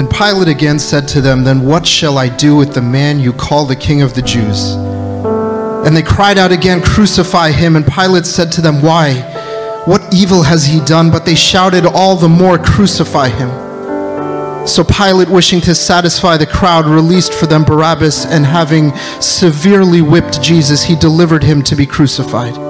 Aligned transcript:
And 0.00 0.08
Pilate 0.08 0.48
again 0.48 0.78
said 0.78 1.06
to 1.08 1.20
them, 1.20 1.44
Then 1.44 1.66
what 1.66 1.86
shall 1.86 2.16
I 2.16 2.34
do 2.34 2.56
with 2.56 2.72
the 2.72 2.80
man 2.80 3.20
you 3.20 3.34
call 3.34 3.66
the 3.66 3.76
king 3.76 4.00
of 4.00 4.14
the 4.14 4.22
Jews? 4.22 4.72
And 5.84 5.94
they 5.94 6.02
cried 6.02 6.38
out 6.38 6.52
again, 6.52 6.80
Crucify 6.80 7.50
him. 7.50 7.76
And 7.76 7.86
Pilate 7.86 8.24
said 8.24 8.50
to 8.52 8.62
them, 8.62 8.80
Why? 8.80 9.20
What 9.84 10.02
evil 10.14 10.42
has 10.42 10.64
he 10.64 10.80
done? 10.86 11.10
But 11.10 11.26
they 11.26 11.34
shouted 11.34 11.84
all 11.84 12.16
the 12.16 12.30
more, 12.30 12.56
Crucify 12.56 13.28
him. 13.28 13.50
So 14.66 14.82
Pilate, 14.84 15.28
wishing 15.28 15.60
to 15.60 15.74
satisfy 15.74 16.38
the 16.38 16.46
crowd, 16.46 16.86
released 16.86 17.34
for 17.34 17.44
them 17.44 17.62
Barabbas, 17.62 18.24
and 18.24 18.46
having 18.46 18.96
severely 19.20 20.00
whipped 20.00 20.40
Jesus, 20.40 20.82
he 20.82 20.96
delivered 20.96 21.42
him 21.42 21.60
to 21.64 21.76
be 21.76 21.84
crucified. 21.84 22.69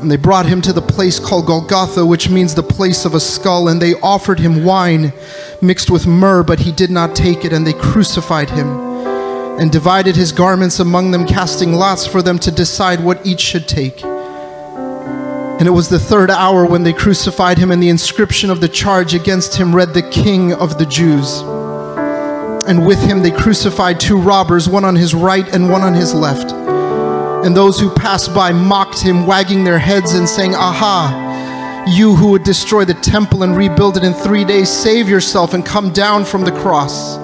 And 0.00 0.10
they 0.10 0.16
brought 0.16 0.46
him 0.46 0.60
to 0.62 0.72
the 0.72 0.80
place 0.80 1.18
called 1.18 1.46
Golgotha, 1.46 2.06
which 2.06 2.30
means 2.30 2.54
the 2.54 2.62
place 2.62 3.04
of 3.04 3.14
a 3.14 3.20
skull, 3.20 3.68
and 3.68 3.82
they 3.82 3.94
offered 3.94 4.38
him 4.38 4.64
wine 4.64 5.12
mixed 5.60 5.90
with 5.90 6.06
myrrh, 6.06 6.44
but 6.44 6.60
he 6.60 6.70
did 6.70 6.90
not 6.90 7.16
take 7.16 7.44
it, 7.44 7.52
and 7.52 7.66
they 7.66 7.72
crucified 7.72 8.50
him 8.50 8.68
and 9.58 9.72
divided 9.72 10.14
his 10.14 10.30
garments 10.30 10.78
among 10.78 11.10
them, 11.10 11.26
casting 11.26 11.72
lots 11.72 12.06
for 12.06 12.22
them 12.22 12.38
to 12.38 12.52
decide 12.52 13.02
what 13.02 13.26
each 13.26 13.40
should 13.40 13.66
take. 13.66 14.04
And 14.04 15.66
it 15.66 15.72
was 15.72 15.88
the 15.88 15.98
third 15.98 16.30
hour 16.30 16.64
when 16.64 16.84
they 16.84 16.92
crucified 16.92 17.58
him, 17.58 17.72
and 17.72 17.82
the 17.82 17.88
inscription 17.88 18.50
of 18.50 18.60
the 18.60 18.68
charge 18.68 19.14
against 19.14 19.56
him 19.56 19.74
read, 19.74 19.94
The 19.94 20.08
King 20.08 20.52
of 20.52 20.78
the 20.78 20.86
Jews. 20.86 21.40
And 22.68 22.86
with 22.86 23.02
him 23.02 23.22
they 23.22 23.32
crucified 23.32 23.98
two 23.98 24.16
robbers, 24.16 24.68
one 24.68 24.84
on 24.84 24.94
his 24.94 25.12
right 25.12 25.48
and 25.52 25.68
one 25.68 25.82
on 25.82 25.94
his 25.94 26.14
left. 26.14 26.67
And 27.44 27.56
those 27.56 27.78
who 27.78 27.88
passed 27.94 28.34
by 28.34 28.52
mocked 28.52 29.00
him, 29.00 29.26
wagging 29.26 29.64
their 29.64 29.78
heads 29.78 30.14
and 30.14 30.28
saying, 30.28 30.54
Aha, 30.54 31.86
you 31.88 32.14
who 32.14 32.32
would 32.32 32.42
destroy 32.42 32.84
the 32.84 32.94
temple 32.94 33.44
and 33.44 33.56
rebuild 33.56 33.96
it 33.96 34.04
in 34.04 34.12
three 34.12 34.44
days, 34.44 34.68
save 34.68 35.08
yourself 35.08 35.54
and 35.54 35.64
come 35.64 35.92
down 35.92 36.24
from 36.24 36.44
the 36.44 36.52
cross. 36.52 37.16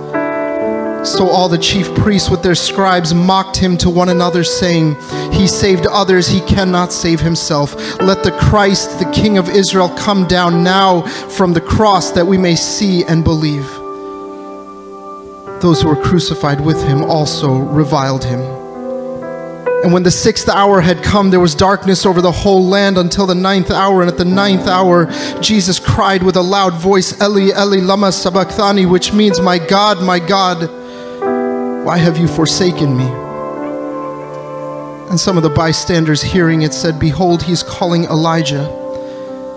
So 1.04 1.28
all 1.28 1.50
the 1.50 1.58
chief 1.58 1.94
priests 1.96 2.30
with 2.30 2.42
their 2.42 2.54
scribes 2.54 3.12
mocked 3.12 3.58
him 3.58 3.76
to 3.78 3.90
one 3.90 4.08
another, 4.08 4.42
saying, 4.42 4.96
He 5.32 5.46
saved 5.46 5.86
others, 5.86 6.28
he 6.28 6.40
cannot 6.40 6.92
save 6.92 7.20
himself. 7.20 7.74
Let 8.00 8.22
the 8.22 8.32
Christ, 8.40 8.98
the 8.98 9.10
King 9.10 9.36
of 9.36 9.50
Israel, 9.50 9.90
come 9.90 10.26
down 10.26 10.64
now 10.64 11.02
from 11.02 11.52
the 11.52 11.60
cross 11.60 12.10
that 12.12 12.26
we 12.26 12.38
may 12.38 12.56
see 12.56 13.04
and 13.04 13.22
believe. 13.22 13.68
Those 15.60 15.82
who 15.82 15.88
were 15.88 16.02
crucified 16.02 16.60
with 16.60 16.82
him 16.82 17.02
also 17.02 17.52
reviled 17.52 18.24
him. 18.24 18.63
And 19.84 19.92
when 19.92 20.02
the 20.02 20.10
sixth 20.10 20.48
hour 20.48 20.80
had 20.80 21.02
come, 21.02 21.28
there 21.28 21.40
was 21.40 21.54
darkness 21.54 22.06
over 22.06 22.22
the 22.22 22.32
whole 22.32 22.64
land 22.64 22.96
until 22.96 23.26
the 23.26 23.34
ninth 23.34 23.70
hour. 23.70 24.00
And 24.00 24.10
at 24.10 24.16
the 24.16 24.24
ninth 24.24 24.66
hour, 24.66 25.12
Jesus 25.42 25.78
cried 25.78 26.22
with 26.22 26.36
a 26.36 26.40
loud 26.40 26.72
voice, 26.72 27.20
Eli, 27.20 27.50
Eli, 27.50 27.80
lama 27.80 28.10
sabachthani, 28.10 28.86
which 28.86 29.12
means, 29.12 29.42
My 29.42 29.58
God, 29.58 30.02
my 30.02 30.18
God, 30.18 30.70
why 31.84 31.98
have 31.98 32.16
you 32.16 32.26
forsaken 32.26 32.96
me? 32.96 33.04
And 35.10 35.20
some 35.20 35.36
of 35.36 35.42
the 35.42 35.50
bystanders 35.50 36.22
hearing 36.22 36.62
it 36.62 36.72
said, 36.72 36.98
Behold, 36.98 37.42
he's 37.42 37.62
calling 37.62 38.04
Elijah. 38.04 38.66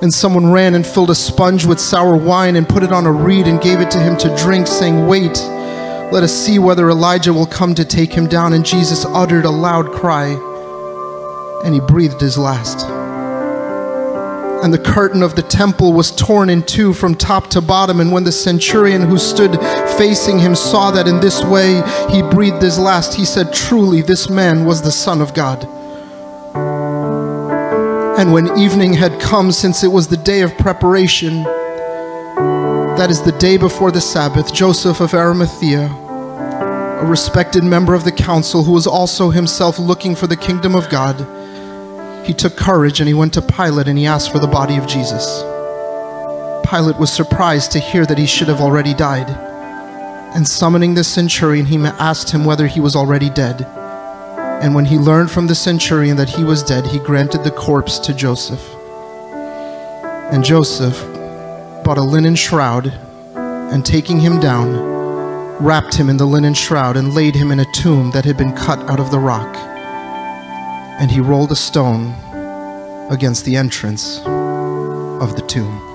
And 0.02 0.14
someone 0.14 0.52
ran 0.52 0.76
and 0.76 0.86
filled 0.86 1.10
a 1.10 1.16
sponge 1.16 1.66
with 1.66 1.80
sour 1.80 2.18
wine 2.18 2.58
and 2.58 2.68
put 2.68 2.84
it 2.84 2.92
on 2.92 3.06
a 3.06 3.12
reed 3.14 3.48
and 3.48 3.62
gave 3.62 3.80
it 3.80 3.90
to 3.92 3.98
him 3.98 4.18
to 4.18 4.36
drink, 4.36 4.68
saying, 4.68 5.08
Wait, 5.08 5.38
let 6.12 6.24
us 6.24 6.34
see 6.34 6.58
whether 6.58 6.90
Elijah 6.90 7.34
will 7.34 7.46
come 7.46 7.76
to 7.76 7.84
take 7.84 8.14
him 8.14 8.28
down. 8.28 8.54
And 8.54 8.66
Jesus 8.66 9.06
uttered 9.06 9.46
a 9.46 9.50
loud 9.50 9.92
cry, 9.92 10.28
and 11.66 11.74
he 11.74 11.82
breathed 11.82 12.22
his 12.22 12.38
last. 12.38 12.88
And 14.64 14.74
the 14.74 14.80
curtain 14.80 15.22
of 15.22 15.36
the 15.36 15.44
temple 15.44 15.94
was 15.94 16.16
torn 16.16 16.50
in 16.50 16.64
two 16.64 16.94
from 16.94 17.14
top 17.14 17.50
to 17.52 17.62
bottom. 17.62 18.00
And 18.00 18.12
when 18.12 18.24
the 18.24 18.32
centurion 18.32 19.02
who 19.02 19.18
stood 19.18 19.60
facing 19.98 20.40
him 20.40 20.56
saw 20.56 20.90
that 20.92 21.08
in 21.08 21.20
this 21.20 21.44
way 21.44 21.84
he 22.10 22.22
breathed 22.24 22.62
his 22.62 22.80
last, 22.80 23.14
he 23.14 23.26
said, 23.26 23.54
Truly, 23.54 24.02
this 24.02 24.30
man 24.30 24.66
was 24.66 24.82
the 24.82 24.92
Son 24.92 25.22
of 25.22 25.34
God. 25.34 25.68
And 28.18 28.34
when 28.34 28.58
evening 28.58 28.94
had 28.94 29.22
come, 29.22 29.52
since 29.52 29.84
it 29.84 29.90
was 29.90 30.08
the 30.08 30.18
day 30.18 30.42
of 30.42 30.58
preparation, 30.58 31.46
that 32.98 33.12
is 33.12 33.22
the 33.22 33.32
day 33.34 33.58
before 33.58 33.92
the 33.92 34.02
Sabbath, 34.02 34.52
Joseph 34.52 35.02
of 35.02 35.14
Arimathea, 35.14 35.86
a 35.86 37.06
respected 37.06 37.64
member 37.64 37.94
of 37.94 38.04
the 38.04 38.12
council 38.12 38.64
who 38.64 38.72
was 38.72 38.88
also 38.88 39.30
himself 39.30 39.78
looking 39.78 40.16
for 40.16 40.26
the 40.26 40.36
kingdom 40.36 40.74
of 40.74 40.90
God, 40.90 41.16
he 42.26 42.34
took 42.34 42.58
courage 42.58 43.00
and 43.00 43.08
he 43.08 43.14
went 43.14 43.36
to 43.36 43.42
Pilate 43.42 43.88
and 43.88 44.00
he 44.00 44.08
asked 44.08 44.32
for 44.32 44.40
the 44.40 44.48
body 44.48 44.78
of 44.78 44.88
Jesus. 44.88 45.44
Pilate 46.68 46.98
was 46.98 47.14
surprised 47.14 47.72
to 47.74 47.80
hear 47.80 48.04
that 48.08 48.18
he 48.18 48.26
should 48.26 48.48
have 48.48 48.62
already 48.62 48.96
died. 48.96 49.30
And 50.36 50.48
summoning 50.48 50.96
the 50.96 51.04
centurion, 51.04 51.68
he 51.68 51.78
asked 51.78 52.32
him 52.32 52.46
whether 52.46 52.66
he 52.66 52.80
was 52.80 52.96
already 52.96 53.30
dead. 53.30 53.62
And 54.64 54.74
when 54.74 54.86
he 54.86 54.98
learned 54.98 55.30
from 55.30 55.46
the 55.46 55.54
centurion 55.54 56.18
that 56.18 56.30
he 56.30 56.44
was 56.44 56.64
dead, 56.64 56.88
he 56.88 56.98
granted 56.98 57.44
the 57.44 57.52
corpse 57.52 58.00
to 58.00 58.14
Joseph. 58.16 58.68
And 60.32 60.44
Joseph 60.44 61.17
bought 61.88 61.98
a 61.98 62.02
linen 62.02 62.36
shroud 62.36 62.88
and 63.38 63.86
taking 63.86 64.20
him 64.20 64.42
down, 64.42 64.74
wrapped 65.64 65.94
him 65.94 66.10
in 66.10 66.18
the 66.18 66.26
linen 66.26 66.54
shroud 66.54 66.98
and 66.98 67.14
laid 67.14 67.34
him 67.34 67.50
in 67.50 67.62
a 67.62 67.72
tomb 67.72 68.12
that 68.12 68.26
had 68.26 68.36
been 68.36 68.54
cut 68.54 68.78
out 68.90 69.00
of 69.00 69.10
the 69.10 69.18
rock. 69.18 69.56
And 71.00 71.10
he 71.10 71.22
rolled 71.22 71.54
a 71.54 71.56
stone 71.56 72.14
against 73.10 73.46
the 73.46 73.56
entrance 73.56 74.20
of 74.20 75.38
the 75.38 75.46
tomb. 75.48 75.87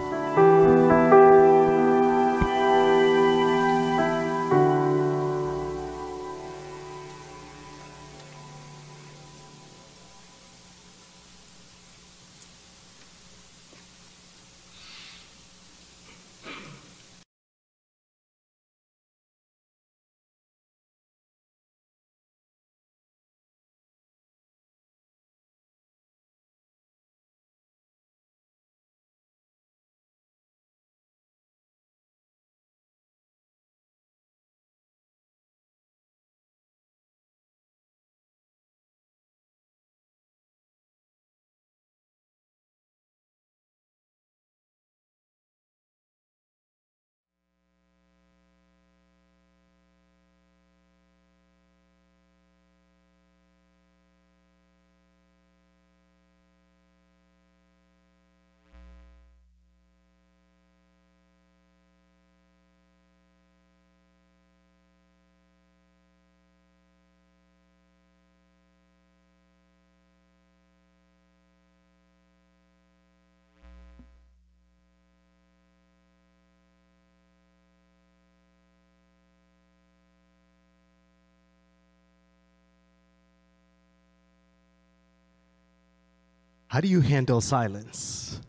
How 86.73 86.81
do 86.81 86.89
you 86.89 87.03
handle 87.03 87.43
silence? 87.43 88.41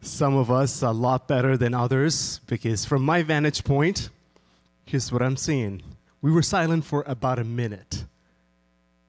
Some 0.00 0.36
of 0.36 0.52
us 0.52 0.82
a 0.82 0.92
lot 0.92 1.26
better 1.26 1.56
than 1.56 1.74
others 1.74 2.38
because, 2.46 2.84
from 2.84 3.02
my 3.02 3.24
vantage 3.24 3.64
point, 3.64 4.10
here's 4.84 5.10
what 5.10 5.20
I'm 5.20 5.36
seeing. 5.36 5.82
We 6.22 6.30
were 6.30 6.42
silent 6.42 6.84
for 6.84 7.02
about 7.08 7.40
a 7.40 7.44
minute. 7.44 8.04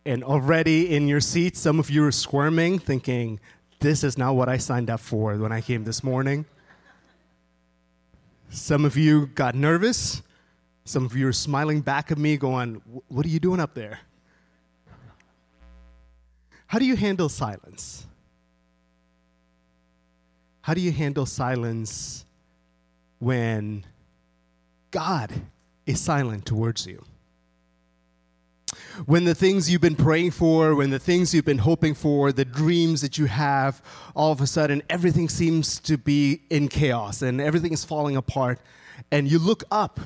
And 0.07 0.23
already 0.23 0.95
in 0.95 1.07
your 1.07 1.21
seat, 1.21 1.55
some 1.55 1.79
of 1.79 1.91
you 1.91 2.03
are 2.03 2.11
squirming, 2.11 2.79
thinking, 2.79 3.39
This 3.79 4.03
is 4.03 4.17
not 4.17 4.33
what 4.33 4.49
I 4.49 4.57
signed 4.57 4.89
up 4.89 5.01
for 5.01 5.37
when 5.37 5.51
I 5.51 5.61
came 5.61 5.83
this 5.83 6.03
morning. 6.03 6.45
Some 8.49 8.85
of 8.85 8.97
you 8.97 9.27
got 9.27 9.53
nervous. 9.53 10.23
Some 10.89 11.05
of 11.05 11.15
you 11.15 11.27
are 11.27 11.33
smiling 11.33 11.81
back 11.81 12.11
at 12.11 12.17
me, 12.17 12.35
going, 12.35 12.81
What 13.09 13.23
are 13.23 13.29
you 13.29 13.39
doing 13.39 13.59
up 13.59 13.75
there? 13.75 13.99
How 16.65 16.79
do 16.79 16.85
you 16.85 16.95
handle 16.95 17.29
silence? 17.29 18.07
How 20.61 20.73
do 20.73 20.81
you 20.81 20.91
handle 20.91 21.27
silence 21.27 22.25
when 23.19 23.85
God 24.89 25.31
is 25.85 26.01
silent 26.01 26.47
towards 26.47 26.87
you? 26.87 27.05
When 29.05 29.25
the 29.25 29.35
things 29.35 29.69
you've 29.69 29.81
been 29.81 29.95
praying 29.95 30.31
for, 30.31 30.73
when 30.73 30.89
the 30.89 30.97
things 30.97 31.35
you've 31.35 31.45
been 31.45 31.59
hoping 31.59 31.93
for, 31.93 32.31
the 32.31 32.45
dreams 32.45 33.01
that 33.01 33.15
you 33.15 33.27
have, 33.27 33.79
all 34.15 34.31
of 34.31 34.41
a 34.41 34.47
sudden 34.47 34.81
everything 34.89 35.29
seems 35.29 35.79
to 35.81 35.99
be 35.99 36.41
in 36.49 36.67
chaos 36.67 37.21
and 37.21 37.39
everything 37.39 37.73
is 37.73 37.85
falling 37.85 38.15
apart, 38.15 38.59
and 39.11 39.29
you 39.29 39.37
look 39.37 39.63
up, 39.69 39.99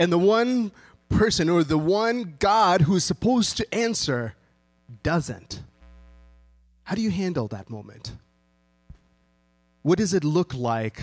and 0.00 0.10
the 0.10 0.18
one 0.18 0.72
person 1.10 1.50
or 1.50 1.62
the 1.62 1.78
one 1.78 2.36
God 2.38 2.80
who 2.80 2.96
is 2.96 3.04
supposed 3.04 3.58
to 3.58 3.74
answer 3.74 4.34
doesn't. 5.02 5.62
How 6.84 6.94
do 6.94 7.02
you 7.02 7.10
handle 7.10 7.46
that 7.48 7.68
moment? 7.68 8.12
What 9.82 9.98
does 9.98 10.14
it 10.14 10.24
look 10.24 10.54
like 10.54 11.00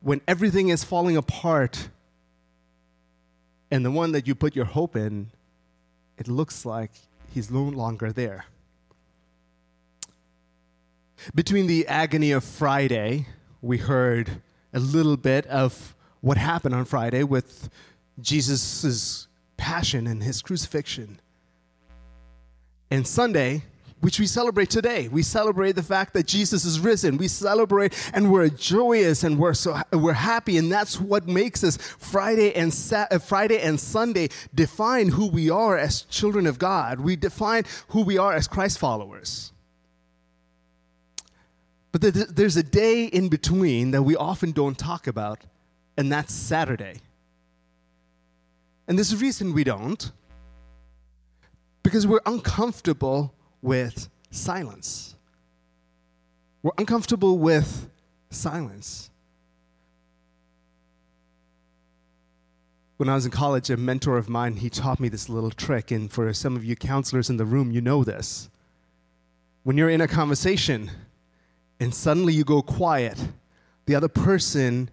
when 0.00 0.22
everything 0.26 0.70
is 0.70 0.82
falling 0.82 1.16
apart 1.16 1.90
and 3.70 3.84
the 3.84 3.90
one 3.90 4.12
that 4.12 4.26
you 4.26 4.34
put 4.34 4.56
your 4.56 4.64
hope 4.64 4.96
in, 4.96 5.30
it 6.16 6.26
looks 6.26 6.64
like 6.64 6.92
he's 7.34 7.50
no 7.50 7.62
longer 7.62 8.12
there? 8.12 8.46
Between 11.34 11.66
the 11.66 11.86
agony 11.86 12.30
of 12.30 12.44
Friday, 12.44 13.26
we 13.60 13.76
heard 13.76 14.40
a 14.72 14.78
little 14.78 15.16
bit 15.18 15.46
of 15.48 15.94
what 16.20 16.36
happened 16.36 16.74
on 16.74 16.84
Friday 16.84 17.22
with 17.22 17.68
Jesus' 18.20 19.28
passion 19.56 20.06
and 20.06 20.22
his 20.22 20.42
crucifixion. 20.42 21.20
And 22.90 23.06
Sunday, 23.06 23.62
which 24.00 24.20
we 24.20 24.26
celebrate 24.26 24.70
today. 24.70 25.08
We 25.08 25.22
celebrate 25.22 25.72
the 25.72 25.82
fact 25.82 26.14
that 26.14 26.26
Jesus 26.26 26.64
is 26.64 26.78
risen. 26.78 27.16
We 27.18 27.28
celebrate 27.28 27.94
and 28.14 28.30
we're 28.30 28.48
joyous 28.48 29.24
and 29.24 29.38
we're 29.38 29.54
so 29.54 29.80
we're 29.92 30.12
happy, 30.12 30.56
and 30.56 30.70
that's 30.70 31.00
what 31.00 31.26
makes 31.26 31.64
us 31.64 31.76
Friday 31.76 32.54
and 32.54 32.72
Sa- 32.72 33.06
uh, 33.10 33.18
Friday 33.18 33.60
and 33.60 33.78
Sunday 33.78 34.28
define 34.54 35.08
who 35.08 35.26
we 35.26 35.50
are 35.50 35.76
as 35.76 36.02
children 36.02 36.46
of 36.46 36.58
God. 36.58 37.00
We 37.00 37.16
define 37.16 37.64
who 37.88 38.02
we 38.02 38.18
are 38.18 38.32
as 38.32 38.46
Christ 38.46 38.78
followers. 38.78 39.52
But 41.90 42.02
there's 42.02 42.56
a 42.56 42.62
day 42.62 43.06
in 43.06 43.28
between 43.28 43.90
that 43.92 44.02
we 44.02 44.14
often 44.14 44.52
don't 44.52 44.78
talk 44.78 45.06
about, 45.06 45.40
and 45.98 46.12
that's 46.12 46.32
Saturday. 46.32 46.94
And 48.86 48.96
there's 48.96 49.12
a 49.12 49.16
reason 49.16 49.52
we 49.52 49.64
don't 49.64 50.12
because 51.82 52.06
we're 52.06 52.20
uncomfortable 52.24 53.34
with 53.60 54.08
silence. 54.30 55.16
We're 56.62 56.70
uncomfortable 56.78 57.36
with 57.36 57.90
silence. 58.30 59.10
When 62.96 63.08
I 63.08 63.14
was 63.14 63.24
in 63.24 63.32
college, 63.32 63.68
a 63.68 63.76
mentor 63.76 64.18
of 64.18 64.28
mine, 64.28 64.56
he 64.56 64.70
taught 64.70 65.00
me 65.00 65.08
this 65.08 65.28
little 65.28 65.50
trick, 65.50 65.90
and 65.90 66.10
for 66.10 66.32
some 66.32 66.56
of 66.56 66.64
you 66.64 66.76
counselors 66.76 67.28
in 67.28 67.36
the 67.38 67.44
room, 67.44 67.72
you 67.72 67.80
know 67.80 68.04
this. 68.04 68.50
When 69.64 69.76
you're 69.76 69.90
in 69.90 70.00
a 70.00 70.08
conversation 70.08 70.90
and 71.80 71.92
suddenly 71.92 72.34
you 72.34 72.44
go 72.44 72.62
quiet, 72.62 73.18
the 73.86 73.94
other 73.96 74.08
person 74.08 74.90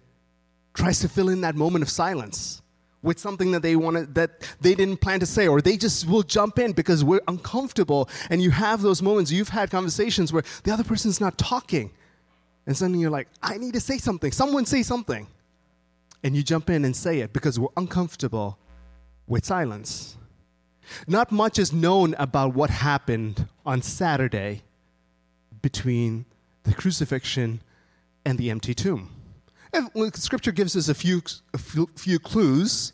tries 0.76 1.00
to 1.00 1.08
fill 1.08 1.28
in 1.28 1.40
that 1.40 1.56
moment 1.56 1.82
of 1.82 1.90
silence 1.90 2.62
with 3.02 3.18
something 3.18 3.52
that 3.52 3.62
they 3.62 3.76
wanted 3.76 4.14
that 4.14 4.30
they 4.60 4.74
didn't 4.74 5.00
plan 5.00 5.18
to 5.20 5.26
say 5.26 5.48
or 5.48 5.60
they 5.60 5.76
just 5.76 6.06
will 6.08 6.22
jump 6.22 6.58
in 6.58 6.72
because 6.72 7.02
we're 7.02 7.20
uncomfortable 7.28 8.08
and 8.30 8.42
you 8.42 8.50
have 8.50 8.82
those 8.82 9.00
moments 9.00 9.30
you've 9.32 9.48
had 9.48 9.70
conversations 9.70 10.32
where 10.32 10.42
the 10.64 10.72
other 10.72 10.84
person's 10.84 11.20
not 11.20 11.38
talking 11.38 11.90
and 12.66 12.76
suddenly 12.76 13.00
you're 13.00 13.10
like 13.10 13.28
i 13.42 13.56
need 13.56 13.72
to 13.72 13.80
say 13.80 13.98
something. 13.98 14.32
Someone 14.32 14.66
say 14.66 14.82
something. 14.82 15.26
And 16.22 16.34
you 16.34 16.42
jump 16.42 16.70
in 16.70 16.84
and 16.84 16.96
say 16.96 17.20
it 17.20 17.32
because 17.32 17.56
we're 17.58 17.68
uncomfortable 17.76 18.58
with 19.28 19.44
silence. 19.44 20.16
Not 21.06 21.30
much 21.30 21.58
is 21.58 21.72
known 21.72 22.16
about 22.18 22.54
what 22.54 22.70
happened 22.70 23.46
on 23.64 23.82
saturday 23.82 24.62
between 25.62 26.24
the 26.64 26.74
crucifixion 26.74 27.60
and 28.24 28.38
the 28.38 28.50
empty 28.50 28.74
tomb 28.74 29.15
and 29.76 30.14
scripture 30.16 30.52
gives 30.52 30.76
us 30.76 30.88
a 30.88 30.94
few, 30.94 31.22
a 31.54 31.58
few, 31.58 32.18
clues 32.18 32.92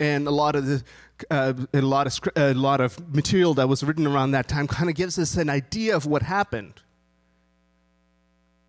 and 0.00 0.26
a 0.26 0.30
lot 0.30 0.56
of 0.56 0.66
the 0.66 0.82
uh, 1.30 1.52
a 1.72 1.80
lot 1.80 2.06
of 2.06 2.18
a 2.36 2.54
lot 2.54 2.80
of 2.80 3.14
material 3.14 3.54
that 3.54 3.68
was 3.68 3.84
written 3.84 4.06
around 4.06 4.32
that 4.32 4.48
time 4.48 4.66
kind 4.66 4.90
of 4.90 4.96
gives 4.96 5.18
us 5.18 5.36
an 5.36 5.48
idea 5.48 5.94
of 5.94 6.06
what 6.06 6.22
happened. 6.22 6.80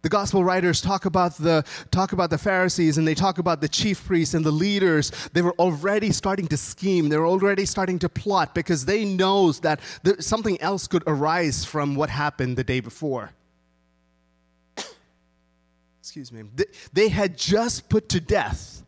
The 0.03 0.09
gospel 0.09 0.43
writers 0.43 0.81
talk 0.81 1.05
about 1.05 1.35
the 1.37 1.65
talk 1.89 2.11
about 2.11 2.29
the 2.29 2.37
Pharisees 2.37 2.99
and 2.99 3.07
they 3.07 3.15
talk 3.15 3.39
about 3.39 3.61
the 3.61 3.67
chief 3.67 4.05
priests 4.05 4.35
and 4.35 4.45
the 4.45 4.51
leaders. 4.51 5.11
They 5.33 5.41
were 5.41 5.55
already 5.57 6.11
starting 6.11 6.47
to 6.49 6.57
scheme. 6.57 7.09
They 7.09 7.17
were 7.17 7.25
already 7.25 7.65
starting 7.65 7.97
to 7.99 8.09
plot 8.09 8.53
because 8.53 8.85
they 8.85 9.03
knows 9.03 9.61
that 9.61 9.79
there, 10.03 10.21
something 10.21 10.61
else 10.61 10.85
could 10.85 11.03
arise 11.07 11.65
from 11.65 11.95
what 11.95 12.11
happened 12.11 12.55
the 12.55 12.63
day 12.63 12.81
before. 12.81 13.31
Excuse 16.05 16.31
me. 16.31 16.43
They, 16.93 17.09
had 17.09 17.35
just 17.35 17.89
put 17.89 18.09
to 18.09 18.19
death 18.19 18.83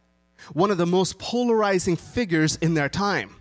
one 0.54 0.70
of 0.70 0.78
the 0.78 0.86
most 0.86 1.18
polarizing 1.18 1.96
figures 1.96 2.58
in 2.58 2.76
their 2.76 2.90
time. 2.90 3.38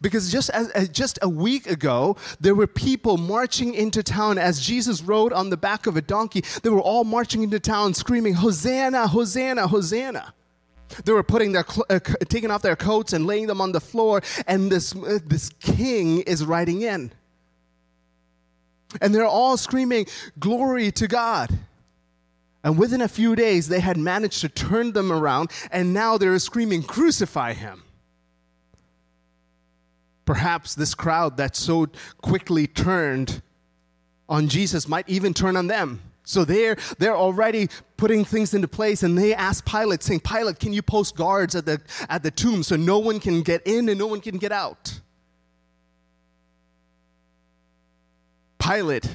Because 0.00 0.32
just 0.32 0.48
as, 0.48 0.88
just 0.88 1.18
a 1.20 1.28
week 1.28 1.66
ago, 1.66 2.16
there 2.40 2.54
were 2.54 2.66
people 2.66 3.18
marching 3.18 3.74
into 3.74 4.02
town 4.02 4.38
as 4.38 4.58
Jesus 4.58 5.02
rode 5.02 5.34
on 5.34 5.50
the 5.50 5.58
back 5.58 5.86
of 5.86 5.98
a 5.98 6.00
donkey. 6.00 6.44
They 6.62 6.70
were 6.70 6.80
all 6.80 7.04
marching 7.04 7.42
into 7.42 7.60
town 7.60 7.92
screaming, 7.92 8.32
Hosanna, 8.32 9.06
Hosanna, 9.08 9.68
Hosanna. 9.68 10.32
They 11.04 11.12
were 11.12 11.22
putting 11.22 11.52
their, 11.52 11.66
uh, 11.90 12.00
taking 12.30 12.50
off 12.50 12.62
their 12.62 12.74
coats 12.74 13.12
and 13.12 13.26
laying 13.26 13.48
them 13.48 13.60
on 13.60 13.72
the 13.72 13.82
floor, 13.82 14.22
and 14.46 14.72
this, 14.72 14.96
uh, 14.96 15.18
this 15.26 15.50
king 15.60 16.20
is 16.22 16.42
riding 16.42 16.80
in. 16.80 17.12
And 19.02 19.14
they're 19.14 19.26
all 19.26 19.58
screaming, 19.58 20.06
Glory 20.38 20.90
to 20.92 21.06
God. 21.06 21.50
And 22.64 22.78
within 22.78 23.02
a 23.02 23.08
few 23.08 23.36
days, 23.36 23.68
they 23.68 23.80
had 23.80 23.98
managed 23.98 24.40
to 24.40 24.48
turn 24.48 24.92
them 24.92 25.12
around, 25.12 25.50
and 25.70 25.92
now 25.92 26.16
they're 26.16 26.38
screaming, 26.38 26.82
Crucify 26.82 27.52
him. 27.52 27.82
Perhaps 30.24 30.74
this 30.74 30.94
crowd 30.94 31.36
that 31.36 31.54
so 31.54 31.86
quickly 32.22 32.66
turned 32.66 33.42
on 34.30 34.48
Jesus 34.48 34.88
might 34.88 35.06
even 35.06 35.34
turn 35.34 35.58
on 35.58 35.66
them. 35.66 36.00
So 36.22 36.46
they're, 36.46 36.78
they're 36.98 37.14
already 37.14 37.68
putting 37.98 38.24
things 38.24 38.54
into 38.54 38.66
place, 38.66 39.02
and 39.02 39.18
they 39.18 39.34
ask 39.34 39.66
Pilate, 39.66 40.02
saying, 40.02 40.20
Pilate, 40.20 40.58
can 40.58 40.72
you 40.72 40.80
post 40.80 41.16
guards 41.16 41.54
at 41.54 41.66
the, 41.66 41.82
at 42.08 42.22
the 42.22 42.30
tomb 42.30 42.62
so 42.62 42.76
no 42.76 42.98
one 42.98 43.20
can 43.20 43.42
get 43.42 43.60
in 43.66 43.90
and 43.90 43.98
no 43.98 44.06
one 44.06 44.22
can 44.22 44.38
get 44.38 44.52
out? 44.52 45.00
Pilate, 48.58 49.06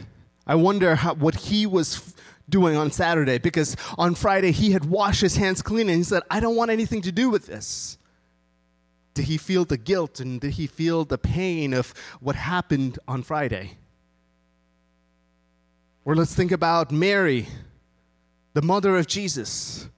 I 0.46 0.54
wonder 0.54 0.94
how, 0.94 1.16
what 1.16 1.34
he 1.34 1.66
was 1.66 2.14
doing 2.50 2.76
on 2.76 2.92
Saturday 2.92 3.38
because 3.38 3.76
on 3.98 4.16
Friday 4.16 4.52
he 4.52 4.72
had 4.72 4.86
washed 4.86 5.22
his 5.22 5.38
hands 5.38 5.62
clean 5.62 5.90
and 5.90 5.98
he 5.98 6.04
said, 6.04 6.24
I 6.30 6.40
don't 6.40 6.56
want 6.56 6.72
anything 6.72 7.02
to 7.04 7.12
do 7.12 7.30
with 7.30 7.46
this. 7.46 7.98
Did 9.14 9.26
he 9.26 9.38
feel 9.38 9.66
the 9.66 9.78
guilt 9.78 10.20
and 10.20 10.40
did 10.40 10.52
he 10.52 10.68
feel 10.68 11.06
the 11.06 11.18
pain 11.18 11.74
of 11.74 11.94
what 12.20 12.36
happened 12.36 13.00
on 13.08 13.24
Friday? 13.24 13.78
Or 16.06 16.16
let's 16.16 16.34
think 16.34 16.52
about 16.52 16.92
Mary, 16.92 17.48
the 18.54 18.62
mother 18.62 18.98
of 18.98 19.08
Jesus 19.08 19.90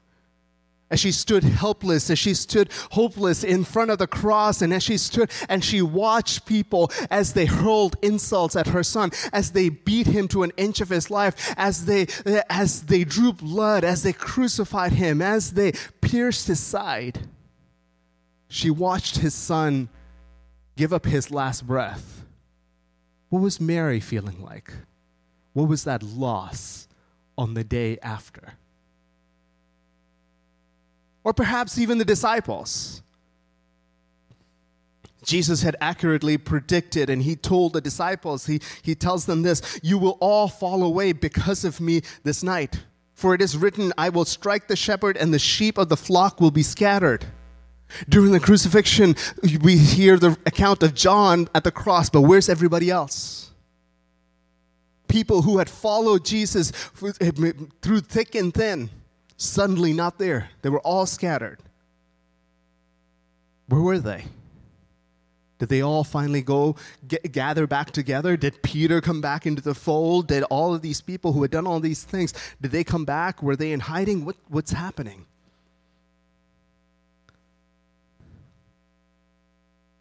as 0.91 0.99
she 0.99 1.11
stood 1.11 1.43
helpless, 1.43 2.11
as 2.11 2.19
she 2.19 2.35
stood 2.35 2.69
hopeless 2.91 3.43
in 3.43 3.63
front 3.63 3.89
of 3.89 3.97
the 3.97 4.05
cross, 4.05 4.61
and 4.61 4.71
as 4.71 4.83
she 4.83 4.97
stood 4.97 5.31
and 5.49 5.63
she 5.63 5.81
watched 5.81 6.45
people 6.45 6.91
as 7.09 7.33
they 7.33 7.47
hurled 7.47 7.95
insults 8.03 8.55
at 8.55 8.67
her 8.67 8.83
son, 8.83 9.09
as 9.33 9.51
they 9.51 9.69
beat 9.69 10.05
him 10.05 10.27
to 10.27 10.43
an 10.43 10.51
inch 10.57 10.81
of 10.81 10.89
his 10.89 11.09
life, 11.09 11.53
as 11.57 11.85
they, 11.85 12.05
as 12.49 12.83
they 12.83 13.03
drew 13.03 13.33
blood, 13.33 13.83
as 13.83 14.03
they 14.03 14.13
crucified 14.13 14.91
him, 14.91 15.21
as 15.21 15.53
they 15.53 15.71
pierced 16.01 16.45
his 16.47 16.59
side. 16.59 17.27
She 18.47 18.69
watched 18.69 19.17
his 19.17 19.33
son 19.33 19.89
give 20.75 20.93
up 20.93 21.05
his 21.05 21.31
last 21.31 21.65
breath. 21.65 22.25
What 23.29 23.41
was 23.41 23.59
Mary 23.59 23.99
feeling 23.99 24.43
like? 24.43 24.71
What 25.53 25.67
was 25.67 25.85
that 25.85 26.03
loss? 26.03 26.87
on 27.37 27.55
the 27.55 27.63
day 27.63 27.97
after. 28.03 28.53
Or 31.23 31.33
perhaps 31.33 31.77
even 31.77 31.97
the 31.97 32.05
disciples. 32.05 33.01
Jesus 35.23 35.61
had 35.61 35.75
accurately 35.79 36.37
predicted, 36.37 37.09
and 37.09 37.21
he 37.21 37.35
told 37.35 37.73
the 37.73 37.81
disciples, 37.81 38.47
he, 38.47 38.59
he 38.81 38.95
tells 38.95 39.25
them 39.25 39.43
this 39.43 39.79
You 39.83 39.97
will 39.97 40.17
all 40.19 40.47
fall 40.47 40.83
away 40.83 41.13
because 41.13 41.63
of 41.63 41.79
me 41.79 42.01
this 42.23 42.41
night. 42.41 42.83
For 43.13 43.35
it 43.35 43.41
is 43.41 43.55
written, 43.55 43.93
I 43.97 44.09
will 44.09 44.25
strike 44.25 44.67
the 44.67 44.75
shepherd, 44.75 45.15
and 45.15 45.31
the 45.31 45.39
sheep 45.39 45.77
of 45.77 45.89
the 45.89 45.97
flock 45.97 46.41
will 46.41 46.49
be 46.49 46.63
scattered. 46.63 47.25
During 48.09 48.31
the 48.31 48.39
crucifixion, 48.39 49.15
we 49.61 49.77
hear 49.77 50.17
the 50.17 50.37
account 50.45 50.81
of 50.81 50.95
John 50.95 51.47
at 51.53 51.63
the 51.63 51.71
cross, 51.71 52.09
but 52.09 52.21
where's 52.21 52.49
everybody 52.49 52.89
else? 52.89 53.51
People 55.07 55.41
who 55.43 55.59
had 55.59 55.69
followed 55.69 56.25
Jesus 56.25 56.71
through 56.71 57.99
thick 57.99 58.33
and 58.33 58.53
thin, 58.53 58.89
suddenly 59.41 59.91
not 59.91 60.19
there. 60.19 60.49
They 60.61 60.69
were 60.69 60.79
all 60.81 61.05
scattered. 61.05 61.59
Where 63.67 63.81
were 63.81 63.99
they? 63.99 64.25
Did 65.57 65.69
they 65.69 65.81
all 65.81 66.03
finally 66.03 66.41
go 66.41 66.75
get, 67.07 67.31
gather 67.31 67.67
back 67.67 67.91
together? 67.91 68.37
Did 68.37 68.61
Peter 68.61 69.01
come 69.01 69.21
back 69.21 69.45
into 69.45 69.61
the 69.61 69.75
fold? 69.75 70.27
Did 70.27 70.43
all 70.43 70.73
of 70.73 70.81
these 70.81 71.01
people 71.01 71.33
who 71.33 71.41
had 71.41 71.51
done 71.51 71.67
all 71.67 71.79
these 71.79 72.03
things, 72.03 72.33
did 72.61 72.71
they 72.71 72.83
come 72.83 73.05
back? 73.05 73.41
Were 73.41 73.55
they 73.55 73.71
in 73.71 73.79
hiding? 73.79 74.25
What, 74.25 74.35
what's 74.47 74.71
happening? 74.71 75.25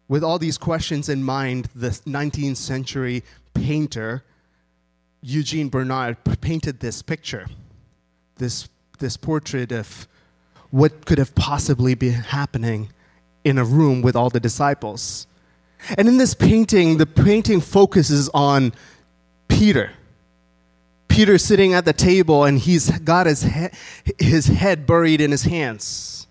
With 0.07 0.23
all 0.23 0.39
these 0.39 0.57
questions 0.57 1.09
in 1.09 1.23
mind, 1.23 1.69
the 1.73 1.89
19th 1.89 2.57
century 2.57 3.23
painter 3.53 4.23
Eugene 5.21 5.69
Burnand 5.69 6.17
painted 6.41 6.79
this 6.79 7.01
picture, 7.01 7.45
this, 8.37 8.67
this 9.01 9.17
portrait 9.17 9.73
of 9.73 10.07
what 10.69 11.05
could 11.05 11.17
have 11.17 11.35
possibly 11.35 11.93
been 11.93 12.13
happening 12.13 12.89
in 13.43 13.57
a 13.57 13.65
room 13.65 14.01
with 14.01 14.15
all 14.15 14.29
the 14.29 14.39
disciples. 14.39 15.27
And 15.97 16.07
in 16.07 16.17
this 16.17 16.33
painting, 16.33 16.97
the 16.97 17.05
painting 17.05 17.59
focuses 17.59 18.29
on 18.33 18.73
Peter. 19.49 19.91
Peter 21.09 21.37
sitting 21.37 21.73
at 21.73 21.83
the 21.83 21.91
table 21.91 22.45
and 22.45 22.57
he's 22.57 22.89
got 22.99 23.25
his, 23.27 23.41
he- 23.43 23.69
his 24.17 24.45
head 24.47 24.87
buried 24.87 25.19
in 25.19 25.31
his 25.31 25.43
hands. 25.43 26.27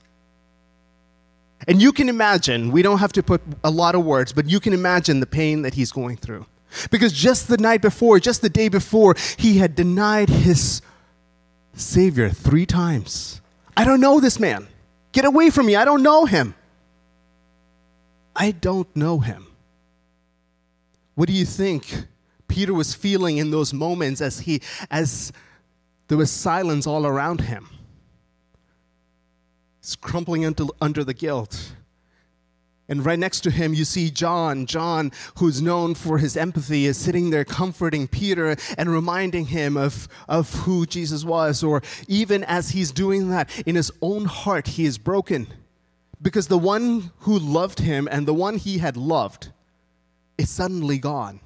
And 1.68 1.82
you 1.82 1.92
can 1.92 2.08
imagine, 2.08 2.72
we 2.72 2.80
don't 2.80 2.98
have 2.98 3.12
to 3.12 3.22
put 3.22 3.42
a 3.62 3.70
lot 3.70 3.94
of 3.94 4.04
words, 4.04 4.32
but 4.32 4.48
you 4.48 4.60
can 4.60 4.72
imagine 4.72 5.20
the 5.20 5.26
pain 5.26 5.62
that 5.62 5.74
he's 5.74 5.92
going 5.92 6.16
through. 6.16 6.46
Because 6.90 7.12
just 7.12 7.48
the 7.48 7.58
night 7.58 7.82
before, 7.82 8.18
just 8.20 8.40
the 8.40 8.48
day 8.48 8.68
before, 8.68 9.14
he 9.36 9.58
had 9.58 9.74
denied 9.74 10.30
his 10.30 10.80
Savior 11.80 12.28
three 12.28 12.66
times. 12.66 13.40
I 13.76 13.84
don't 13.84 14.00
know 14.00 14.20
this 14.20 14.38
man. 14.38 14.68
Get 15.12 15.24
away 15.24 15.50
from 15.50 15.66
me. 15.66 15.76
I 15.76 15.84
don't 15.84 16.02
know 16.02 16.26
him. 16.26 16.54
I 18.36 18.52
don't 18.52 18.94
know 18.94 19.18
him. 19.18 19.46
What 21.14 21.28
do 21.28 21.34
you 21.34 21.44
think 21.44 22.06
Peter 22.48 22.72
was 22.72 22.94
feeling 22.94 23.38
in 23.38 23.50
those 23.50 23.72
moments 23.74 24.20
as 24.20 24.40
he 24.40 24.62
as 24.90 25.32
there 26.08 26.18
was 26.18 26.30
silence 26.30 26.86
all 26.86 27.06
around 27.06 27.42
him? 27.42 27.68
He's 29.80 29.96
crumpling 29.96 30.44
under, 30.44 30.66
under 30.80 31.04
the 31.04 31.14
guilt. 31.14 31.72
And 32.90 33.06
right 33.06 33.18
next 33.18 33.40
to 33.42 33.52
him, 33.52 33.72
you 33.72 33.84
see 33.84 34.10
John. 34.10 34.66
John, 34.66 35.12
who's 35.36 35.62
known 35.62 35.94
for 35.94 36.18
his 36.18 36.36
empathy, 36.36 36.86
is 36.86 36.98
sitting 36.98 37.30
there 37.30 37.44
comforting 37.44 38.08
Peter 38.08 38.56
and 38.76 38.90
reminding 38.90 39.46
him 39.46 39.76
of, 39.76 40.08
of 40.28 40.52
who 40.52 40.84
Jesus 40.86 41.24
was. 41.24 41.62
Or 41.62 41.82
even 42.08 42.42
as 42.44 42.70
he's 42.70 42.90
doing 42.90 43.30
that, 43.30 43.48
in 43.64 43.76
his 43.76 43.92
own 44.02 44.24
heart, 44.24 44.66
he 44.66 44.84
is 44.84 44.98
broken 44.98 45.46
because 46.20 46.48
the 46.48 46.58
one 46.58 47.12
who 47.20 47.38
loved 47.38 47.78
him 47.78 48.08
and 48.10 48.26
the 48.26 48.34
one 48.34 48.56
he 48.56 48.78
had 48.78 48.96
loved 48.96 49.52
is 50.36 50.50
suddenly 50.50 50.98
gone. 50.98 51.38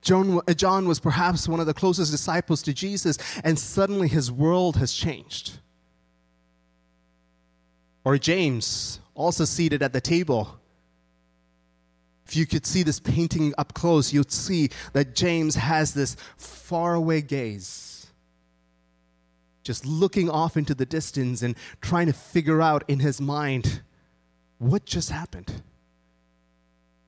John, 0.00 0.40
John 0.56 0.88
was 0.88 0.98
perhaps 0.98 1.46
one 1.46 1.60
of 1.60 1.66
the 1.66 1.74
closest 1.74 2.10
disciples 2.10 2.62
to 2.62 2.72
Jesus, 2.72 3.18
and 3.44 3.58
suddenly 3.58 4.08
his 4.08 4.32
world 4.32 4.76
has 4.76 4.94
changed. 4.94 5.58
Or 8.08 8.16
James, 8.16 9.00
also 9.14 9.44
seated 9.44 9.82
at 9.82 9.92
the 9.92 10.00
table. 10.00 10.58
If 12.26 12.36
you 12.36 12.46
could 12.46 12.64
see 12.64 12.82
this 12.82 13.00
painting 13.00 13.52
up 13.58 13.74
close, 13.74 14.14
you'd 14.14 14.32
see 14.32 14.70
that 14.94 15.14
James 15.14 15.56
has 15.56 15.92
this 15.92 16.16
faraway 16.38 17.20
gaze 17.20 18.06
just 19.62 19.84
looking 19.84 20.30
off 20.30 20.56
into 20.56 20.74
the 20.74 20.86
distance 20.86 21.42
and 21.42 21.54
trying 21.82 22.06
to 22.06 22.14
figure 22.14 22.62
out 22.62 22.82
in 22.88 23.00
his 23.00 23.20
mind 23.20 23.82
what 24.56 24.86
just 24.86 25.10
happened. 25.10 25.62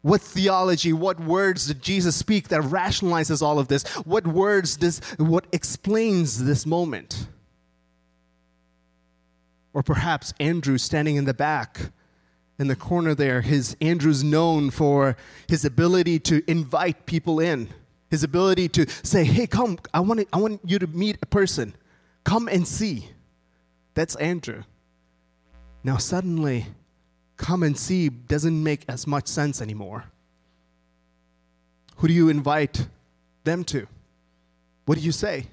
What 0.02 0.20
theology, 0.20 0.92
what 0.92 1.18
words 1.18 1.68
did 1.68 1.80
Jesus 1.80 2.14
speak 2.14 2.48
that 2.48 2.60
rationalizes 2.60 3.40
all 3.40 3.58
of 3.58 3.68
this? 3.68 3.84
What 4.04 4.26
words 4.26 4.76
does 4.76 4.98
what 5.16 5.46
explains 5.50 6.44
this 6.44 6.66
moment? 6.66 7.26
Or 9.72 9.82
perhaps 9.82 10.34
Andrew 10.40 10.78
standing 10.78 11.16
in 11.16 11.24
the 11.24 11.34
back 11.34 11.92
in 12.58 12.68
the 12.68 12.76
corner 12.76 13.14
there, 13.14 13.40
his 13.40 13.76
Andrew's 13.80 14.22
known 14.22 14.70
for 14.70 15.16
his 15.48 15.64
ability 15.64 16.18
to 16.20 16.42
invite 16.50 17.06
people 17.06 17.40
in, 17.40 17.70
his 18.10 18.22
ability 18.22 18.68
to 18.68 18.86
say, 19.02 19.24
"Hey, 19.24 19.46
come, 19.46 19.78
I 19.94 20.00
want, 20.00 20.20
to, 20.20 20.26
I 20.32 20.38
want 20.38 20.60
you 20.64 20.78
to 20.78 20.86
meet 20.86 21.18
a 21.22 21.26
person." 21.26 21.74
Come 22.24 22.48
and 22.48 22.68
see. 22.68 23.08
That's 23.94 24.14
Andrew. 24.16 24.64
Now, 25.82 25.96
suddenly, 25.96 26.66
come 27.38 27.62
and 27.62 27.78
see 27.78 28.10
doesn't 28.10 28.62
make 28.62 28.84
as 28.88 29.06
much 29.06 29.26
sense 29.26 29.62
anymore. 29.62 30.04
Who 31.96 32.08
do 32.08 32.14
you 32.14 32.28
invite 32.28 32.88
them 33.44 33.64
to? 33.64 33.86
What 34.84 34.98
do 34.98 35.04
you 35.04 35.12
say? 35.12 35.46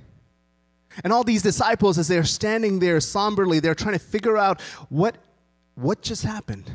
And 1.03 1.13
all 1.13 1.23
these 1.23 1.41
disciples, 1.41 1.97
as 1.97 2.07
they're 2.07 2.23
standing 2.23 2.79
there 2.79 2.99
somberly, 2.99 3.59
they're 3.59 3.75
trying 3.75 3.93
to 3.93 3.99
figure 3.99 4.37
out 4.37 4.61
what, 4.89 5.15
what 5.75 6.01
just 6.01 6.23
happened. 6.23 6.71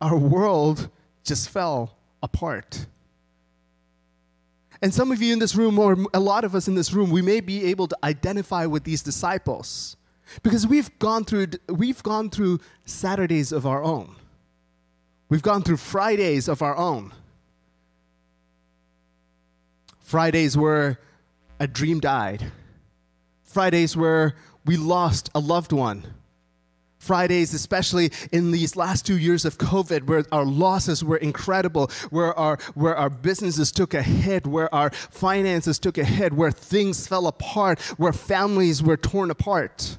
Our 0.00 0.16
world 0.16 0.90
just 1.24 1.48
fell 1.48 1.96
apart. 2.22 2.86
And 4.82 4.92
some 4.92 5.10
of 5.10 5.22
you 5.22 5.32
in 5.32 5.38
this 5.38 5.54
room, 5.54 5.78
or 5.78 5.96
a 6.12 6.20
lot 6.20 6.44
of 6.44 6.54
us 6.54 6.68
in 6.68 6.74
this 6.74 6.92
room, 6.92 7.10
we 7.10 7.22
may 7.22 7.40
be 7.40 7.64
able 7.66 7.88
to 7.88 7.96
identify 8.04 8.66
with 8.66 8.84
these 8.84 9.02
disciples 9.02 9.96
because 10.42 10.66
we've 10.66 10.96
gone 10.98 11.24
through, 11.24 11.48
we've 11.68 12.02
gone 12.02 12.30
through 12.30 12.60
Saturdays 12.84 13.52
of 13.52 13.66
our 13.66 13.82
own. 13.82 14.16
We've 15.28 15.42
gone 15.42 15.62
through 15.62 15.78
Fridays 15.78 16.46
of 16.48 16.62
our 16.62 16.76
own. 16.76 17.12
Fridays 20.00 20.56
where 20.56 21.00
a 21.58 21.66
dream 21.66 22.00
died. 22.00 22.52
Fridays 23.56 23.96
where 23.96 24.34
we 24.66 24.76
lost 24.76 25.30
a 25.34 25.40
loved 25.40 25.72
one. 25.72 26.12
Fridays, 26.98 27.54
especially 27.54 28.12
in 28.30 28.50
these 28.50 28.76
last 28.76 29.06
two 29.06 29.16
years 29.16 29.46
of 29.46 29.56
COVID, 29.56 30.02
where 30.02 30.26
our 30.30 30.44
losses 30.44 31.02
were 31.02 31.16
incredible, 31.16 31.90
where 32.10 32.38
our, 32.38 32.58
where 32.74 32.94
our 32.94 33.08
businesses 33.08 33.72
took 33.72 33.94
a 33.94 34.02
hit, 34.02 34.46
where 34.46 34.72
our 34.74 34.90
finances 34.90 35.78
took 35.78 35.96
a 35.96 36.04
hit, 36.04 36.34
where 36.34 36.50
things 36.50 37.06
fell 37.08 37.26
apart, 37.26 37.80
where 37.96 38.12
families 38.12 38.82
were 38.82 38.98
torn 38.98 39.30
apart. 39.30 39.96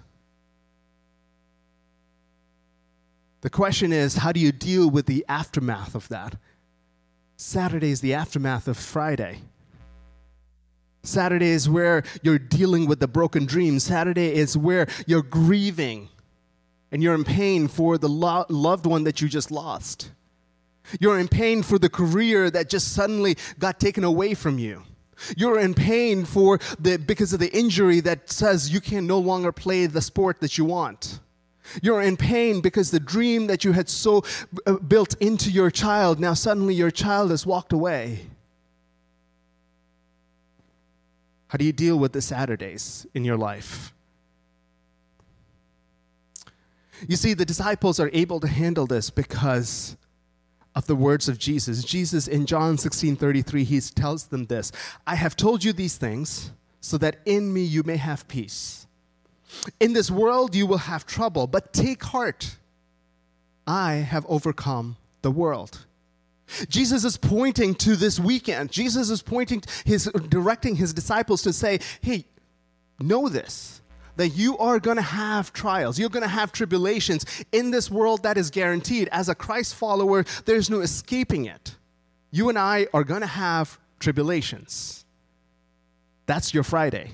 The 3.42 3.50
question 3.50 3.92
is 3.92 4.18
how 4.18 4.34
do 4.34 4.40
you 4.40 4.52
deal 4.52 4.88
with 4.88 5.08
the 5.08 5.26
aftermath 5.28 5.96
of 5.96 6.08
that? 6.10 6.36
Saturday 7.38 7.90
is 7.90 8.02
the 8.02 8.14
aftermath 8.14 8.68
of 8.68 8.78
Friday. 8.78 9.40
Saturday 11.08 11.50
is 11.50 11.70
where 11.70 12.04
you're 12.22 12.40
dealing 12.40 12.86
with 12.86 13.00
the 13.00 13.08
broken 13.08 13.46
dream. 13.46 13.80
Saturday 13.80 14.34
is 14.34 14.58
where 14.58 14.88
you're 15.06 15.24
grieving 15.24 16.10
and 16.92 17.02
you're 17.04 17.16
in 17.16 17.24
pain 17.24 17.68
for 17.68 17.98
the 17.98 18.10
lo- 18.10 18.46
loved 18.50 18.86
one 18.86 19.04
that 19.06 19.22
you 19.22 19.28
just 19.28 19.52
lost. 19.52 20.12
You're 21.00 21.20
in 21.20 21.28
pain 21.28 21.64
for 21.64 21.78
the 21.78 21.90
career 21.90 22.50
that 22.52 22.70
just 22.70 22.94
suddenly 22.94 23.38
got 23.60 23.80
taken 23.80 24.04
away 24.04 24.34
from 24.34 24.58
you. 24.58 24.84
You're 25.36 25.60
in 25.60 25.74
pain 25.74 26.26
for 26.26 26.60
the 26.80 26.98
because 26.98 27.34
of 27.34 27.40
the 27.40 27.52
injury 27.52 28.00
that 28.02 28.30
says 28.30 28.72
you 28.72 28.80
can 28.80 29.08
no 29.08 29.18
longer 29.18 29.52
play 29.52 29.88
the 29.88 30.02
sport 30.02 30.40
that 30.42 30.58
you 30.58 30.66
want. 30.66 31.20
You're 31.82 32.02
in 32.02 32.16
pain 32.16 32.62
because 32.62 32.92
the 32.92 33.00
dream 33.00 33.48
that 33.48 33.64
you 33.64 33.74
had 33.74 33.90
so 33.90 34.24
uh, 34.66 34.74
built 34.74 35.16
into 35.20 35.52
your 35.52 35.70
child 35.72 36.20
now 36.20 36.34
suddenly 36.34 36.74
your 36.74 36.92
child 36.92 37.32
has 37.32 37.46
walked 37.46 37.74
away. 37.74 38.28
How 41.48 41.58
do 41.58 41.66
you 41.66 41.72
deal 41.72 41.98
with 41.98 42.14
the 42.14 42.22
Saturdays 42.22 43.08
in 43.14 43.24
your 43.24 43.38
life? 43.38 43.94
You 47.08 47.16
see, 47.16 47.34
the 47.34 47.46
disciples 47.46 48.00
are 48.00 48.10
able 48.12 48.40
to 48.40 48.48
handle 48.48 48.88
this 48.88 49.10
because 49.10 49.98
of 50.76 50.88
the 50.88 50.96
words 50.96 51.30
of 51.30 51.38
Jesus. 51.38 51.84
Jesus 51.84 52.28
in 52.28 52.46
John 52.46 52.78
16 52.78 53.16
33, 53.16 53.64
he 53.64 53.80
tells 53.82 54.26
them 54.26 54.46
this 54.46 54.72
I 55.06 55.16
have 55.16 55.36
told 55.36 55.64
you 55.64 55.74
these 55.74 55.98
things 55.98 56.52
so 56.82 56.98
that 56.98 57.20
in 57.26 57.54
me 57.54 57.64
you 57.64 57.84
may 57.84 57.98
have 57.98 58.28
peace. 58.28 58.88
In 59.80 59.94
this 59.94 60.12
world 60.12 60.56
you 60.56 60.68
will 60.68 60.78
have 60.78 61.06
trouble, 61.06 61.48
but 61.48 61.74
take 61.74 62.04
heart. 62.04 62.58
I 63.66 63.96
have 63.96 64.26
overcome 64.28 64.98
the 65.22 65.32
world. 65.32 65.87
Jesus 66.70 67.04
is 67.04 67.18
pointing 67.18 67.76
to 67.76 67.96
this 67.96 68.20
weekend. 68.20 68.72
Jesus 68.72 69.10
is 69.10 69.22
pointing, 69.22 69.64
his, 69.86 70.06
directing 70.30 70.76
his 70.76 70.94
disciples 70.94 71.42
to 71.44 71.54
say, 71.54 71.80
hey, 72.02 72.26
know 73.00 73.30
this 73.30 73.82
that 74.18 74.30
you 74.30 74.58
are 74.58 74.80
going 74.80 74.98
to 74.98 75.04
have 75.04 75.54
trials. 75.54 75.98
You're 75.98 76.10
going 76.10 76.24
to 76.24 76.28
have 76.28 76.52
tribulations 76.52 77.24
in 77.52 77.72
this 77.72 77.90
world 77.90 78.24
that 78.24 78.38
is 78.38 78.50
guaranteed. 78.50 79.08
As 79.12 79.30
a 79.30 79.36
Christ 79.36 79.76
follower, 79.76 80.26
there's 80.46 80.70
no 80.70 80.82
escaping 80.82 81.46
it. 81.46 81.76
You 82.32 82.50
and 82.50 82.58
I 82.58 82.88
are 82.94 83.04
going 83.04 83.22
to 83.22 83.28
have 83.28 83.80
tribulations. 84.00 85.06
That's 86.26 86.54
your 86.54 86.64
Friday. 86.64 87.12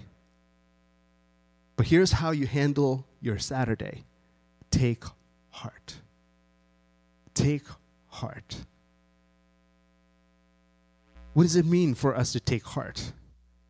But 1.75 1.87
here's 1.87 2.13
how 2.13 2.31
you 2.31 2.47
handle 2.47 3.05
your 3.21 3.37
Saturday 3.37 4.05
take 4.71 5.03
heart. 5.49 5.95
Take 7.33 7.63
heart. 8.07 8.55
What 11.33 11.43
does 11.43 11.55
it 11.55 11.65
mean 11.65 11.95
for 11.95 12.15
us 12.15 12.31
to 12.33 12.39
take 12.39 12.63
heart? 12.63 13.11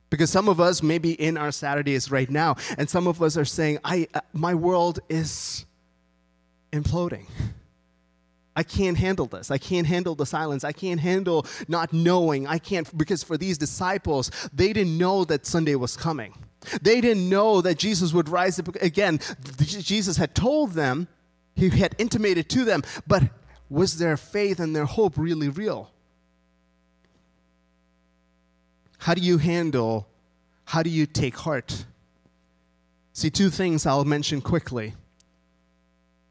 Because 0.09 0.29
some 0.29 0.47
of 0.47 0.59
us 0.59 0.83
may 0.83 0.99
be 0.99 1.13
in 1.13 1.37
our 1.37 1.51
Saturdays 1.51 2.11
right 2.11 2.29
now, 2.29 2.55
and 2.77 2.89
some 2.89 3.07
of 3.07 3.21
us 3.21 3.35
are 3.35 3.45
saying, 3.45 3.79
I, 3.83 4.07
uh, 4.13 4.21
My 4.31 4.53
world 4.53 4.99
is 5.09 5.65
imploding. 6.71 7.25
I 8.55 8.63
can't 8.63 8.97
handle 8.97 9.25
this. 9.25 9.49
I 9.49 9.57
can't 9.57 9.87
handle 9.87 10.13
the 10.13 10.25
silence. 10.25 10.63
I 10.63 10.71
can't 10.71 10.99
handle 10.99 11.47
not 11.67 11.91
knowing. 11.91 12.45
I 12.45 12.59
can't, 12.59 12.95
because 12.95 13.23
for 13.23 13.37
these 13.37 13.57
disciples, 13.57 14.29
they 14.53 14.73
didn't 14.73 14.97
know 14.97 15.23
that 15.25 15.45
Sunday 15.45 15.75
was 15.75 15.97
coming. 15.97 16.35
They 16.81 17.01
didn't 17.01 17.27
know 17.27 17.61
that 17.61 17.77
Jesus 17.77 18.13
would 18.13 18.29
rise 18.29 18.59
up 18.59 18.75
again. 18.75 19.19
Jesus 19.57 20.17
had 20.17 20.35
told 20.35 20.73
them, 20.73 21.07
he 21.55 21.69
had 21.69 21.95
intimated 21.97 22.49
to 22.49 22.63
them, 22.63 22.83
but 23.07 23.23
was 23.69 23.97
their 23.97 24.17
faith 24.17 24.59
and 24.59 24.75
their 24.75 24.85
hope 24.85 25.17
really 25.17 25.49
real? 25.49 25.92
How 29.03 29.13
do 29.13 29.19
you 29.19 29.37
handle, 29.37 30.07
how 30.63 30.81
do 30.81 30.89
you 30.89 31.05
take 31.05 31.35
heart? 31.35 31.83
See, 33.11 33.29
two 33.29 33.49
things 33.49 33.85
I'll 33.85 34.05
mention 34.05 34.39
quickly. 34.39 34.93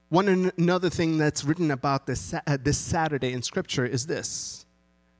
One 0.08 0.50
another 0.56 0.88
thing 0.88 1.18
that's 1.18 1.44
written 1.44 1.70
about 1.70 2.06
this, 2.06 2.32
uh, 2.32 2.56
this 2.58 2.78
Saturday 2.78 3.34
in 3.34 3.42
Scripture 3.42 3.84
is 3.84 4.06
this 4.06 4.64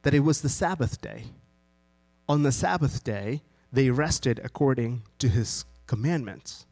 that 0.00 0.14
it 0.14 0.21
was 0.21 0.40
the 0.40 0.49
Sabbath 0.49 1.02
day. 1.02 1.25
On 2.26 2.42
the 2.42 2.52
Sabbath 2.52 3.04
day, 3.04 3.42
they 3.71 3.90
rested 3.90 4.40
according 4.42 5.02
to 5.18 5.28
his 5.28 5.66
commandments. 5.87 6.64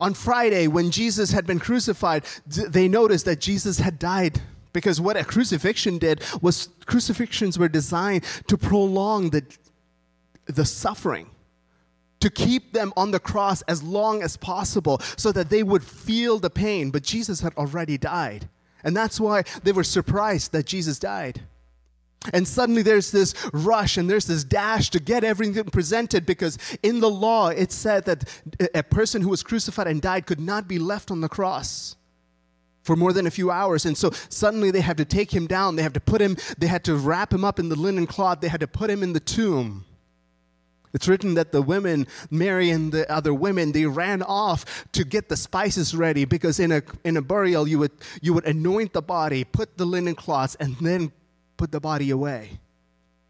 On 0.00 0.12
Friday, 0.12 0.66
when 0.66 0.90
Jesus 0.90 1.30
had 1.30 1.46
been 1.46 1.60
crucified, 1.60 2.24
they 2.46 2.88
noticed 2.88 3.26
that 3.26 3.40
Jesus 3.40 3.78
had 3.78 4.00
died 4.00 4.42
because 4.72 5.00
what 5.00 5.16
a 5.16 5.24
crucifixion 5.24 5.98
did 5.98 6.22
was 6.40 6.68
crucifixions 6.86 7.58
were 7.58 7.68
designed 7.68 8.24
to 8.46 8.56
prolong 8.56 9.30
the, 9.30 9.44
the 10.46 10.64
suffering, 10.64 11.30
to 12.20 12.30
keep 12.30 12.72
them 12.72 12.92
on 12.96 13.10
the 13.10 13.20
cross 13.20 13.62
as 13.62 13.82
long 13.82 14.22
as 14.22 14.36
possible 14.36 14.98
so 15.16 15.32
that 15.32 15.50
they 15.50 15.62
would 15.62 15.84
feel 15.84 16.38
the 16.38 16.50
pain. 16.50 16.90
But 16.90 17.02
Jesus 17.02 17.40
had 17.40 17.54
already 17.56 17.98
died. 17.98 18.48
And 18.84 18.96
that's 18.96 19.20
why 19.20 19.44
they 19.62 19.72
were 19.72 19.84
surprised 19.84 20.52
that 20.52 20.66
Jesus 20.66 20.98
died. 20.98 21.42
And 22.32 22.48
suddenly 22.48 22.82
there's 22.82 23.12
this 23.12 23.34
rush 23.52 23.96
and 23.96 24.10
there's 24.10 24.26
this 24.26 24.42
dash 24.42 24.90
to 24.90 25.00
get 25.00 25.22
everything 25.22 25.64
presented 25.66 26.26
because 26.26 26.58
in 26.82 27.00
the 27.00 27.10
law 27.10 27.48
it 27.48 27.70
said 27.70 28.06
that 28.06 28.24
a 28.74 28.82
person 28.82 29.22
who 29.22 29.28
was 29.28 29.42
crucified 29.42 29.86
and 29.86 30.02
died 30.02 30.26
could 30.26 30.40
not 30.40 30.66
be 30.66 30.78
left 30.78 31.10
on 31.10 31.20
the 31.20 31.28
cross 31.28 31.96
for 32.88 32.96
more 32.96 33.12
than 33.12 33.26
a 33.26 33.30
few 33.30 33.50
hours. 33.50 33.84
And 33.84 33.98
so 33.98 34.08
suddenly 34.30 34.70
they 34.70 34.80
have 34.80 34.96
to 34.96 35.04
take 35.04 35.30
him 35.30 35.46
down. 35.46 35.76
They 35.76 35.82
have 35.82 35.92
to 35.92 36.00
put 36.00 36.22
him, 36.22 36.38
they 36.56 36.68
had 36.68 36.84
to 36.84 36.94
wrap 36.94 37.34
him 37.34 37.44
up 37.44 37.58
in 37.58 37.68
the 37.68 37.76
linen 37.76 38.06
cloth. 38.06 38.40
They 38.40 38.48
had 38.48 38.60
to 38.60 38.66
put 38.66 38.88
him 38.88 39.02
in 39.02 39.12
the 39.12 39.20
tomb. 39.20 39.84
It's 40.94 41.06
written 41.06 41.34
that 41.34 41.52
the 41.52 41.60
women, 41.60 42.06
Mary 42.30 42.70
and 42.70 42.90
the 42.90 43.04
other 43.12 43.34
women, 43.34 43.72
they 43.72 43.84
ran 43.84 44.22
off 44.22 44.86
to 44.92 45.04
get 45.04 45.28
the 45.28 45.36
spices 45.36 45.94
ready 45.94 46.24
because 46.24 46.58
in 46.58 46.72
a, 46.72 46.82
in 47.04 47.18
a 47.18 47.20
burial 47.20 47.68
you 47.68 47.78
would, 47.78 47.92
you 48.22 48.32
would 48.32 48.46
anoint 48.46 48.94
the 48.94 49.02
body, 49.02 49.44
put 49.44 49.76
the 49.76 49.84
linen 49.84 50.14
cloths, 50.14 50.54
and 50.54 50.74
then 50.78 51.12
put 51.58 51.70
the 51.70 51.80
body 51.80 52.08
away. 52.08 52.58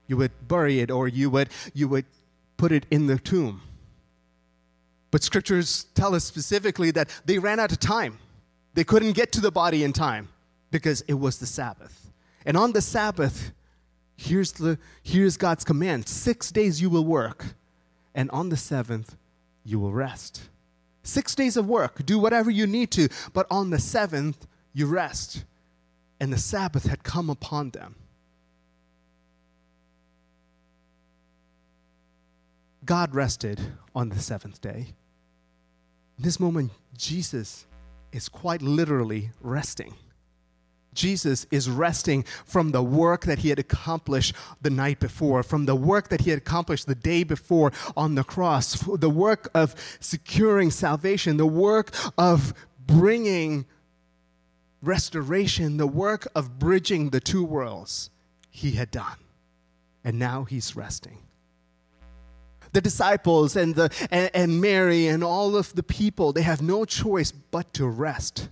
You 0.06 0.18
would 0.18 0.30
bury 0.46 0.78
it 0.78 0.92
or 0.92 1.08
you 1.08 1.30
would, 1.30 1.48
you 1.74 1.88
would 1.88 2.04
put 2.58 2.70
it 2.70 2.86
in 2.92 3.08
the 3.08 3.18
tomb. 3.18 3.62
But 5.10 5.24
scriptures 5.24 5.86
tell 5.96 6.14
us 6.14 6.22
specifically 6.22 6.92
that 6.92 7.10
they 7.24 7.40
ran 7.40 7.58
out 7.58 7.72
of 7.72 7.80
time. 7.80 8.20
They 8.78 8.84
couldn't 8.84 9.14
get 9.14 9.32
to 9.32 9.40
the 9.40 9.50
body 9.50 9.82
in 9.82 9.92
time 9.92 10.28
because 10.70 11.00
it 11.08 11.14
was 11.14 11.38
the 11.38 11.46
Sabbath. 11.46 12.12
And 12.46 12.56
on 12.56 12.70
the 12.70 12.80
Sabbath, 12.80 13.50
here's, 14.16 14.52
the, 14.52 14.78
here's 15.02 15.36
God's 15.36 15.64
command 15.64 16.06
six 16.06 16.52
days 16.52 16.80
you 16.80 16.88
will 16.88 17.04
work, 17.04 17.44
and 18.14 18.30
on 18.30 18.50
the 18.50 18.56
seventh, 18.56 19.16
you 19.64 19.80
will 19.80 19.90
rest. 19.90 20.42
Six 21.02 21.34
days 21.34 21.56
of 21.56 21.66
work, 21.66 22.06
do 22.06 22.20
whatever 22.20 22.52
you 22.52 22.68
need 22.68 22.92
to, 22.92 23.08
but 23.32 23.48
on 23.50 23.70
the 23.70 23.80
seventh, 23.80 24.46
you 24.72 24.86
rest. 24.86 25.44
And 26.20 26.32
the 26.32 26.38
Sabbath 26.38 26.86
had 26.86 27.02
come 27.02 27.28
upon 27.28 27.70
them. 27.70 27.96
God 32.84 33.12
rested 33.12 33.60
on 33.92 34.10
the 34.10 34.20
seventh 34.20 34.60
day. 34.60 34.94
In 36.16 36.22
this 36.22 36.38
moment, 36.38 36.70
Jesus 36.96 37.64
is 38.12 38.28
quite 38.28 38.62
literally 38.62 39.30
resting. 39.40 39.94
Jesus 40.94 41.46
is 41.50 41.70
resting 41.70 42.24
from 42.44 42.72
the 42.72 42.82
work 42.82 43.24
that 43.24 43.38
he 43.40 43.50
had 43.50 43.58
accomplished 43.58 44.34
the 44.60 44.70
night 44.70 44.98
before, 44.98 45.42
from 45.42 45.66
the 45.66 45.76
work 45.76 46.08
that 46.08 46.22
he 46.22 46.30
had 46.30 46.38
accomplished 46.38 46.86
the 46.86 46.94
day 46.94 47.22
before 47.22 47.72
on 47.96 48.16
the 48.16 48.24
cross, 48.24 48.80
the 48.82 49.10
work 49.10 49.48
of 49.54 49.74
securing 50.00 50.70
salvation, 50.70 51.36
the 51.36 51.46
work 51.46 51.94
of 52.16 52.52
bringing 52.84 53.66
restoration, 54.82 55.76
the 55.76 55.86
work 55.86 56.26
of 56.34 56.58
bridging 56.58 57.10
the 57.10 57.20
two 57.20 57.44
worlds 57.44 58.10
he 58.50 58.72
had 58.72 58.90
done. 58.90 59.18
And 60.02 60.18
now 60.18 60.44
he's 60.44 60.74
resting 60.74 61.18
the 62.72 62.80
disciples 62.80 63.56
and, 63.56 63.74
the, 63.74 63.90
and, 64.10 64.30
and 64.34 64.60
Mary 64.60 65.06
and 65.06 65.24
all 65.24 65.56
of 65.56 65.74
the 65.74 65.82
people, 65.82 66.32
they 66.32 66.42
have 66.42 66.62
no 66.62 66.84
choice 66.84 67.32
but 67.32 67.72
to 67.74 67.86
rest. 67.86 68.48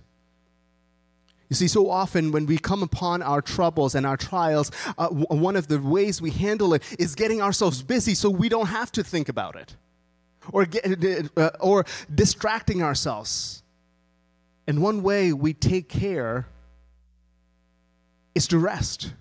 You 1.49 1.55
see, 1.55 1.67
so 1.67 1.89
often 1.89 2.31
when 2.31 2.45
we 2.45 2.57
come 2.57 2.83
upon 2.83 3.21
our 3.21 3.41
troubles 3.41 3.95
and 3.95 4.05
our 4.05 4.17
trials, 4.17 4.69
uh, 4.97 5.07
w- 5.07 5.25
one 5.29 5.55
of 5.55 5.67
the 5.67 5.79
ways 5.79 6.21
we 6.21 6.31
handle 6.31 6.73
it 6.73 6.83
is 6.99 7.15
getting 7.15 7.41
ourselves 7.41 7.81
busy 7.81 8.15
so 8.15 8.29
we 8.29 8.49
don't 8.49 8.67
have 8.67 8.91
to 8.93 9.03
think 9.03 9.29
about 9.29 9.55
it 9.55 9.75
or, 10.51 10.65
get, 10.65 11.29
uh, 11.37 11.51
or 11.61 11.85
distracting 12.13 12.83
ourselves. 12.83 13.63
And 14.67 14.81
one 14.81 15.01
way 15.01 15.31
we 15.31 15.53
take 15.53 15.87
care 15.87 16.47
is 18.35 18.47
to 18.47 18.59
rest. 18.59 19.13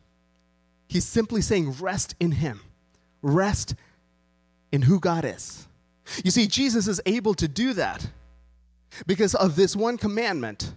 He's 0.88 1.06
simply 1.06 1.42
saying, 1.42 1.72
rest 1.80 2.16
in 2.18 2.32
Him. 2.32 2.61
Rest 3.22 3.74
in 4.72 4.83
who 4.83 5.00
God 5.00 5.24
is. 5.24 5.66
You 6.24 6.31
see, 6.31 6.46
Jesus 6.46 6.87
is 6.87 7.00
able 7.07 7.35
to 7.35 7.48
do 7.48 7.72
that 7.74 8.09
because 9.07 9.35
of 9.35 9.57
this 9.57 9.74
one 9.74 9.98
commandment 9.98 10.72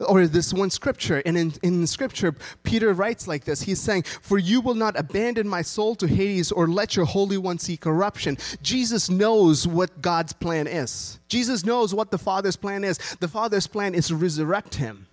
or 0.00 0.26
this 0.26 0.52
one 0.52 0.70
scripture. 0.70 1.22
And 1.24 1.36
in, 1.36 1.52
in 1.62 1.86
scripture, 1.86 2.34
Peter 2.62 2.92
writes 2.92 3.26
like 3.26 3.44
this 3.44 3.62
He's 3.62 3.80
saying, 3.80 4.02
For 4.02 4.38
you 4.38 4.60
will 4.60 4.74
not 4.74 4.98
abandon 4.98 5.48
my 5.48 5.62
soul 5.62 5.94
to 5.96 6.06
Hades 6.06 6.52
or 6.52 6.68
let 6.68 6.96
your 6.96 7.06
Holy 7.06 7.38
One 7.38 7.58
see 7.58 7.76
corruption. 7.76 8.36
Jesus 8.62 9.08
knows 9.08 9.66
what 9.66 10.02
God's 10.02 10.32
plan 10.32 10.66
is. 10.66 11.18
Jesus 11.28 11.64
knows 11.64 11.94
what 11.94 12.10
the 12.10 12.18
Father's 12.18 12.56
plan 12.56 12.84
is. 12.84 12.98
The 13.20 13.28
Father's 13.28 13.66
plan 13.66 13.94
is 13.94 14.08
to 14.08 14.16
resurrect 14.16 14.74
him. 14.74 15.06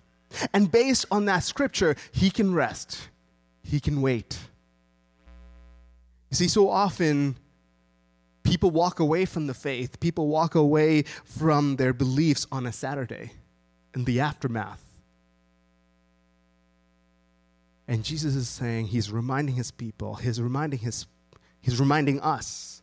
And 0.52 0.70
based 0.70 1.06
on 1.10 1.26
that 1.26 1.44
scripture, 1.44 1.96
he 2.12 2.30
can 2.30 2.54
rest, 2.54 3.08
he 3.62 3.80
can 3.80 4.02
wait. 4.02 4.38
See, 6.34 6.48
so 6.48 6.68
often 6.68 7.36
people 8.42 8.70
walk 8.70 8.98
away 8.98 9.24
from 9.24 9.46
the 9.46 9.54
faith, 9.54 10.00
people 10.00 10.26
walk 10.26 10.54
away 10.54 11.02
from 11.24 11.76
their 11.76 11.92
beliefs 11.92 12.46
on 12.50 12.66
a 12.66 12.72
Saturday 12.72 13.32
in 13.94 14.04
the 14.04 14.20
aftermath. 14.20 14.82
And 17.86 18.02
Jesus 18.02 18.34
is 18.34 18.48
saying, 18.48 18.86
He's 18.86 19.12
reminding 19.12 19.54
His 19.54 19.70
people, 19.70 20.16
He's 20.16 20.40
reminding, 20.40 20.80
his, 20.80 21.06
he's 21.60 21.78
reminding 21.78 22.20
us 22.20 22.82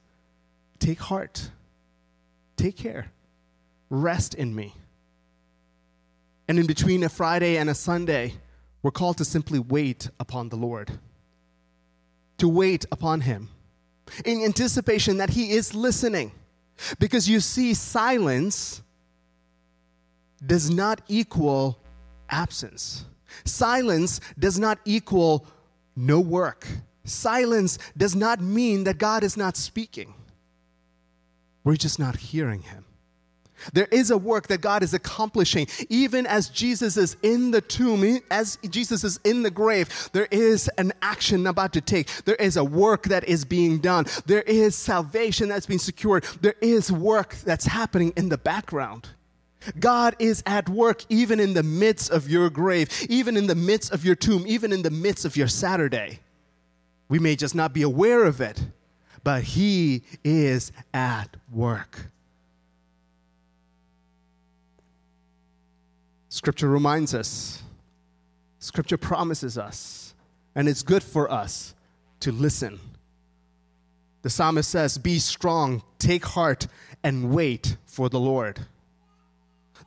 take 0.80 1.00
heart, 1.00 1.50
take 2.56 2.78
care, 2.78 3.12
rest 3.90 4.34
in 4.34 4.56
me. 4.56 4.74
And 6.48 6.58
in 6.58 6.68
between 6.68 7.04
a 7.04 7.10
Friday 7.10 7.58
and 7.58 7.70
a 7.70 7.76
Sunday, 7.76 8.34
We're 8.84 8.92
called 8.92 9.18
to 9.20 9.26
simply 9.26 9.60
wait 9.60 10.10
upon 10.20 10.50
the 10.50 10.56
Lord, 10.56 10.92
to 12.42 12.50
wait 12.50 12.86
upon 12.92 13.22
Him 13.22 13.50
in 14.26 14.44
anticipation 14.44 15.18
that 15.18 15.30
He 15.30 15.52
is 15.52 15.76
listening. 15.76 16.32
Because 16.98 17.30
you 17.30 17.40
see, 17.40 17.76
silence 17.76 18.82
does 20.44 20.72
not 20.72 21.02
equal 21.08 21.80
absence. 22.30 23.06
Silence 23.46 24.20
does 24.40 24.58
not 24.58 24.80
equal 24.86 25.46
no 25.96 26.20
work. 26.20 26.68
Silence 27.04 27.78
does 27.96 28.16
not 28.16 28.42
mean 28.42 28.86
that 28.86 28.98
God 28.98 29.24
is 29.24 29.38
not 29.38 29.56
speaking. 29.56 30.16
We're 31.64 31.76
just 31.76 32.00
not 32.00 32.18
hearing 32.18 32.64
Him. 32.64 32.86
There 33.74 33.88
is 33.92 34.12
a 34.12 34.18
work 34.18 34.48
that 34.48 34.62
God 34.62 34.84
is 34.84 34.94
accomplishing. 34.94 35.68
Even 35.90 36.26
as 36.26 36.50
Jesus 36.50 36.98
is 36.98 37.18
in 37.22 37.52
the 37.52 37.62
tomb, 37.62 38.20
as 38.30 38.58
Jesus 38.70 39.04
is 39.04 39.20
in 39.24 39.44
the 39.44 39.52
grave, 39.52 40.10
there 40.14 40.28
is 40.32 40.70
an 40.78 40.94
action 41.02 41.48
about 41.48 41.74
to 41.74 41.82
take. 41.82 42.08
There 42.26 42.36
is 42.36 42.58
a 42.58 42.64
work 42.64 43.04
that 43.04 43.24
is 43.26 43.46
being 43.46 43.80
done. 43.80 44.06
There 44.26 44.42
is 44.44 44.76
salvation 44.76 45.50
that's 45.50 45.66
being 45.66 45.80
secured. 45.80 46.24
There 46.42 46.56
is 46.62 46.92
work 46.92 47.36
that's 47.44 47.66
happening 47.66 48.14
in 48.16 48.30
the 48.30 48.38
background. 48.38 49.10
God 49.80 50.16
is 50.20 50.42
at 50.46 50.70
work 50.70 51.06
even 51.10 51.40
in 51.40 51.54
the 51.54 51.64
midst 51.64 52.10
of 52.10 52.30
your 52.30 52.50
grave, 52.50 52.90
even 53.10 53.38
in 53.38 53.48
the 53.48 53.56
midst 53.56 53.92
of 53.92 54.04
your 54.04 54.16
tomb, 54.16 54.44
even 54.48 54.74
in 54.74 54.82
the 54.82 54.90
midst 54.90 55.26
of 55.26 55.38
your 55.38 55.48
Saturday. 55.48 56.20
We 57.10 57.20
may 57.20 57.36
just 57.36 57.56
not 57.56 57.74
be 57.74 57.82
aware 57.82 58.24
of 58.24 58.42
it, 58.42 58.64
but 59.24 59.44
He 59.44 60.04
is 60.24 60.72
at 60.94 61.38
work. 61.52 62.11
Scripture 66.32 66.70
reminds 66.70 67.14
us, 67.14 67.62
Scripture 68.58 68.98
promises 68.98 69.58
us, 69.58 70.14
and 70.56 70.70
it's 70.70 70.82
good 70.82 71.04
for 71.04 71.30
us 71.30 71.76
to 72.22 72.32
listen. 72.32 72.80
The 74.22 74.30
psalmist 74.30 74.70
says, 74.70 74.98
Be 74.98 75.20
strong, 75.20 75.84
take 76.00 76.24
heart, 76.24 76.68
and 77.04 77.32
wait 77.32 77.76
for 77.86 78.08
the 78.08 78.20
Lord. 78.20 78.62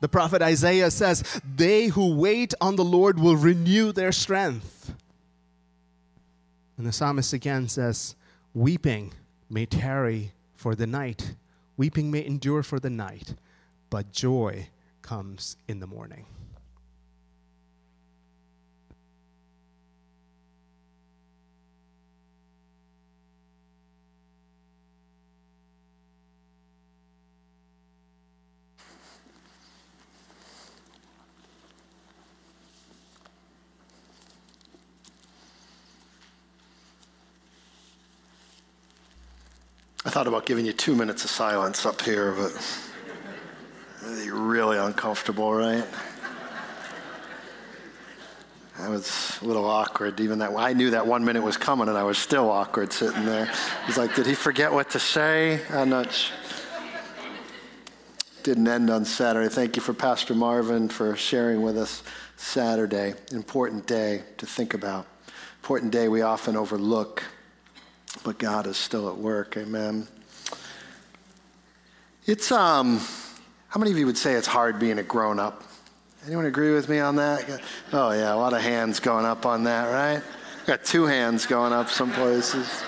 The 0.01 0.09
prophet 0.09 0.43
Isaiah 0.43 0.91
says, 0.91 1.41
They 1.57 1.87
who 1.87 2.15
wait 2.15 2.53
on 2.61 2.77
the 2.77 2.85
Lord 2.85 3.19
will 3.19 3.37
renew 3.37 3.91
their 3.91 4.13
strength. 4.13 4.93
And 6.77 6.87
the 6.87 6.93
psalmist 6.93 7.33
again 7.33 7.69
says, 7.69 8.17
Weeping 8.53 9.15
may 9.49 9.65
tarry 9.65 10.33
for 10.53 10.75
the 10.75 10.87
night, 10.87 11.37
weeping 11.79 12.11
may 12.11 12.27
endure 12.27 12.63
for 12.63 12.79
the 12.79 12.91
night, 12.91 13.35
but 13.89 14.13
joy 14.13 14.69
comes 15.05 15.59
in 15.69 15.81
the 15.81 15.87
morning. 15.87 16.25
I 40.07 40.11
thought 40.11 40.27
about 40.27 40.47
giving 40.47 40.65
you 40.65 40.73
two 40.73 40.95
minutes 40.95 41.25
of 41.25 41.31
silence 41.31 41.85
up 41.85 42.01
here, 42.01 42.33
but 42.33 42.53
really 44.31 44.79
uncomfortable, 44.79 45.53
right? 45.55 45.85
I 48.79 48.89
was 48.89 49.39
a 49.41 49.45
little 49.45 49.65
awkward, 49.65 50.21
even 50.21 50.41
that. 50.41 50.51
I 50.57 50.73
knew 50.73 50.91
that 50.91 51.07
one 51.07 51.25
minute 51.25 51.43
was 51.43 51.57
coming, 51.57 51.89
and 51.89 51.97
I 51.97 52.03
was 52.03 52.19
still 52.19 52.51
awkward 52.51 52.93
sitting 52.93 53.25
there. 53.25 53.51
He's 53.87 53.97
like, 53.97 54.15
"Did 54.15 54.27
he 54.27 54.35
forget 54.35 54.73
what 54.73 54.91
to 54.91 55.01
say?" 55.01 55.61
I'm 55.71 55.91
not. 55.91 56.33
Didn't 58.43 58.69
end 58.69 58.91
on 58.91 59.05
Saturday. 59.05 59.49
Thank 59.49 59.77
you 59.77 59.83
for 59.83 59.95
Pastor 59.95 60.35
Marvin 60.35 60.89
for 60.89 61.17
sharing 61.17 61.63
with 61.63 61.79
us 61.79 62.03
Saturday. 62.37 63.15
Important 63.33 63.87
day 63.87 64.23
to 64.39 64.45
think 64.47 64.75
about. 64.75 65.07
Important 65.63 65.93
day 65.93 66.09
we 66.09 66.21
often 66.21 66.57
overlook 66.57 67.23
but 68.23 68.39
God 68.39 68.67
is 68.67 68.77
still 68.77 69.09
at 69.09 69.17
work. 69.17 69.57
Amen. 69.57 70.07
It's 72.27 72.53
um, 72.53 73.01
how 73.75 73.81
many 73.81 73.91
of 73.91 73.99
you 73.99 74.07
would 74.07 74.17
say 74.17 74.35
it's 74.35 74.47
hard 74.47 74.79
being 74.79 75.01
a 75.01 75.03
grown 75.03 75.41
up? 75.41 75.65
Anyone 76.29 76.47
agree 76.47 76.73
with 76.73 76.89
me 76.89 77.01
on 77.01 77.17
that? 77.17 77.61
Oh 77.93 78.13
yeah, 78.13 78.33
a 78.33 78.37
lot 78.37 78.53
of 78.53 78.61
hands 78.61 79.01
going 79.01 79.27
up 79.27 79.47
on 79.47 79.65
that, 79.65 79.91
right? 79.91 80.23
Got 80.65 80.85
two 80.85 81.07
hands 81.07 81.45
going 81.45 81.73
up 81.73 81.91
some 81.91 82.13
places. 82.13 82.85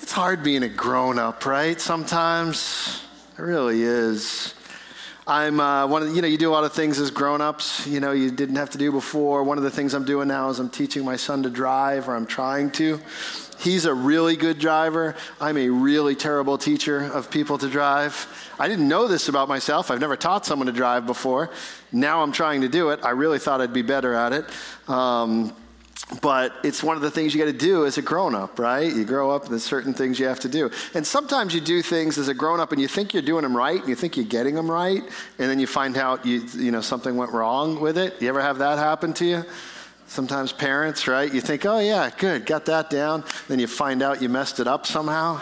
It's 0.00 0.12
hard 0.12 0.44
being 0.44 0.62
a 0.62 0.68
grown 0.68 1.18
up, 1.18 1.44
right? 1.44 1.80
Sometimes 1.80 3.02
it 3.36 3.42
really 3.42 3.82
is. 3.82 4.54
I'm 5.26 5.58
uh, 5.58 5.88
one 5.88 6.04
of 6.04 6.14
you 6.14 6.22
know 6.22 6.28
you 6.28 6.38
do 6.38 6.48
a 6.48 6.54
lot 6.54 6.62
of 6.62 6.72
things 6.72 7.00
as 7.00 7.10
grown-ups 7.10 7.88
you 7.88 7.98
know 7.98 8.12
you 8.12 8.30
didn't 8.30 8.56
have 8.56 8.70
to 8.70 8.78
do 8.78 8.92
before. 8.92 9.42
One 9.42 9.58
of 9.58 9.64
the 9.64 9.72
things 9.72 9.92
I'm 9.92 10.04
doing 10.04 10.28
now 10.28 10.50
is 10.50 10.60
I'm 10.60 10.70
teaching 10.70 11.04
my 11.04 11.16
son 11.16 11.42
to 11.42 11.50
drive, 11.50 12.08
or 12.08 12.14
I'm 12.14 12.26
trying 12.26 12.70
to. 12.72 13.00
He's 13.62 13.84
a 13.84 13.94
really 13.94 14.36
good 14.36 14.58
driver. 14.58 15.14
I'm 15.40 15.56
a 15.56 15.68
really 15.68 16.16
terrible 16.16 16.58
teacher 16.58 16.98
of 16.98 17.30
people 17.30 17.58
to 17.58 17.68
drive. 17.68 18.26
I 18.58 18.66
didn't 18.66 18.88
know 18.88 19.06
this 19.06 19.28
about 19.28 19.48
myself. 19.48 19.90
I've 19.90 20.00
never 20.00 20.16
taught 20.16 20.44
someone 20.44 20.66
to 20.66 20.72
drive 20.72 21.06
before. 21.06 21.50
Now 21.92 22.22
I'm 22.22 22.32
trying 22.32 22.62
to 22.62 22.68
do 22.68 22.90
it. 22.90 23.00
I 23.04 23.10
really 23.10 23.38
thought 23.38 23.60
I'd 23.60 23.72
be 23.72 23.82
better 23.82 24.14
at 24.14 24.32
it. 24.32 24.46
Um, 24.88 25.54
but 26.20 26.52
it's 26.62 26.82
one 26.82 26.96
of 26.96 27.02
the 27.02 27.10
things 27.10 27.32
you 27.34 27.38
got 27.38 27.50
to 27.50 27.56
do 27.56 27.86
as 27.86 27.96
a 27.96 28.02
grown 28.02 28.34
up, 28.34 28.58
right? 28.58 28.92
You 28.92 29.04
grow 29.04 29.30
up 29.30 29.44
and 29.44 29.52
there's 29.52 29.62
certain 29.62 29.94
things 29.94 30.18
you 30.18 30.26
have 30.26 30.40
to 30.40 30.48
do. 30.48 30.70
And 30.94 31.06
sometimes 31.06 31.54
you 31.54 31.60
do 31.60 31.80
things 31.80 32.18
as 32.18 32.28
a 32.28 32.34
grown 32.34 32.60
up 32.60 32.72
and 32.72 32.80
you 32.80 32.88
think 32.88 33.14
you're 33.14 33.22
doing 33.22 33.42
them 33.42 33.56
right 33.56 33.78
and 33.78 33.88
you 33.88 33.94
think 33.94 34.16
you're 34.16 34.26
getting 34.26 34.54
them 34.54 34.70
right, 34.70 35.02
and 35.38 35.50
then 35.50 35.58
you 35.58 35.66
find 35.66 35.96
out 35.96 36.26
you, 36.26 36.42
you 36.54 36.70
know, 36.70 36.80
something 36.80 37.16
went 37.16 37.32
wrong 37.32 37.80
with 37.80 37.96
it. 37.96 38.20
You 38.20 38.28
ever 38.28 38.42
have 38.42 38.58
that 38.58 38.78
happen 38.78 39.12
to 39.14 39.24
you? 39.24 39.44
Sometimes 40.12 40.52
parents, 40.52 41.08
right? 41.08 41.32
You 41.32 41.40
think, 41.40 41.64
oh, 41.64 41.78
yeah, 41.78 42.10
good, 42.18 42.44
got 42.44 42.66
that 42.66 42.90
down. 42.90 43.24
Then 43.48 43.58
you 43.58 43.66
find 43.66 44.02
out 44.02 44.20
you 44.20 44.28
messed 44.28 44.60
it 44.60 44.66
up 44.66 44.84
somehow. 44.84 45.40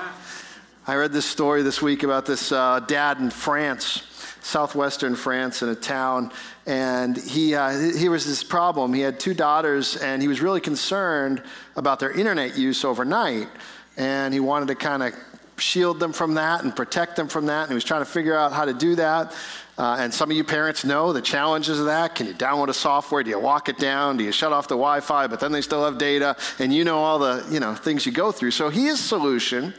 I 0.87 0.95
read 0.95 1.13
this 1.13 1.27
story 1.27 1.65
this 1.65 1.83
week 1.83 2.05
about 2.05 2.25
this 2.25 2.53
uh, 2.53 2.79
dad 2.79 3.19
in 3.19 3.31
France, 3.31 4.05
southwestern 4.43 5.17
France, 5.17 5.63
in 5.63 5.71
a 5.71 5.75
town, 5.75 6.31
and 6.67 7.17
he, 7.17 7.57
uh, 7.57 7.77
he 7.97 8.09
was 8.09 8.25
this 8.25 8.45
problem. 8.45 8.95
He 8.95 9.01
had 9.01 9.19
two 9.19 9.35
daughters, 9.35 9.97
and 9.97 10.23
he 10.23 10.29
was 10.29 10.41
really 10.41 10.61
concerned 10.61 11.43
about 11.75 11.99
their 11.99 12.13
internet 12.13 12.57
use 12.57 12.85
overnight, 12.85 13.49
and 13.97 14.33
he 14.33 14.39
wanted 14.39 14.69
to 14.69 14.77
kind 14.77 15.03
of 15.03 15.15
shield 15.57 15.99
them 15.99 16.13
from 16.13 16.35
that 16.35 16.63
and 16.63 16.77
protect 16.77 17.17
them 17.17 17.27
from 17.27 17.47
that, 17.47 17.63
and 17.63 17.71
he 17.71 17.75
was 17.75 17.83
trying 17.83 18.03
to 18.03 18.11
figure 18.11 18.37
out 18.37 18.53
how 18.53 18.67
to 18.67 18.73
do 18.73 18.95
that. 18.95 19.35
Uh, 19.81 19.97
and 19.99 20.13
some 20.13 20.31
of 20.31 20.37
you 20.37 20.45
parents 20.45 20.85
know 20.85 21.11
the 21.11 21.23
challenges 21.23 21.81
of 21.81 21.87
that. 21.87 22.15
Can 22.15 22.27
you 22.27 22.35
download 22.35 22.69
a 22.69 22.75
software? 22.75 23.23
Do 23.23 23.31
you 23.31 23.39
lock 23.39 23.71
it 23.71 23.79
down? 23.79 24.19
Do 24.19 24.25
you 24.25 24.31
shut 24.31 24.53
off 24.53 24.69
the 24.69 24.75
Wi-Fi? 24.75 25.27
But 25.27 25.41
then 25.41 25.53
they 25.53 25.63
still 25.63 25.87
have 25.87 25.97
data, 25.97 26.37
and 26.59 26.71
you 26.71 26.85
know 26.85 26.99
all 26.99 27.19
the 27.19 27.47
you 27.51 27.61
know 27.61 27.75
things 27.75 28.05
you 28.05 28.13
go 28.13 28.31
through. 28.31 28.51
So 28.51 28.69
his 28.69 29.01
solution 29.01 29.73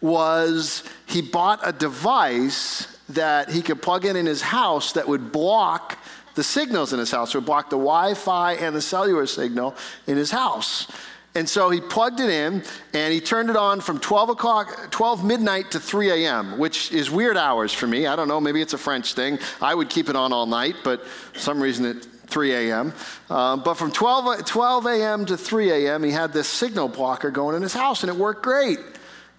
was 0.00 0.84
he 1.06 1.22
bought 1.22 1.58
a 1.64 1.72
device 1.72 2.86
that 3.08 3.50
he 3.50 3.62
could 3.62 3.82
plug 3.82 4.04
in 4.04 4.14
in 4.14 4.26
his 4.26 4.42
house 4.42 4.92
that 4.92 5.08
would 5.08 5.32
block 5.32 5.98
the 6.36 6.44
signals 6.44 6.92
in 6.92 7.00
his 7.00 7.10
house, 7.10 7.34
would 7.34 7.44
block 7.44 7.68
the 7.68 7.76
Wi-Fi 7.76 8.52
and 8.52 8.76
the 8.76 8.80
cellular 8.80 9.26
signal 9.26 9.74
in 10.06 10.16
his 10.16 10.30
house. 10.30 10.86
And 11.34 11.48
so 11.48 11.70
he 11.70 11.80
plugged 11.80 12.20
it 12.20 12.28
in 12.28 12.62
and 12.92 13.12
he 13.12 13.20
turned 13.20 13.48
it 13.48 13.56
on 13.56 13.80
from 13.80 13.98
12 13.98 14.30
o'clock, 14.30 14.90
12 14.90 15.24
midnight 15.24 15.70
to 15.70 15.80
3 15.80 16.10
a.m., 16.10 16.58
which 16.58 16.92
is 16.92 17.10
weird 17.10 17.38
hours 17.38 17.72
for 17.72 17.86
me. 17.86 18.06
I 18.06 18.16
don't 18.16 18.28
know, 18.28 18.40
maybe 18.40 18.60
it's 18.60 18.74
a 18.74 18.78
French 18.78 19.14
thing. 19.14 19.38
I 19.60 19.74
would 19.74 19.88
keep 19.88 20.10
it 20.10 20.16
on 20.16 20.32
all 20.32 20.46
night, 20.46 20.76
but 20.84 21.02
some 21.34 21.62
reason 21.62 21.86
it 21.86 22.06
3 22.32 22.52
a.m. 22.54 22.92
Um, 23.30 23.62
but 23.62 23.74
from 23.74 23.92
12, 23.92 24.44
12 24.44 24.86
a.m. 24.86 25.26
to 25.26 25.36
3 25.36 25.70
a.m., 25.70 26.02
he 26.02 26.10
had 26.10 26.32
this 26.32 26.48
signal 26.48 26.88
blocker 26.88 27.30
going 27.30 27.54
in 27.56 27.62
his 27.62 27.74
house 27.74 28.02
and 28.02 28.10
it 28.10 28.16
worked 28.16 28.42
great. 28.42 28.78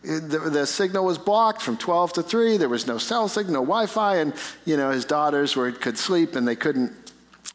the, 0.03 0.49
the, 0.51 0.67
signal 0.67 1.05
was 1.05 1.17
blocked 1.17 1.61
from 1.61 1.77
12 1.77 2.13
to 2.13 2.23
3. 2.23 2.57
There 2.57 2.69
was 2.69 2.85
no 2.85 2.97
cell 2.97 3.27
signal, 3.27 3.53
no 3.53 3.61
Wi-Fi, 3.61 4.17
and 4.17 4.33
you 4.65 4.77
know 4.77 4.91
his 4.91 5.05
daughters 5.05 5.55
were, 5.55 5.71
could 5.71 5.97
sleep 5.97 6.35
and 6.35 6.47
they 6.47 6.55
couldn't, 6.55 7.02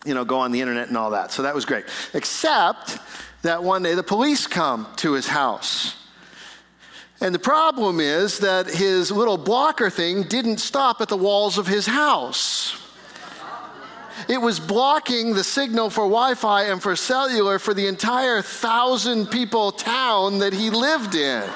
you 0.05 0.15
know, 0.15 0.25
go 0.25 0.39
on 0.39 0.53
the 0.53 0.61
internet 0.61 0.89
and 0.89 0.97
all 0.97 1.11
that. 1.11 1.33
So 1.33 1.43
that 1.43 1.55
was 1.55 1.65
great. 1.65 1.85
Except 2.15 2.99
that 3.43 3.63
one 3.63 3.83
day 3.83 3.95
the 3.95 4.03
police 4.03 4.47
come 4.47 4.87
to 4.97 5.13
his 5.13 5.27
house. 5.27 5.97
And 7.21 7.35
the 7.35 7.41
problem 7.41 7.99
is 7.99 8.39
that 8.39 8.69
his 8.69 9.11
little 9.11 9.39
blocker 9.39 9.91
thing 9.91 10.23
didn't 10.23 10.59
stop 10.59 11.01
at 11.01 11.09
the 11.09 11.17
walls 11.17 11.59
of 11.59 11.67
his 11.67 11.87
house. 11.87 12.81
It 14.29 14.39
was 14.39 14.59
blocking 14.59 15.35
the 15.35 15.45
signal 15.45 15.91
for 15.91 16.03
Wi 16.03 16.35
Fi 16.35 16.65
and 16.65 16.83
for 16.83 16.97
cellular 16.97 17.59
for 17.59 17.73
the 17.73 17.87
entire 17.87 18.43
thousand 18.43 19.27
people 19.27 19.73
town 19.73 20.39
that 20.39 20.53
he 20.53 20.71
lived 20.71 21.15
in. 21.15 21.49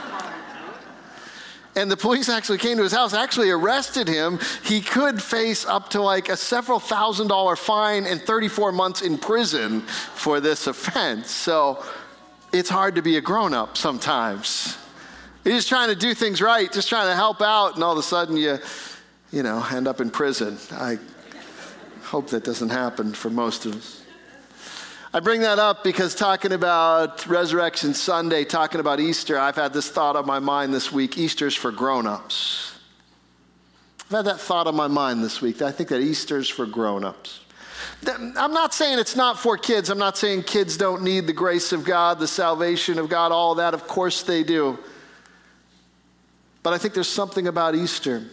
And 1.74 1.90
the 1.90 1.96
police 1.96 2.28
actually 2.28 2.58
came 2.58 2.76
to 2.76 2.82
his 2.82 2.92
house, 2.92 3.14
actually 3.14 3.50
arrested 3.50 4.06
him, 4.06 4.38
he 4.62 4.80
could 4.80 5.22
face 5.22 5.64
up 5.64 5.90
to 5.90 6.02
like 6.02 6.28
a 6.28 6.36
several 6.36 6.78
thousand 6.78 7.28
dollar 7.28 7.56
fine 7.56 8.06
and 8.06 8.20
34 8.20 8.72
months 8.72 9.00
in 9.00 9.16
prison 9.16 9.80
for 9.80 10.40
this 10.40 10.66
offense. 10.66 11.30
So 11.30 11.82
it's 12.52 12.68
hard 12.68 12.96
to 12.96 13.02
be 13.02 13.16
a 13.16 13.20
grown 13.20 13.54
up 13.54 13.76
sometimes. 13.76 14.76
You're 15.44 15.54
just 15.54 15.68
trying 15.68 15.88
to 15.88 15.96
do 15.96 16.14
things 16.14 16.42
right, 16.42 16.70
just 16.70 16.88
trying 16.88 17.08
to 17.08 17.16
help 17.16 17.40
out, 17.40 17.74
and 17.74 17.82
all 17.82 17.92
of 17.92 17.98
a 17.98 18.02
sudden 18.02 18.36
you, 18.36 18.58
you 19.32 19.42
know, 19.42 19.64
end 19.72 19.88
up 19.88 20.00
in 20.00 20.10
prison. 20.10 20.58
I 20.72 20.98
hope 22.02 22.28
that 22.28 22.44
doesn't 22.44 22.68
happen 22.68 23.12
for 23.12 23.30
most 23.30 23.64
of 23.64 23.74
us. 23.74 24.01
I 25.14 25.20
bring 25.20 25.42
that 25.42 25.58
up 25.58 25.84
because 25.84 26.14
talking 26.14 26.52
about 26.52 27.26
Resurrection 27.26 27.92
Sunday, 27.92 28.44
talking 28.44 28.80
about 28.80 28.98
Easter, 28.98 29.38
I've 29.38 29.56
had 29.56 29.74
this 29.74 29.90
thought 29.90 30.16
on 30.16 30.24
my 30.24 30.38
mind 30.38 30.72
this 30.72 30.90
week 30.90 31.18
Easter's 31.18 31.54
for 31.54 31.70
grown 31.70 32.06
ups. 32.06 32.78
I've 34.04 34.16
had 34.16 34.24
that 34.24 34.40
thought 34.40 34.66
on 34.66 34.74
my 34.74 34.86
mind 34.86 35.22
this 35.22 35.42
week. 35.42 35.60
I 35.60 35.70
think 35.70 35.90
that 35.90 36.00
Easter's 36.00 36.48
for 36.48 36.64
grown 36.64 37.04
ups. 37.04 37.40
I'm 38.06 38.54
not 38.54 38.72
saying 38.72 39.00
it's 39.00 39.14
not 39.14 39.38
for 39.38 39.58
kids. 39.58 39.90
I'm 39.90 39.98
not 39.98 40.16
saying 40.16 40.44
kids 40.44 40.78
don't 40.78 41.02
need 41.02 41.26
the 41.26 41.34
grace 41.34 41.72
of 41.72 41.84
God, 41.84 42.18
the 42.18 42.26
salvation 42.26 42.98
of 42.98 43.10
God, 43.10 43.32
all 43.32 43.56
that. 43.56 43.74
Of 43.74 43.86
course 43.86 44.22
they 44.22 44.42
do. 44.42 44.78
But 46.62 46.72
I 46.72 46.78
think 46.78 46.94
there's 46.94 47.06
something 47.06 47.48
about 47.48 47.74
Easter 47.74 48.24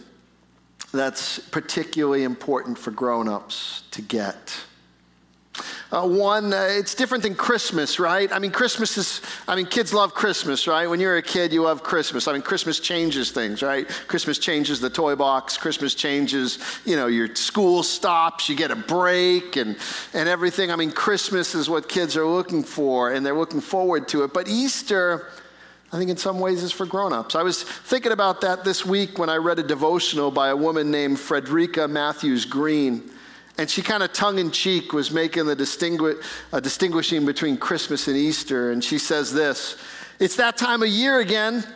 that's 0.94 1.40
particularly 1.40 2.22
important 2.22 2.78
for 2.78 2.90
grown 2.90 3.28
ups 3.28 3.82
to 3.90 4.00
get. 4.00 4.64
Uh, 5.92 6.06
one, 6.06 6.52
uh, 6.52 6.68
it's 6.70 6.94
different 6.94 7.24
than 7.24 7.34
Christmas, 7.34 7.98
right? 7.98 8.30
I 8.30 8.38
mean, 8.38 8.52
Christmas 8.52 8.96
is, 8.96 9.20
I 9.48 9.56
mean, 9.56 9.66
kids 9.66 9.92
love 9.92 10.14
Christmas, 10.14 10.68
right? 10.68 10.86
When 10.86 11.00
you're 11.00 11.16
a 11.16 11.22
kid, 11.22 11.52
you 11.52 11.64
love 11.64 11.82
Christmas. 11.82 12.28
I 12.28 12.32
mean, 12.32 12.42
Christmas 12.42 12.78
changes 12.78 13.32
things, 13.32 13.60
right? 13.60 13.88
Christmas 14.06 14.38
changes 14.38 14.78
the 14.78 14.88
toy 14.88 15.16
box. 15.16 15.56
Christmas 15.56 15.96
changes, 15.96 16.60
you 16.84 16.94
know, 16.94 17.08
your 17.08 17.34
school 17.34 17.82
stops, 17.82 18.48
you 18.48 18.54
get 18.54 18.70
a 18.70 18.76
break 18.76 19.56
and, 19.56 19.76
and 20.14 20.28
everything. 20.28 20.70
I 20.70 20.76
mean, 20.76 20.92
Christmas 20.92 21.56
is 21.56 21.68
what 21.68 21.88
kids 21.88 22.16
are 22.16 22.26
looking 22.26 22.62
for 22.62 23.10
and 23.10 23.26
they're 23.26 23.34
looking 23.34 23.60
forward 23.60 24.06
to 24.08 24.22
it. 24.22 24.32
But 24.32 24.46
Easter, 24.46 25.26
I 25.92 25.98
think 25.98 26.08
in 26.08 26.16
some 26.16 26.38
ways 26.38 26.62
is 26.62 26.70
for 26.70 26.86
grown-ups. 26.86 27.34
I 27.34 27.42
was 27.42 27.64
thinking 27.64 28.12
about 28.12 28.42
that 28.42 28.62
this 28.62 28.86
week 28.86 29.18
when 29.18 29.28
I 29.28 29.38
read 29.38 29.58
a 29.58 29.64
devotional 29.64 30.30
by 30.30 30.50
a 30.50 30.56
woman 30.56 30.92
named 30.92 31.18
Frederica 31.18 31.88
Mathewes-Green. 31.88 33.10
And 33.60 33.68
she 33.68 33.82
kind 33.82 34.02
of 34.02 34.14
tongue 34.14 34.38
in 34.38 34.50
cheek 34.50 34.94
was 34.94 35.10
making 35.10 35.44
the 35.44 35.54
distingu- 35.54 36.24
distinguishing 36.62 37.26
between 37.26 37.58
Christmas 37.58 38.08
and 38.08 38.16
Easter. 38.16 38.70
And 38.72 38.82
she 38.82 38.96
says 38.96 39.34
this 39.34 39.76
It's 40.18 40.36
that 40.36 40.56
time 40.56 40.82
of 40.82 40.88
year 40.88 41.20
again 41.20 41.66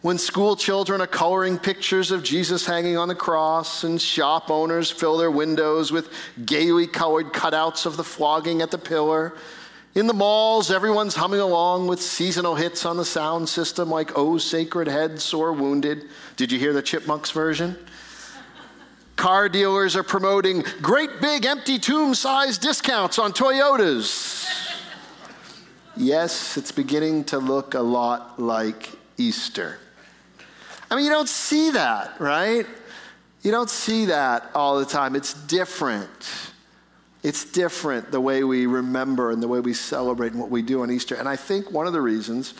when 0.00 0.16
school 0.16 0.56
children 0.56 1.02
are 1.02 1.06
coloring 1.06 1.58
pictures 1.58 2.10
of 2.10 2.22
Jesus 2.22 2.64
hanging 2.64 2.96
on 2.96 3.08
the 3.08 3.14
cross, 3.14 3.84
and 3.84 4.00
shop 4.00 4.50
owners 4.50 4.90
fill 4.90 5.18
their 5.18 5.30
windows 5.30 5.92
with 5.92 6.10
gaily 6.46 6.86
colored 6.86 7.34
cutouts 7.34 7.84
of 7.84 7.98
the 7.98 8.04
flogging 8.04 8.62
at 8.62 8.70
the 8.70 8.78
pillar. 8.78 9.34
In 9.94 10.06
the 10.06 10.14
malls, 10.14 10.70
everyone's 10.70 11.16
humming 11.16 11.40
along 11.40 11.86
with 11.86 12.00
seasonal 12.00 12.54
hits 12.54 12.86
on 12.86 12.96
the 12.96 13.04
sound 13.04 13.50
system 13.50 13.90
like 13.90 14.16
Oh 14.16 14.38
Sacred 14.38 14.88
Head, 14.88 15.20
Sore 15.20 15.52
Wounded. 15.52 16.06
Did 16.36 16.50
you 16.50 16.58
hear 16.58 16.72
the 16.72 16.80
Chipmunks 16.80 17.30
version? 17.30 17.76
Car 19.16 19.48
dealers 19.48 19.96
are 19.96 20.02
promoting 20.02 20.62
great 20.82 21.20
big 21.20 21.46
empty 21.46 21.78
tomb 21.78 22.14
size 22.14 22.58
discounts 22.58 23.18
on 23.18 23.32
Toyotas. 23.32 24.46
Yes, 25.96 26.58
it's 26.58 26.70
beginning 26.70 27.24
to 27.24 27.38
look 27.38 27.72
a 27.72 27.80
lot 27.80 28.38
like 28.38 28.90
Easter. 29.16 29.78
I 30.90 30.96
mean, 30.96 31.06
you 31.06 31.10
don't 31.10 31.28
see 31.28 31.70
that, 31.70 32.20
right? 32.20 32.66
You 33.42 33.50
don't 33.50 33.70
see 33.70 34.06
that 34.06 34.50
all 34.54 34.78
the 34.78 34.84
time. 34.84 35.16
It's 35.16 35.32
different. 35.32 36.10
It's 37.22 37.44
different 37.44 38.10
the 38.10 38.20
way 38.20 38.44
we 38.44 38.66
remember 38.66 39.30
and 39.30 39.42
the 39.42 39.48
way 39.48 39.60
we 39.60 39.72
celebrate 39.72 40.32
and 40.32 40.40
what 40.40 40.50
we 40.50 40.62
do 40.62 40.82
on 40.82 40.90
Easter. 40.90 41.14
And 41.14 41.28
I 41.28 41.36
think 41.36 41.70
one 41.72 41.86
of 41.86 41.92
the 41.92 42.00
reasons 42.00 42.54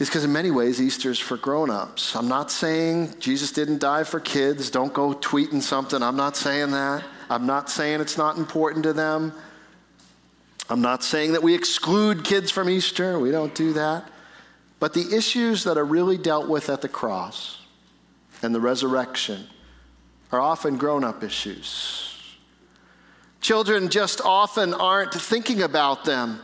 is 0.00 0.08
because 0.08 0.24
in 0.24 0.32
many 0.32 0.50
ways 0.50 0.80
Easter's 0.80 1.20
for 1.20 1.36
grown-ups. 1.36 2.16
I'm 2.16 2.26
not 2.26 2.50
saying 2.50 3.14
Jesus 3.20 3.52
didn't 3.52 3.78
die 3.78 4.02
for 4.02 4.18
kids. 4.18 4.70
Don't 4.70 4.92
go 4.94 5.12
tweeting 5.12 5.60
something. 5.60 6.02
I'm 6.02 6.16
not 6.16 6.36
saying 6.36 6.70
that. 6.72 7.04
I'm 7.28 7.46
not 7.46 7.70
saying 7.70 8.00
it's 8.00 8.16
not 8.16 8.38
important 8.38 8.82
to 8.84 8.94
them. 8.94 9.32
I'm 10.70 10.80
not 10.80 11.04
saying 11.04 11.32
that 11.32 11.42
we 11.42 11.54
exclude 11.54 12.24
kids 12.24 12.50
from 12.50 12.70
Easter. 12.70 13.18
We 13.18 13.30
don't 13.30 13.54
do 13.54 13.74
that. 13.74 14.08
But 14.78 14.94
the 14.94 15.14
issues 15.14 15.64
that 15.64 15.76
are 15.76 15.84
really 15.84 16.16
dealt 16.16 16.48
with 16.48 16.70
at 16.70 16.80
the 16.80 16.88
cross 16.88 17.58
and 18.42 18.54
the 18.54 18.60
resurrection 18.60 19.44
are 20.32 20.40
often 20.40 20.78
grown 20.78 21.04
up 21.04 21.22
issues. 21.22 22.06
Children 23.42 23.90
just 23.90 24.22
often 24.22 24.72
aren't 24.72 25.12
thinking 25.12 25.60
about 25.60 26.06
them. 26.06 26.40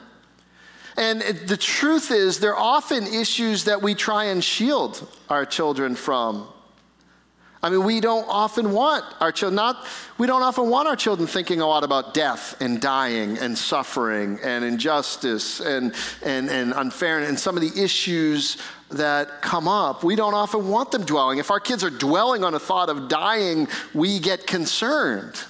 And 0.97 1.21
the 1.21 1.57
truth 1.57 2.11
is, 2.11 2.41
they're 2.41 2.57
often 2.57 3.07
issues 3.07 3.65
that 3.65 3.83
we 3.83 3.95
try 3.95 4.25
and 4.25 4.43
shield 4.43 5.07
our 5.29 5.45
children 5.45 5.95
from. 5.95 6.49
I 7.63 7.71
mean, 7.71 7.85
we 7.85 8.01
don't 8.01 8.27
often 8.29 8.73
want 8.73 9.05
our 9.21 9.33
children, 9.33 9.57
not, 9.57 9.87
we 10.19 10.27
don't 10.27 10.43
often 10.43 10.71
want 10.71 10.89
our 10.89 10.95
children 10.95 11.27
thinking 11.27 11.61
a 11.61 11.67
lot 11.67 11.85
about 11.85 12.15
death 12.15 12.55
and 12.61 12.81
dying 12.81 13.39
and 13.39 13.59
suffering 13.59 14.39
and 14.45 14.65
injustice 14.65 15.61
and, 15.61 15.93
and, 16.23 16.49
and 16.49 16.73
unfairness 16.75 17.29
and 17.29 17.39
some 17.39 17.57
of 17.57 17.63
the 17.63 17.83
issues 17.83 18.59
that 18.91 19.43
come 19.43 19.67
up. 19.67 20.05
We 20.05 20.15
don't 20.15 20.35
often 20.35 20.69
want 20.69 20.93
them 20.93 21.05
dwelling. 21.05 21.39
If 21.39 21.51
our 21.51 21.59
kids 21.59 21.83
are 21.83 21.91
dwelling 21.91 22.45
on 22.45 22.55
a 22.55 22.61
thought 22.61 22.89
of 22.89 23.09
dying, 23.09 23.69
we 23.95 24.21
get 24.21 24.47
concerned. 24.47 25.43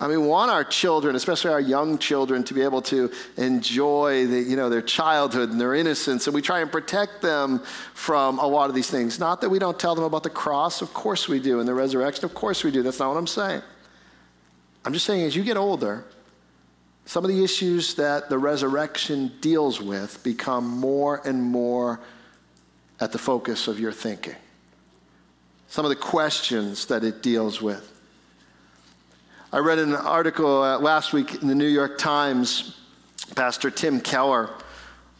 I 0.00 0.08
mean, 0.08 0.22
we 0.22 0.28
want 0.28 0.50
our 0.50 0.64
children, 0.64 1.14
especially 1.14 1.50
our 1.50 1.60
young 1.60 1.98
children, 1.98 2.42
to 2.44 2.54
be 2.54 2.62
able 2.62 2.80
to 2.82 3.12
enjoy 3.36 4.26
the, 4.26 4.40
you 4.40 4.56
know, 4.56 4.70
their 4.70 4.80
childhood 4.80 5.50
and 5.50 5.60
their 5.60 5.74
innocence, 5.74 6.26
and 6.26 6.34
we 6.34 6.40
try 6.40 6.60
and 6.60 6.72
protect 6.72 7.20
them 7.20 7.62
from 7.92 8.38
a 8.38 8.46
lot 8.46 8.70
of 8.70 8.74
these 8.74 8.88
things. 8.88 9.20
Not 9.20 9.42
that 9.42 9.50
we 9.50 9.58
don't 9.58 9.78
tell 9.78 9.94
them 9.94 10.04
about 10.04 10.22
the 10.22 10.30
cross, 10.30 10.80
of 10.80 10.94
course 10.94 11.28
we 11.28 11.38
do, 11.38 11.60
and 11.60 11.68
the 11.68 11.74
resurrection, 11.74 12.24
of 12.24 12.32
course 12.32 12.64
we 12.64 12.70
do. 12.70 12.82
That's 12.82 12.98
not 12.98 13.10
what 13.10 13.18
I'm 13.18 13.26
saying. 13.26 13.60
I'm 14.86 14.94
just 14.94 15.04
saying, 15.04 15.22
as 15.24 15.36
you 15.36 15.44
get 15.44 15.58
older, 15.58 16.06
some 17.04 17.22
of 17.22 17.30
the 17.30 17.44
issues 17.44 17.94
that 17.96 18.30
the 18.30 18.38
resurrection 18.38 19.32
deals 19.42 19.82
with 19.82 20.22
become 20.22 20.66
more 20.66 21.20
and 21.26 21.42
more 21.42 22.00
at 23.00 23.12
the 23.12 23.18
focus 23.18 23.68
of 23.68 23.78
your 23.78 23.92
thinking. 23.92 24.36
Some 25.68 25.84
of 25.84 25.90
the 25.90 25.96
questions 25.96 26.86
that 26.86 27.04
it 27.04 27.22
deals 27.22 27.60
with. 27.60 27.89
I 29.52 29.58
read 29.58 29.80
an 29.80 29.96
article 29.96 30.62
uh, 30.62 30.78
last 30.78 31.12
week 31.12 31.42
in 31.42 31.48
the 31.48 31.56
New 31.56 31.66
York 31.66 31.98
Times. 31.98 32.76
Pastor 33.34 33.68
Tim 33.68 34.00
Keller 34.00 34.48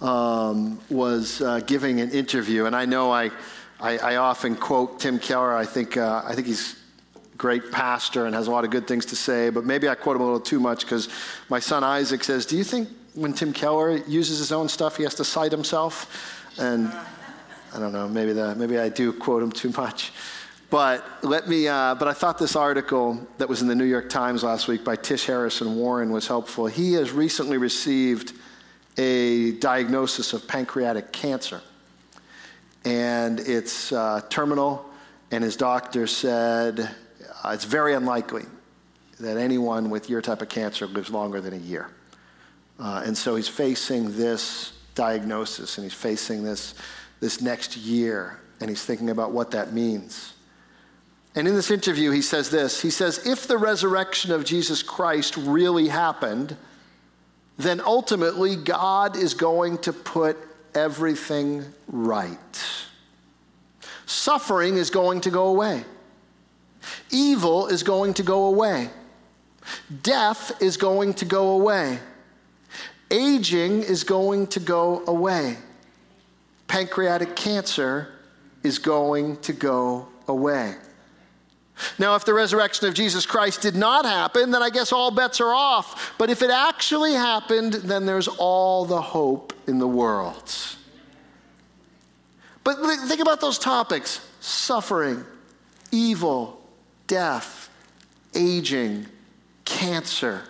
um, 0.00 0.78
was 0.88 1.42
uh, 1.42 1.58
giving 1.66 2.00
an 2.00 2.12
interview, 2.12 2.66
and 2.66 2.76
I 2.76 2.84
know 2.84 3.10
I, 3.10 3.32
I, 3.80 3.98
I 3.98 4.16
often 4.16 4.54
quote 4.54 5.00
Tim 5.00 5.18
Keller. 5.18 5.52
I 5.52 5.64
think, 5.64 5.96
uh, 5.96 6.22
I 6.24 6.36
think 6.36 6.46
he's 6.46 6.76
a 7.16 7.36
great 7.38 7.72
pastor 7.72 8.26
and 8.26 8.34
has 8.36 8.46
a 8.46 8.52
lot 8.52 8.64
of 8.64 8.70
good 8.70 8.86
things 8.86 9.04
to 9.06 9.16
say, 9.16 9.50
but 9.50 9.64
maybe 9.64 9.88
I 9.88 9.96
quote 9.96 10.14
him 10.14 10.22
a 10.22 10.26
little 10.26 10.38
too 10.38 10.60
much 10.60 10.82
because 10.84 11.08
my 11.48 11.58
son 11.58 11.82
Isaac 11.82 12.22
says, 12.22 12.46
Do 12.46 12.56
you 12.56 12.62
think 12.62 12.88
when 13.14 13.32
Tim 13.32 13.52
Keller 13.52 13.96
uses 14.06 14.38
his 14.38 14.52
own 14.52 14.68
stuff, 14.68 14.96
he 14.96 15.02
has 15.02 15.16
to 15.16 15.24
cite 15.24 15.50
himself? 15.50 16.46
And 16.56 16.86
I 17.74 17.80
don't 17.80 17.92
know, 17.92 18.08
maybe, 18.08 18.32
that, 18.34 18.58
maybe 18.58 18.78
I 18.78 18.90
do 18.90 19.12
quote 19.12 19.42
him 19.42 19.50
too 19.50 19.70
much. 19.76 20.12
But 20.70 21.04
let 21.24 21.48
me. 21.48 21.66
Uh, 21.66 21.96
but 21.96 22.06
I 22.06 22.12
thought 22.12 22.38
this 22.38 22.54
article 22.54 23.26
that 23.38 23.48
was 23.48 23.60
in 23.60 23.66
the 23.66 23.74
New 23.74 23.84
York 23.84 24.08
Times 24.08 24.44
last 24.44 24.68
week 24.68 24.84
by 24.84 24.94
Tish 24.94 25.26
Harrison 25.26 25.74
Warren 25.74 26.12
was 26.12 26.28
helpful. 26.28 26.66
He 26.66 26.92
has 26.92 27.10
recently 27.10 27.58
received 27.58 28.32
a 28.96 29.52
diagnosis 29.58 30.32
of 30.32 30.46
pancreatic 30.46 31.10
cancer, 31.10 31.60
and 32.84 33.40
it's 33.40 33.90
uh, 33.90 34.20
terminal. 34.30 34.86
And 35.32 35.42
his 35.42 35.56
doctor 35.56 36.06
said 36.06 36.80
uh, 37.44 37.50
it's 37.50 37.64
very 37.64 37.94
unlikely 37.94 38.44
that 39.18 39.36
anyone 39.36 39.90
with 39.90 40.08
your 40.08 40.22
type 40.22 40.40
of 40.40 40.48
cancer 40.48 40.86
lives 40.86 41.10
longer 41.10 41.40
than 41.40 41.52
a 41.52 41.58
year. 41.58 41.90
Uh, 42.78 43.02
and 43.04 43.18
so 43.18 43.34
he's 43.34 43.48
facing 43.48 44.16
this 44.16 44.72
diagnosis, 44.94 45.78
and 45.78 45.84
he's 45.84 45.94
facing 45.94 46.44
this 46.44 46.74
this 47.18 47.40
next 47.40 47.76
year, 47.76 48.38
and 48.60 48.70
he's 48.70 48.84
thinking 48.84 49.10
about 49.10 49.32
what 49.32 49.50
that 49.50 49.72
means. 49.72 50.34
And 51.34 51.46
in 51.46 51.54
this 51.54 51.70
interview, 51.70 52.10
he 52.10 52.22
says 52.22 52.50
this. 52.50 52.82
He 52.82 52.90
says, 52.90 53.26
If 53.26 53.46
the 53.46 53.58
resurrection 53.58 54.32
of 54.32 54.44
Jesus 54.44 54.82
Christ 54.82 55.36
really 55.36 55.88
happened, 55.88 56.56
then 57.56 57.80
ultimately 57.80 58.56
God 58.56 59.16
is 59.16 59.34
going 59.34 59.78
to 59.78 59.92
put 59.92 60.36
everything 60.74 61.64
right. 61.88 62.38
Suffering 64.06 64.76
is 64.76 64.90
going 64.90 65.20
to 65.22 65.30
go 65.30 65.46
away, 65.46 65.84
evil 67.10 67.68
is 67.68 67.82
going 67.84 68.14
to 68.14 68.24
go 68.24 68.46
away, 68.46 68.90
death 70.02 70.60
is 70.60 70.76
going 70.76 71.14
to 71.14 71.24
go 71.24 71.50
away, 71.50 72.00
aging 73.10 73.82
is 73.84 74.02
going 74.02 74.48
to 74.48 74.58
go 74.58 75.04
away, 75.06 75.58
pancreatic 76.66 77.36
cancer 77.36 78.08
is 78.64 78.78
going 78.78 79.36
to 79.42 79.52
go 79.52 80.08
away. 80.26 80.74
Now, 81.98 82.14
if 82.14 82.24
the 82.24 82.34
resurrection 82.34 82.88
of 82.88 82.94
Jesus 82.94 83.26
Christ 83.26 83.62
did 83.62 83.76
not 83.76 84.04
happen, 84.04 84.50
then 84.50 84.62
I 84.62 84.70
guess 84.70 84.92
all 84.92 85.10
bets 85.10 85.40
are 85.40 85.54
off. 85.54 86.14
But 86.18 86.30
if 86.30 86.42
it 86.42 86.50
actually 86.50 87.12
happened, 87.12 87.74
then 87.74 88.06
there's 88.06 88.28
all 88.28 88.84
the 88.84 89.00
hope 89.00 89.52
in 89.66 89.78
the 89.78 89.88
world. 89.88 90.52
But 92.64 92.76
think 93.06 93.20
about 93.20 93.40
those 93.40 93.58
topics 93.58 94.26
suffering, 94.40 95.24
evil, 95.90 96.60
death, 97.06 97.68
aging, 98.34 99.06
cancer. 99.64 100.42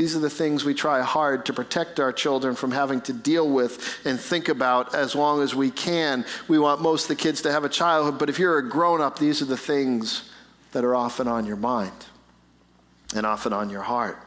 These 0.00 0.16
are 0.16 0.20
the 0.20 0.30
things 0.30 0.64
we 0.64 0.72
try 0.72 1.02
hard 1.02 1.44
to 1.44 1.52
protect 1.52 2.00
our 2.00 2.10
children 2.10 2.56
from 2.56 2.70
having 2.70 3.02
to 3.02 3.12
deal 3.12 3.46
with 3.46 4.00
and 4.06 4.18
think 4.18 4.48
about 4.48 4.94
as 4.94 5.14
long 5.14 5.42
as 5.42 5.54
we 5.54 5.70
can. 5.70 6.24
We 6.48 6.58
want 6.58 6.80
most 6.80 7.02
of 7.02 7.08
the 7.08 7.22
kids 7.22 7.42
to 7.42 7.52
have 7.52 7.64
a 7.64 7.68
childhood, 7.68 8.18
but 8.18 8.30
if 8.30 8.38
you're 8.38 8.56
a 8.56 8.66
grown 8.66 9.02
up, 9.02 9.18
these 9.18 9.42
are 9.42 9.44
the 9.44 9.58
things 9.58 10.32
that 10.72 10.86
are 10.86 10.94
often 10.94 11.28
on 11.28 11.44
your 11.44 11.58
mind 11.58 11.92
and 13.14 13.26
often 13.26 13.52
on 13.52 13.68
your 13.68 13.82
heart. 13.82 14.18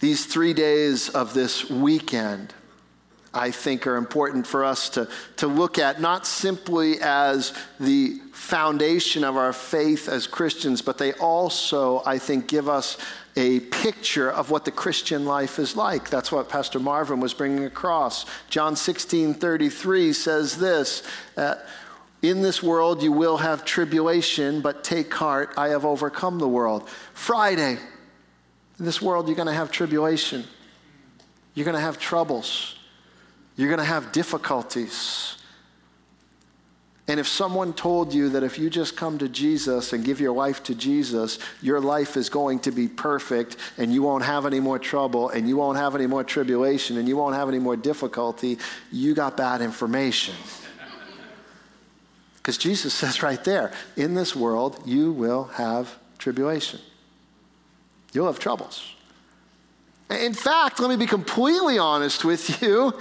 These 0.00 0.26
three 0.26 0.52
days 0.52 1.08
of 1.08 1.32
this 1.32 1.70
weekend 1.70 2.52
I 3.32 3.52
think 3.52 3.86
are 3.86 3.96
important 3.96 4.46
for 4.46 4.64
us 4.64 4.88
to, 4.90 5.08
to 5.36 5.46
look 5.46 5.78
at, 5.78 6.00
not 6.00 6.26
simply 6.26 7.00
as 7.00 7.52
the 7.78 8.18
foundation 8.32 9.22
of 9.22 9.36
our 9.36 9.52
faith 9.52 10.08
as 10.08 10.26
Christians, 10.26 10.82
but 10.82 10.98
they 10.98 11.12
also, 11.12 12.02
I 12.04 12.18
think, 12.18 12.48
give 12.48 12.68
us 12.68 12.98
a 13.36 13.60
picture 13.60 14.30
of 14.30 14.50
what 14.50 14.64
the 14.64 14.72
Christian 14.72 15.24
life 15.24 15.60
is 15.60 15.76
like. 15.76 16.10
That's 16.10 16.32
what 16.32 16.48
Pastor 16.48 16.80
Marvin 16.80 17.20
was 17.20 17.32
bringing 17.32 17.64
across. 17.64 18.26
John 18.48 18.74
16 18.74 19.34
33 19.34 20.12
says 20.12 20.58
this. 20.58 21.04
Uh, 21.36 21.54
in 22.22 22.42
this 22.42 22.62
world 22.62 23.02
you 23.02 23.12
will 23.12 23.36
have 23.36 23.64
tribulation, 23.64 24.60
but 24.60 24.82
take 24.82 25.14
heart, 25.14 25.54
I 25.56 25.68
have 25.68 25.84
overcome 25.84 26.38
the 26.38 26.48
world. 26.48 26.88
Friday, 27.14 27.78
in 28.78 28.84
this 28.84 29.00
world 29.00 29.28
you're 29.28 29.36
going 29.36 29.46
to 29.46 29.54
have 29.54 29.70
tribulation. 29.70 30.44
You're 31.54 31.64
going 31.64 31.76
to 31.76 31.80
have 31.80 31.98
troubles. 31.98 32.76
You're 33.60 33.68
going 33.68 33.78
to 33.78 33.84
have 33.84 34.10
difficulties. 34.10 35.36
And 37.06 37.20
if 37.20 37.28
someone 37.28 37.74
told 37.74 38.14
you 38.14 38.30
that 38.30 38.42
if 38.42 38.58
you 38.58 38.70
just 38.70 38.96
come 38.96 39.18
to 39.18 39.28
Jesus 39.28 39.92
and 39.92 40.02
give 40.02 40.18
your 40.18 40.32
life 40.32 40.62
to 40.62 40.74
Jesus, 40.74 41.38
your 41.60 41.78
life 41.78 42.16
is 42.16 42.30
going 42.30 42.60
to 42.60 42.70
be 42.70 42.88
perfect 42.88 43.58
and 43.76 43.92
you 43.92 44.00
won't 44.02 44.24
have 44.24 44.46
any 44.46 44.60
more 44.60 44.78
trouble 44.78 45.28
and 45.28 45.46
you 45.46 45.58
won't 45.58 45.76
have 45.76 45.94
any 45.94 46.06
more 46.06 46.24
tribulation 46.24 46.96
and 46.96 47.06
you 47.06 47.18
won't 47.18 47.34
have 47.34 47.50
any 47.50 47.58
more 47.58 47.76
difficulty, 47.76 48.56
you 48.90 49.12
got 49.12 49.36
bad 49.36 49.60
information. 49.60 50.34
Because 52.38 52.56
Jesus 52.56 52.94
says 52.94 53.22
right 53.22 53.44
there, 53.44 53.72
in 53.98 54.14
this 54.14 54.34
world, 54.34 54.82
you 54.86 55.12
will 55.12 55.44
have 55.44 55.98
tribulation. 56.16 56.80
You'll 58.14 58.28
have 58.28 58.38
troubles. 58.38 58.94
In 60.10 60.34
fact, 60.34 60.80
let 60.80 60.90
me 60.90 60.96
be 60.96 61.06
completely 61.06 61.78
honest 61.78 62.24
with 62.24 62.60
you 62.60 62.94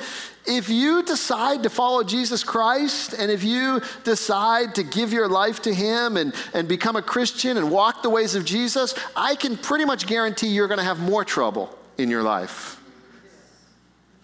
if 0.46 0.68
you 0.68 1.04
decide 1.04 1.64
to 1.64 1.70
follow 1.70 2.04
Jesus 2.04 2.44
Christ 2.44 3.14
and 3.14 3.32
if 3.32 3.44
you 3.44 3.82
decide 4.04 4.76
to 4.76 4.84
give 4.84 5.14
your 5.14 5.28
life 5.28 5.62
to 5.62 5.74
Him 5.74 6.18
and, 6.18 6.34
and 6.54 6.68
become 6.68 6.96
a 6.96 7.02
Christian 7.02 7.58
and 7.58 7.70
walk 7.70 8.02
the 8.02 8.10
ways 8.10 8.36
of 8.36 8.46
Jesus, 8.46 8.96
I 9.16 9.36
can 9.36 9.58
pretty 9.58 9.86
much 9.86 10.08
guarantee 10.08 10.48
you're 10.48 10.68
going 10.68 10.80
to 10.80 10.84
have 10.84 11.00
more 11.00 11.24
trouble 11.24 11.78
in 11.98 12.10
your 12.10 12.24
life. 12.24 12.82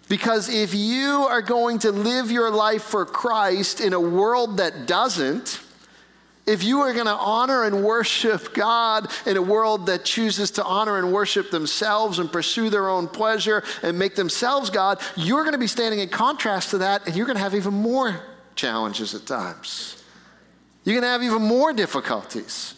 Because 0.08 0.48
if 0.48 0.74
you 0.74 1.26
are 1.28 1.42
going 1.42 1.80
to 1.80 1.92
live 1.92 2.30
your 2.30 2.50
life 2.50 2.82
for 2.82 3.04
Christ 3.04 3.80
in 3.80 3.92
a 3.92 4.00
world 4.00 4.58
that 4.58 4.86
doesn't, 4.86 5.60
if 6.46 6.62
you 6.62 6.80
are 6.80 6.92
going 6.92 7.06
to 7.06 7.14
honor 7.14 7.64
and 7.64 7.82
worship 7.82 8.54
God 8.54 9.10
in 9.26 9.36
a 9.36 9.42
world 9.42 9.86
that 9.86 10.04
chooses 10.04 10.52
to 10.52 10.64
honor 10.64 10.98
and 10.98 11.12
worship 11.12 11.50
themselves 11.50 12.20
and 12.20 12.30
pursue 12.30 12.70
their 12.70 12.88
own 12.88 13.08
pleasure 13.08 13.64
and 13.82 13.98
make 13.98 14.14
themselves 14.14 14.70
God, 14.70 15.00
you're 15.16 15.42
going 15.42 15.52
to 15.52 15.58
be 15.58 15.66
standing 15.66 16.00
in 16.00 16.08
contrast 16.08 16.70
to 16.70 16.78
that 16.78 17.06
and 17.06 17.16
you're 17.16 17.26
going 17.26 17.36
to 17.36 17.42
have 17.42 17.54
even 17.54 17.74
more 17.74 18.20
challenges 18.54 19.14
at 19.14 19.26
times. 19.26 20.02
You're 20.84 20.94
going 20.94 21.02
to 21.02 21.08
have 21.08 21.22
even 21.24 21.42
more 21.42 21.72
difficulties. 21.72 22.74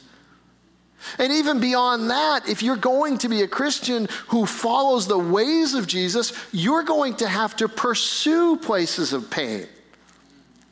And 1.18 1.32
even 1.32 1.60
beyond 1.60 2.10
that, 2.10 2.48
if 2.48 2.62
you're 2.62 2.76
going 2.76 3.18
to 3.18 3.28
be 3.28 3.42
a 3.42 3.48
Christian 3.48 4.08
who 4.28 4.46
follows 4.46 5.06
the 5.06 5.18
ways 5.18 5.74
of 5.74 5.86
Jesus, 5.86 6.32
you're 6.52 6.82
going 6.82 7.16
to 7.16 7.28
have 7.28 7.54
to 7.56 7.68
pursue 7.68 8.56
places 8.56 9.12
of 9.12 9.30
pain, 9.30 9.66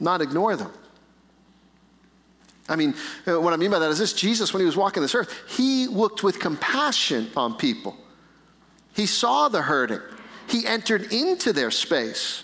not 0.00 0.22
ignore 0.22 0.56
them. 0.56 0.72
I 2.68 2.76
mean, 2.76 2.94
uh, 3.26 3.40
what 3.40 3.52
I 3.52 3.56
mean 3.56 3.70
by 3.70 3.78
that 3.78 3.90
is 3.90 3.98
this 3.98 4.12
Jesus, 4.12 4.52
when 4.52 4.60
he 4.60 4.66
was 4.66 4.76
walking 4.76 5.02
this 5.02 5.14
earth, 5.14 5.34
he 5.48 5.86
looked 5.86 6.22
with 6.22 6.40
compassion 6.40 7.30
on 7.36 7.56
people. 7.56 7.96
He 8.94 9.06
saw 9.06 9.48
the 9.48 9.62
hurting, 9.62 10.00
he 10.48 10.66
entered 10.66 11.12
into 11.12 11.52
their 11.52 11.70
space. 11.70 12.42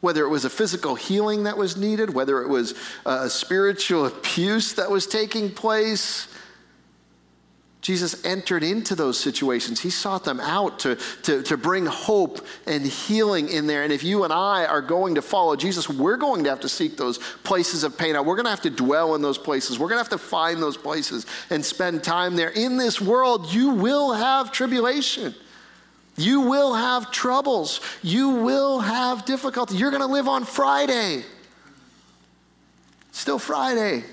Whether 0.00 0.24
it 0.24 0.30
was 0.30 0.46
a 0.46 0.50
physical 0.50 0.94
healing 0.94 1.42
that 1.42 1.58
was 1.58 1.76
needed, 1.76 2.14
whether 2.14 2.40
it 2.40 2.48
was 2.48 2.74
a 3.04 3.28
spiritual 3.28 4.06
abuse 4.06 4.72
that 4.72 4.90
was 4.90 5.06
taking 5.06 5.50
place, 5.50 6.26
Jesus 7.80 8.22
entered 8.26 8.62
into 8.62 8.94
those 8.94 9.18
situations. 9.18 9.80
He 9.80 9.88
sought 9.88 10.24
them 10.24 10.38
out 10.38 10.80
to, 10.80 10.96
to, 11.22 11.42
to 11.44 11.56
bring 11.56 11.86
hope 11.86 12.46
and 12.66 12.84
healing 12.84 13.48
in 13.48 13.66
there. 13.66 13.84
And 13.84 13.92
if 13.92 14.04
you 14.04 14.24
and 14.24 14.32
I 14.32 14.66
are 14.66 14.82
going 14.82 15.14
to 15.14 15.22
follow 15.22 15.56
Jesus, 15.56 15.88
we're 15.88 16.18
going 16.18 16.44
to 16.44 16.50
have 16.50 16.60
to 16.60 16.68
seek 16.68 16.98
those 16.98 17.16
places 17.42 17.82
of 17.82 17.96
pain 17.96 18.16
out. 18.16 18.26
We're 18.26 18.36
going 18.36 18.44
to 18.44 18.50
have 18.50 18.60
to 18.62 18.70
dwell 18.70 19.14
in 19.14 19.22
those 19.22 19.38
places. 19.38 19.78
We're 19.78 19.88
going 19.88 19.96
to 19.96 20.10
have 20.10 20.10
to 20.10 20.18
find 20.18 20.62
those 20.62 20.76
places 20.76 21.24
and 21.48 21.64
spend 21.64 22.04
time 22.04 22.36
there. 22.36 22.50
In 22.50 22.76
this 22.76 23.00
world, 23.00 23.50
you 23.50 23.70
will 23.70 24.12
have 24.12 24.52
tribulation. 24.52 25.34
You 26.16 26.42
will 26.42 26.74
have 26.74 27.10
troubles. 27.10 27.80
You 28.02 28.28
will 28.28 28.80
have 28.80 29.24
difficulty. 29.24 29.76
You're 29.76 29.90
going 29.90 30.02
to 30.02 30.06
live 30.06 30.28
on 30.28 30.44
Friday. 30.44 31.24
Still 33.12 33.38
Friday 33.38 34.04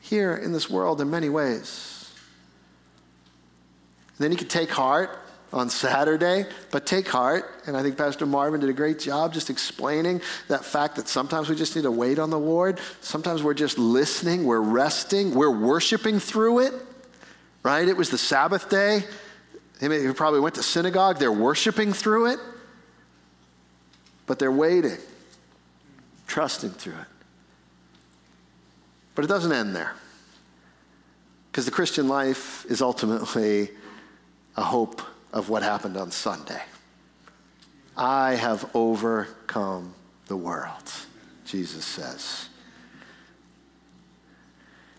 here 0.00 0.36
in 0.36 0.52
this 0.52 0.68
world 0.68 1.00
in 1.00 1.08
many 1.08 1.30
ways. 1.30 1.93
Then 4.18 4.30
you 4.30 4.36
can 4.36 4.48
take 4.48 4.70
heart 4.70 5.18
on 5.52 5.70
Saturday, 5.70 6.46
but 6.72 6.84
take 6.84 7.06
heart. 7.06 7.62
And 7.66 7.76
I 7.76 7.82
think 7.82 7.96
Pastor 7.96 8.26
Marvin 8.26 8.60
did 8.60 8.70
a 8.70 8.74
great 8.74 8.98
job 8.98 9.32
just 9.32 9.50
explaining 9.50 10.20
that 10.48 10.64
fact 10.64 10.96
that 10.96 11.08
sometimes 11.08 11.48
we 11.48 11.54
just 11.54 11.76
need 11.76 11.82
to 11.82 11.90
wait 11.90 12.18
on 12.18 12.30
the 12.30 12.38
Lord. 12.38 12.80
Sometimes 13.00 13.42
we're 13.42 13.54
just 13.54 13.78
listening, 13.78 14.44
we're 14.44 14.60
resting, 14.60 15.34
we're 15.34 15.56
worshiping 15.56 16.18
through 16.18 16.60
it, 16.60 16.74
right? 17.62 17.86
It 17.86 17.96
was 17.96 18.10
the 18.10 18.18
Sabbath 18.18 18.68
day. 18.68 19.04
They 19.80 20.12
probably 20.12 20.40
went 20.40 20.54
to 20.56 20.62
synagogue, 20.62 21.18
they're 21.18 21.30
worshiping 21.30 21.92
through 21.92 22.32
it, 22.32 22.38
but 24.26 24.38
they're 24.38 24.50
waiting, 24.50 24.98
trusting 26.26 26.70
through 26.70 26.94
it. 26.94 27.06
But 29.14 29.24
it 29.24 29.28
doesn't 29.28 29.52
end 29.52 29.76
there. 29.76 29.94
Because 31.50 31.64
the 31.64 31.70
Christian 31.70 32.08
life 32.08 32.64
is 32.68 32.82
ultimately 32.82 33.70
a 34.56 34.62
hope 34.62 35.02
of 35.32 35.48
what 35.48 35.62
happened 35.62 35.96
on 35.96 36.10
Sunday. 36.10 36.62
I 37.96 38.34
have 38.34 38.68
overcome 38.74 39.94
the 40.26 40.36
world, 40.36 40.92
Jesus 41.44 41.84
says. 41.84 42.48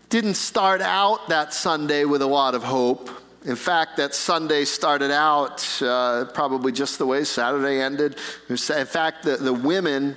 Didn't 0.08 0.34
start 0.34 0.80
out 0.80 1.28
that 1.28 1.52
Sunday 1.52 2.04
with 2.04 2.22
a 2.22 2.26
lot 2.26 2.54
of 2.54 2.62
hope. 2.62 3.10
In 3.44 3.56
fact, 3.56 3.96
that 3.98 4.14
Sunday 4.14 4.64
started 4.64 5.10
out 5.10 5.82
uh, 5.82 6.26
probably 6.32 6.72
just 6.72 6.98
the 6.98 7.06
way 7.06 7.24
Saturday 7.24 7.80
ended. 7.80 8.16
In 8.48 8.56
fact, 8.56 9.24
the, 9.24 9.36
the 9.36 9.52
women, 9.52 10.16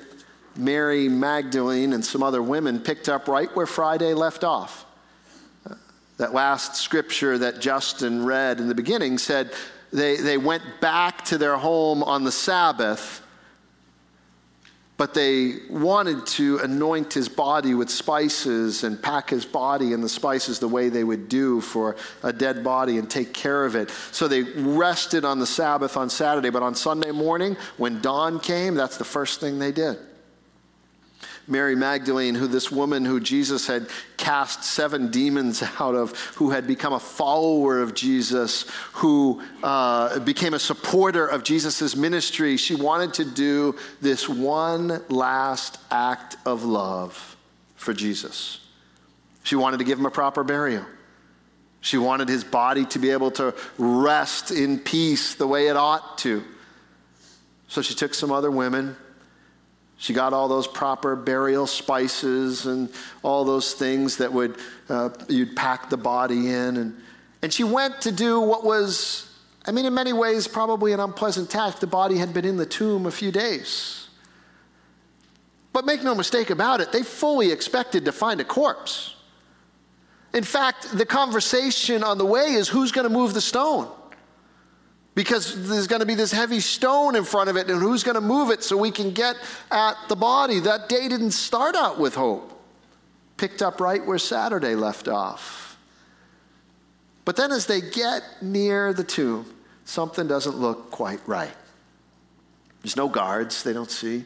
Mary 0.56 1.10
Magdalene 1.10 1.94
and 1.94 2.04
some 2.04 2.24
other 2.24 2.42
women, 2.42 2.80
picked 2.80 3.10
up 3.10 3.28
right 3.28 3.54
where 3.56 3.66
Friday 3.66 4.14
left 4.14 4.44
off. 4.44 4.86
That 6.20 6.34
last 6.34 6.76
scripture 6.76 7.38
that 7.40 7.60
Justin 7.60 8.26
read 8.26 8.60
in 8.60 8.68
the 8.68 8.76
beginning 8.76 9.18
said 9.18 9.52
they, 9.92 10.18
they 10.18 10.38
went 10.38 10.64
back 10.82 11.26
to 11.26 11.38
their 11.38 11.58
home 11.58 12.04
on 12.04 12.26
the 12.26 12.32
Sabbath, 12.32 13.26
but 14.98 15.14
they 15.14 15.60
wanted 15.70 16.28
to 16.28 16.58
anoint 16.58 17.14
his 17.14 17.30
body 17.30 17.74
with 17.74 17.90
spices 17.90 18.84
and 18.84 19.02
pack 19.02 19.30
his 19.30 19.46
body 19.46 19.94
in 19.94 20.02
the 20.02 20.10
spices 20.10 20.60
the 20.60 20.68
way 20.68 20.90
they 20.90 21.06
would 21.06 21.30
do 21.30 21.62
for 21.62 21.96
a 22.22 22.34
dead 22.34 22.66
body 22.66 22.98
and 22.98 23.10
take 23.10 23.34
care 23.34 23.64
of 23.64 23.78
it. 23.78 23.90
So 24.12 24.28
they 24.28 24.44
rested 24.44 25.24
on 25.24 25.40
the 25.40 25.48
Sabbath 25.48 25.96
on 25.96 26.10
Saturday, 26.10 26.50
but 26.50 26.62
on 26.62 26.76
Sunday 26.76 27.12
morning, 27.12 27.56
when 27.78 28.02
dawn 28.02 28.42
came, 28.42 28.76
that's 28.76 28.98
the 28.98 29.06
first 29.06 29.40
thing 29.40 29.58
they 29.58 29.72
did. 29.72 29.98
Mary 31.50 31.76
Magdalene, 31.76 32.36
who 32.36 32.48
this 32.48 32.72
woman 32.72 33.04
who 33.04 33.20
Jesus 33.20 33.68
had 33.68 33.88
cast 34.18 34.64
seven 34.64 35.10
demons 35.10 35.64
out 35.80 35.96
of, 35.96 36.18
who 36.36 36.52
had 36.52 36.68
become 36.68 36.94
a 36.94 37.00
follower 37.00 37.82
of 37.82 37.94
Jesus, 37.94 38.66
who 38.94 39.42
uh, 39.64 40.20
became 40.20 40.54
a 40.54 40.60
supporter 40.60 41.26
of 41.26 41.44
Jesus' 41.44 41.96
ministry, 41.96 42.56
she 42.56 42.76
wanted 42.76 43.14
to 43.16 43.26
do 43.26 43.76
this 44.02 44.30
one 44.30 45.02
last 45.10 45.80
act 45.90 46.38
of 46.46 46.64
love 46.64 47.36
for 47.76 47.94
Jesus. 47.94 48.60
She 49.44 49.56
wanted 49.56 49.78
to 49.78 49.84
give 49.84 49.98
him 49.98 50.06
a 50.06 50.12
proper 50.12 50.44
burial. 50.44 50.86
She 51.82 51.98
wanted 51.98 52.28
his 52.28 52.44
body 52.44 52.86
to 52.88 53.00
be 53.00 53.10
able 53.10 53.32
to 53.32 53.56
rest 53.78 54.52
in 54.52 54.80
peace 54.80 55.36
the 55.36 55.48
way 55.48 55.68
it 55.68 55.78
ought 55.78 56.18
to. 56.20 56.44
So 57.70 57.82
she 57.82 57.94
took 57.94 58.14
some 58.14 58.32
other 58.32 58.52
women. 58.52 58.96
She 60.00 60.14
got 60.14 60.32
all 60.34 60.48
those 60.48 60.66
proper 60.66 61.16
burial 61.16 61.68
spices 61.68 62.66
and 62.66 62.90
all 63.22 63.44
those 63.44 63.74
things 63.74 64.18
that 64.18 64.32
would 64.32 64.56
uh, 64.88 65.10
you'd 65.28 65.56
pack 65.56 65.90
the 65.90 65.98
body 65.98 66.50
in, 66.50 66.78
and 66.78 67.02
and 67.42 67.54
she 67.54 67.64
went 67.64 68.02
to 68.02 68.12
do 68.12 68.40
what 68.40 68.64
was, 68.64 69.30
I 69.66 69.72
mean, 69.72 69.86
in 69.86 69.94
many 69.94 70.14
ways, 70.14 70.48
probably 70.48 70.94
an 70.94 71.00
unpleasant 71.00 71.50
task. 71.50 71.80
The 71.80 71.88
body 71.88 72.18
had 72.18 72.34
been 72.34 72.46
in 72.46 72.58
the 72.58 72.66
tomb 72.66 73.06
a 73.06 73.12
few 73.12 73.32
days. 73.32 74.08
But 75.72 75.86
make 75.86 76.04
no 76.04 76.16
mistake 76.16 76.50
about 76.50 76.82
it, 76.82 76.92
they 76.92 77.04
fully 77.04 77.52
expected 77.52 78.06
to 78.06 78.12
find 78.12 78.42
a 78.42 78.44
corpse. 78.44 79.16
In 80.34 80.44
fact, 80.44 80.98
the 80.98 81.06
conversation 81.06 82.04
on 82.04 82.18
the 82.18 82.26
way 82.26 82.54
is 82.54 82.68
who's 82.68 82.92
going 82.92 83.08
to 83.08 83.14
move 83.14 83.34
the 83.34 83.42
stone? 83.42 83.90
Because 85.20 85.68
there's 85.68 85.86
going 85.86 86.00
to 86.00 86.06
be 86.06 86.16
this 86.16 86.32
heavy 86.32 86.62
stone 86.62 87.14
in 87.14 87.26
front 87.26 87.50
of 87.50 87.58
it, 87.58 87.70
and 87.70 87.82
who's 87.82 88.06
going 88.06 88.16
to 88.16 88.22
move 88.22 88.52
it 88.52 88.64
so 88.64 88.78
we 88.78 88.90
can 88.90 89.12
get 89.12 89.36
at 89.70 89.96
the 90.08 90.16
body? 90.16 90.62
That 90.62 90.88
day 90.88 91.10
didn't 91.10 91.32
start 91.32 91.76
out 91.76 92.00
with 92.00 92.16
hope. 92.16 92.58
Picked 93.36 93.62
up 93.62 93.82
right 93.82 94.06
where 94.06 94.18
Saturday 94.18 94.76
left 94.76 95.10
off. 95.10 95.78
But 97.26 97.36
then 97.36 97.52
as 97.52 97.66
they 97.66 97.82
get 97.82 98.24
near 98.42 98.94
the 98.94 99.04
tomb, 99.04 99.54
something 99.84 100.26
doesn't 100.26 100.56
look 100.56 100.90
quite 100.90 101.20
right. 101.28 101.52
There's 102.82 102.96
no 102.96 103.10
guards, 103.10 103.62
they 103.64 103.74
don't 103.74 103.92
see 103.92 104.24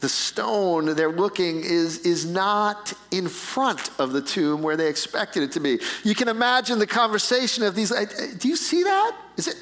the 0.00 0.08
stone 0.08 0.94
they're 0.94 1.10
looking 1.10 1.60
is, 1.64 1.98
is 2.06 2.24
not 2.24 2.92
in 3.10 3.26
front 3.26 3.90
of 3.98 4.12
the 4.12 4.20
tomb 4.20 4.62
where 4.62 4.76
they 4.76 4.88
expected 4.88 5.42
it 5.42 5.50
to 5.50 5.58
be. 5.58 5.80
You 6.04 6.14
can 6.14 6.28
imagine 6.28 6.78
the 6.78 6.86
conversation 6.86 7.64
of 7.64 7.74
these. 7.74 7.90
Do 8.38 8.46
you 8.48 8.54
see 8.54 8.84
that? 8.84 9.16
Is 9.36 9.48
it? 9.48 9.56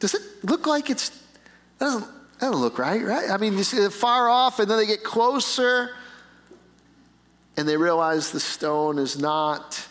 Does 0.00 0.14
it 0.14 0.22
look 0.42 0.66
like 0.66 0.90
it's? 0.90 1.10
That 1.78 1.86
doesn't, 1.86 2.04
that 2.04 2.40
doesn't 2.40 2.60
look 2.60 2.78
right, 2.78 3.02
right? 3.02 3.30
I 3.30 3.36
mean, 3.36 3.56
you 3.56 3.64
see 3.64 3.78
it 3.78 3.92
far 3.92 4.28
off, 4.28 4.58
and 4.58 4.70
then 4.70 4.78
they 4.78 4.86
get 4.86 5.02
closer, 5.02 5.90
and 7.56 7.68
they 7.68 7.76
realize 7.76 8.30
the 8.30 8.40
stone 8.40 8.98
is 8.98 9.18
not 9.18 9.86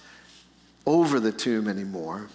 over 0.85 1.19
the 1.19 1.31
tomb 1.31 1.67
anymore. 1.67 2.27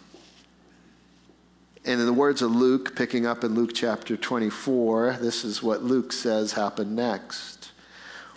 And 1.84 1.98
in 1.98 2.06
the 2.06 2.12
words 2.12 2.42
of 2.42 2.54
Luke, 2.54 2.94
picking 2.94 3.26
up 3.26 3.42
in 3.42 3.54
Luke 3.54 3.72
chapter 3.74 4.16
24, 4.16 5.18
this 5.20 5.44
is 5.44 5.62
what 5.62 5.82
Luke 5.82 6.12
says 6.12 6.52
happened 6.52 6.94
next. 6.94 7.72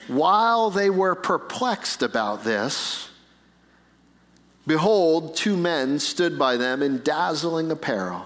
While 0.07 0.71
they 0.71 0.89
were 0.89 1.13
perplexed 1.13 2.01
about 2.01 2.43
this, 2.43 3.09
behold, 4.65 5.35
two 5.35 5.57
men 5.57 5.99
stood 5.99 6.39
by 6.39 6.57
them 6.57 6.81
in 6.81 7.03
dazzling 7.03 7.69
apparel. 7.69 8.25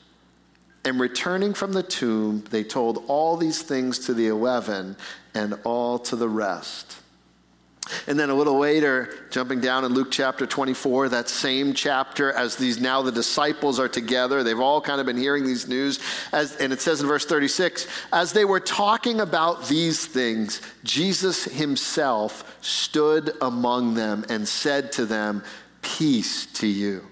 And 0.83 0.99
returning 0.99 1.53
from 1.53 1.73
the 1.73 1.83
tomb, 1.83 2.43
they 2.49 2.63
told 2.63 3.03
all 3.07 3.37
these 3.37 3.61
things 3.61 3.99
to 3.99 4.13
the 4.13 4.27
eleven 4.27 4.95
and 5.33 5.59
all 5.63 5.99
to 5.99 6.15
the 6.15 6.29
rest. 6.29 7.01
And 8.07 8.19
then 8.19 8.29
a 8.29 8.35
little 8.35 8.57
later, 8.57 9.13
jumping 9.31 9.59
down 9.59 9.83
in 9.83 9.93
Luke 9.93 10.11
chapter 10.11 10.45
24, 10.45 11.09
that 11.09 11.29
same 11.29 11.73
chapter, 11.73 12.31
as 12.31 12.55
these 12.55 12.79
now 12.79 13.01
the 13.01 13.11
disciples 13.11 13.79
are 13.79 13.89
together, 13.89 14.43
they've 14.43 14.59
all 14.59 14.81
kind 14.81 14.99
of 14.99 15.05
been 15.05 15.17
hearing 15.17 15.45
these 15.45 15.67
news. 15.67 15.99
As, 16.31 16.55
and 16.57 16.71
it 16.71 16.79
says 16.79 17.01
in 17.01 17.07
verse 17.07 17.25
36 17.25 17.87
as 18.13 18.33
they 18.33 18.45
were 18.45 18.59
talking 18.59 19.19
about 19.19 19.67
these 19.67 20.05
things, 20.05 20.61
Jesus 20.83 21.45
himself 21.45 22.57
stood 22.61 23.35
among 23.41 23.95
them 23.95 24.25
and 24.29 24.47
said 24.47 24.91
to 24.93 25.05
them, 25.05 25.43
Peace 25.81 26.45
to 26.45 26.67
you. 26.67 27.10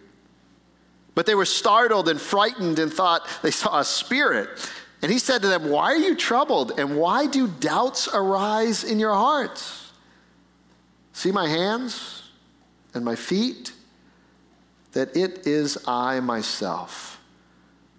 But 1.19 1.25
they 1.25 1.35
were 1.35 1.43
startled 1.43 2.07
and 2.07 2.17
frightened 2.17 2.79
and 2.79 2.93
thought 2.93 3.27
they 3.41 3.51
saw 3.51 3.81
a 3.81 3.83
spirit. 3.83 4.71
And 5.01 5.11
he 5.11 5.19
said 5.19 5.41
to 5.41 5.49
them, 5.49 5.69
Why 5.69 5.91
are 5.91 5.97
you 5.97 6.15
troubled? 6.15 6.79
And 6.79 6.95
why 6.95 7.27
do 7.27 7.45
doubts 7.45 8.07
arise 8.07 8.85
in 8.85 8.99
your 9.01 9.13
hearts? 9.13 9.91
See 11.11 11.33
my 11.33 11.49
hands 11.49 12.23
and 12.93 13.03
my 13.03 13.17
feet? 13.17 13.73
That 14.93 15.17
it 15.17 15.45
is 15.45 15.77
I 15.85 16.21
myself. 16.21 17.19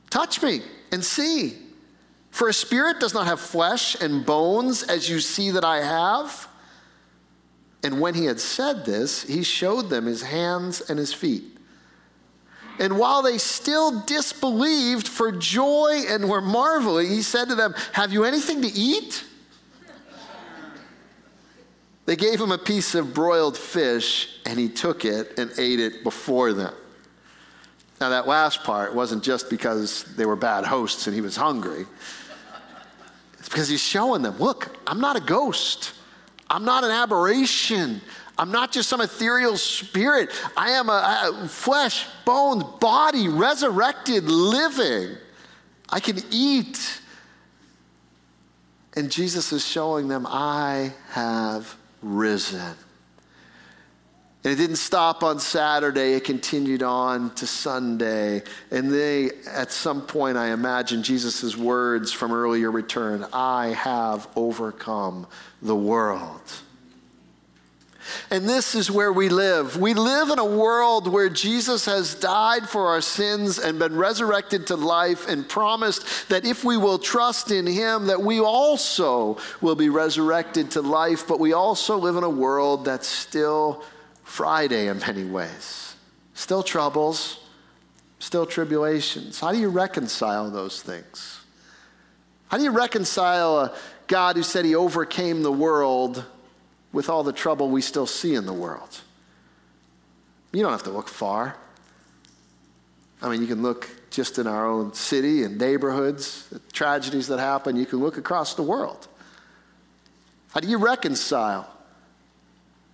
Touch 0.09 0.43
me 0.43 0.63
and 0.91 1.05
see. 1.05 1.59
For 2.31 2.49
a 2.49 2.55
spirit 2.55 3.01
does 3.01 3.13
not 3.13 3.27
have 3.27 3.39
flesh 3.39 4.01
and 4.01 4.25
bones 4.25 4.83
as 4.83 5.11
you 5.11 5.21
see 5.21 5.51
that 5.51 5.63
I 5.63 5.83
have. 5.85 6.49
And 7.85 8.01
when 8.01 8.15
he 8.15 8.25
had 8.25 8.41
said 8.41 8.87
this, 8.87 9.25
he 9.25 9.43
showed 9.43 9.91
them 9.91 10.07
his 10.07 10.23
hands 10.23 10.81
and 10.81 10.99
his 10.99 11.13
feet. 11.13 11.50
And 12.81 12.99
while 12.99 13.21
they 13.21 13.37
still 13.37 14.01
disbelieved 14.01 15.07
for 15.07 15.31
joy 15.31 16.05
and 16.09 16.31
were 16.31 16.41
marveling, 16.41 17.09
he 17.09 17.21
said 17.21 17.49
to 17.49 17.55
them, 17.55 17.75
Have 17.93 18.11
you 18.11 18.25
anything 18.25 18.63
to 18.63 18.69
eat? 18.69 19.23
They 22.07 22.17
gave 22.17 22.41
him 22.41 22.51
a 22.51 22.59
piece 22.59 22.95
of 22.95 23.13
broiled 23.13 23.57
fish, 23.57 24.41
and 24.47 24.59
he 24.59 24.69
took 24.69 25.05
it 25.05 25.39
and 25.39 25.53
ate 25.59 25.79
it 25.79 26.03
before 26.03 26.55
them. 26.55 26.75
Now, 28.01 28.09
that 28.09 28.27
last 28.27 28.65
part 28.65 28.95
wasn't 28.95 29.23
just 29.23 29.51
because 29.51 30.05
they 30.17 30.25
were 30.25 30.35
bad 30.35 30.65
hosts 30.65 31.07
and 31.07 31.15
he 31.15 31.21
was 31.21 31.37
hungry. 31.37 31.85
It's 33.39 33.49
because 33.49 33.69
he's 33.69 33.83
showing 33.83 34.23
them 34.23 34.39
look, 34.39 34.75
I'm 34.87 35.01
not 35.01 35.17
a 35.17 35.21
ghost, 35.21 35.93
I'm 36.49 36.65
not 36.65 36.83
an 36.83 36.91
aberration. 36.91 38.01
I'm 38.41 38.51
not 38.51 38.73
just 38.73 38.89
some 38.89 39.03
ethereal 39.03 39.59
spirit. 39.59 40.31
I 40.57 40.71
am 40.71 40.89
a, 40.89 41.43
a 41.43 41.47
flesh, 41.47 42.07
bones, 42.25 42.65
body, 42.81 43.29
resurrected, 43.29 44.25
living. 44.25 45.19
I 45.91 46.01
can 46.01 46.23
eat. 46.31 47.03
And 48.97 49.11
Jesus 49.11 49.53
is 49.53 49.63
showing 49.63 50.09
them, 50.09 50.27
I 50.27 50.95
have 51.11 51.77
risen. 52.01 52.75
And 54.43 54.55
it 54.55 54.57
didn't 54.57 54.77
stop 54.77 55.23
on 55.23 55.39
Saturday, 55.39 56.15
it 56.15 56.25
continued 56.25 56.83
on 56.83 57.35
to 57.35 57.47
Sunday. 57.47 58.43
And 58.71 58.91
they, 58.91 59.33
at 59.47 59.71
some 59.71 60.01
point, 60.01 60.39
I 60.39 60.53
imagine 60.53 61.03
Jesus' 61.03 61.59
words 61.59 62.11
from 62.11 62.33
earlier 62.33 62.71
return 62.71 63.27
I 63.35 63.75
have 63.75 64.29
overcome 64.35 65.27
the 65.61 65.77
world. 65.77 66.41
And 68.31 68.49
this 68.49 68.75
is 68.75 68.91
where 68.91 69.13
we 69.13 69.29
live. 69.29 69.77
We 69.77 69.95
live 69.95 70.31
in 70.31 70.39
a 70.39 70.45
world 70.45 71.09
where 71.09 71.29
Jesus 71.29 71.85
has 71.87 72.15
died 72.15 72.69
for 72.69 72.89
our 72.89 73.01
sins 73.01 73.59
and 73.59 73.79
been 73.79 73.97
resurrected 73.97 74.67
to 74.69 74.77
life 74.77 75.29
and 75.29 75.49
promised 75.49 76.29
that 76.29 76.45
if 76.45 76.65
we 76.65 76.77
will 76.77 76.99
trust 76.99 77.51
in 77.51 77.67
him 77.67 78.07
that 78.07 78.23
we 78.23 78.41
also 78.41 79.39
will 79.61 79.77
be 79.77 79.89
resurrected 79.89 80.71
to 80.73 80.83
life, 80.83 81.27
but 81.27 81.41
we 81.41 81.53
also 81.53 81.97
live 81.97 82.17
in 82.17 82.25
a 82.25 82.31
world 82.31 82.85
that's 82.85 83.09
still 83.09 83.85
Friday 84.25 84.89
in 84.89 84.99
many 85.01 85.25
ways. 85.25 85.97
Still 86.35 86.63
troubles, 86.63 87.41
still 88.19 88.47
tribulations. 88.47 89.41
How 89.41 89.53
do 89.53 89.59
you 89.59 89.69
reconcile 89.69 90.51
those 90.51 90.83
things? 90.83 91.41
How 92.49 92.57
do 92.59 92.65
you 92.65 92.71
reconcile 92.71 93.59
a 93.61 93.77
God 94.07 94.37
who 94.37 94.43
said 94.43 94.65
he 94.65 94.75
overcame 94.75 95.43
the 95.43 95.53
world 95.53 96.25
with 96.93 97.09
all 97.09 97.23
the 97.23 97.33
trouble 97.33 97.69
we 97.69 97.81
still 97.83 98.07
see 98.07 98.35
in 98.35 98.47
the 98.47 98.53
world. 98.53 99.01
You 100.53 100.63
don't 100.63 100.73
have 100.73 100.83
to 100.85 100.91
look 100.91 101.09
far. 101.09 101.57
I 103.23 103.29
mean, 103.29 103.41
you 103.41 103.47
can 103.47 103.63
look 103.63 103.89
just 104.11 104.39
in 104.39 104.47
our 104.47 104.67
own 104.67 104.93
city 104.95 105.45
and 105.45 105.59
neighborhoods, 105.59 106.49
the 106.49 106.59
tragedies 106.73 107.29
that 107.29 107.39
happen. 107.39 107.77
You 107.77 107.87
can 107.87 108.01
look 108.01 108.17
across 108.17 108.55
the 108.55 108.63
world. 108.63 109.07
How 110.53 110.61
do 110.61 110.69
you 110.69 110.79
reconcile 110.79 111.71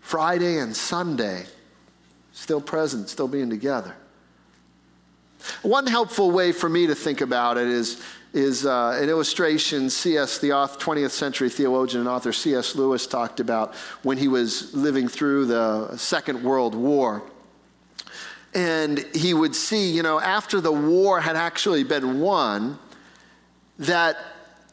Friday 0.00 0.58
and 0.58 0.76
Sunday 0.76 1.46
still 2.36 2.60
present, 2.60 3.08
still 3.08 3.26
being 3.26 3.50
together. 3.50 3.96
One 5.62 5.86
helpful 5.86 6.30
way 6.30 6.52
for 6.52 6.68
me 6.68 6.86
to 6.86 6.94
think 6.94 7.22
about 7.22 7.56
it 7.56 7.66
is, 7.66 8.02
is 8.32 8.66
uh, 8.66 8.98
an 9.00 9.08
illustration 9.08 9.88
C.S., 9.88 10.38
the 10.38 10.50
20th 10.50 11.10
century 11.10 11.48
theologian 11.48 12.00
and 12.00 12.08
author 12.08 12.32
C.S. 12.32 12.74
Lewis 12.74 13.06
talked 13.06 13.40
about 13.40 13.74
when 14.02 14.18
he 14.18 14.28
was 14.28 14.74
living 14.74 15.08
through 15.08 15.46
the 15.46 15.96
Second 15.96 16.42
World 16.42 16.74
War. 16.74 17.22
And 18.54 18.98
he 19.14 19.34
would 19.34 19.54
see, 19.54 19.90
you 19.90 20.02
know, 20.02 20.20
after 20.20 20.60
the 20.60 20.72
war 20.72 21.20
had 21.20 21.36
actually 21.36 21.84
been 21.84 22.20
won, 22.20 22.78
that 23.78 24.16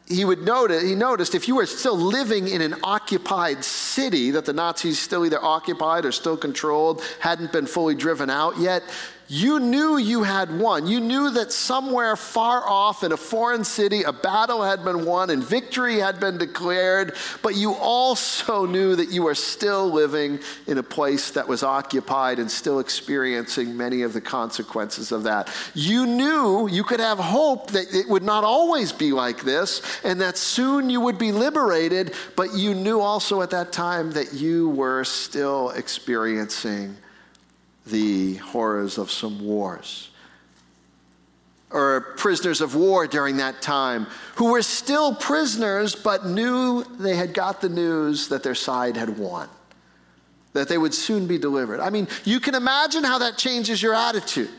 he 0.06 0.24
would 0.24 0.42
notice, 0.42 0.82
he 0.82 0.94
noticed 0.94 1.34
if 1.34 1.48
you 1.48 1.56
were 1.56 1.66
still 1.66 1.96
living 1.96 2.48
in 2.48 2.60
an 2.60 2.74
occupied 2.82 3.64
city 3.64 4.30
that 4.32 4.44
the 4.44 4.52
Nazis 4.52 5.00
still 5.00 5.24
either 5.24 5.42
occupied 5.42 6.04
or 6.04 6.12
still 6.12 6.36
controlled, 6.36 7.02
hadn't 7.20 7.52
been 7.52 7.66
fully 7.66 7.94
driven 7.94 8.28
out 8.28 8.58
yet, 8.58 8.82
you 9.28 9.58
knew 9.58 9.96
you 9.96 10.22
had 10.22 10.58
won. 10.58 10.86
You 10.86 11.00
knew 11.00 11.30
that 11.30 11.52
somewhere 11.52 12.16
far 12.16 12.66
off 12.66 13.02
in 13.02 13.12
a 13.12 13.16
foreign 13.16 13.64
city, 13.64 14.02
a 14.02 14.12
battle 14.12 14.62
had 14.62 14.84
been 14.84 15.04
won 15.04 15.30
and 15.30 15.42
victory 15.42 15.98
had 15.98 16.20
been 16.20 16.38
declared, 16.38 17.14
but 17.42 17.54
you 17.54 17.74
also 17.74 18.66
knew 18.74 18.96
that 18.96 19.10
you 19.10 19.22
were 19.22 19.34
still 19.34 19.90
living 19.90 20.40
in 20.66 20.78
a 20.78 20.82
place 20.82 21.30
that 21.32 21.48
was 21.48 21.62
occupied 21.62 22.38
and 22.38 22.50
still 22.50 22.80
experiencing 22.80 23.76
many 23.76 24.02
of 24.02 24.12
the 24.12 24.20
consequences 24.20 25.12
of 25.12 25.22
that. 25.22 25.48
You 25.74 26.06
knew 26.06 26.68
you 26.68 26.84
could 26.84 27.00
have 27.00 27.18
hope 27.18 27.70
that 27.70 27.94
it 27.94 28.08
would 28.08 28.22
not 28.22 28.44
always 28.44 28.92
be 28.92 29.12
like 29.12 29.42
this 29.42 29.82
and 30.04 30.20
that 30.20 30.36
soon 30.36 30.90
you 30.90 31.00
would 31.00 31.18
be 31.18 31.32
liberated, 31.32 32.14
but 32.36 32.54
you 32.54 32.74
knew 32.74 33.00
also 33.00 33.42
at 33.42 33.50
that 33.50 33.72
time 33.72 34.12
that 34.12 34.34
you 34.34 34.68
were 34.70 35.04
still 35.04 35.70
experiencing 35.70 36.96
the 37.86 38.36
horrors 38.36 38.98
of 38.98 39.10
some 39.10 39.44
wars. 39.44 40.10
Or 41.70 42.14
prisoners 42.16 42.60
of 42.60 42.74
war 42.74 43.06
during 43.06 43.38
that 43.38 43.60
time 43.60 44.06
who 44.36 44.52
were 44.52 44.62
still 44.62 45.14
prisoners 45.14 45.96
but 45.96 46.24
knew 46.24 46.84
they 46.98 47.16
had 47.16 47.34
got 47.34 47.60
the 47.60 47.68
news 47.68 48.28
that 48.28 48.42
their 48.42 48.54
side 48.54 48.96
had 48.96 49.18
won, 49.18 49.48
that 50.52 50.68
they 50.68 50.78
would 50.78 50.94
soon 50.94 51.26
be 51.26 51.36
delivered. 51.36 51.80
I 51.80 51.90
mean, 51.90 52.06
you 52.24 52.38
can 52.38 52.54
imagine 52.54 53.02
how 53.02 53.18
that 53.18 53.36
changes 53.36 53.82
your 53.82 53.94
attitude. 53.94 54.50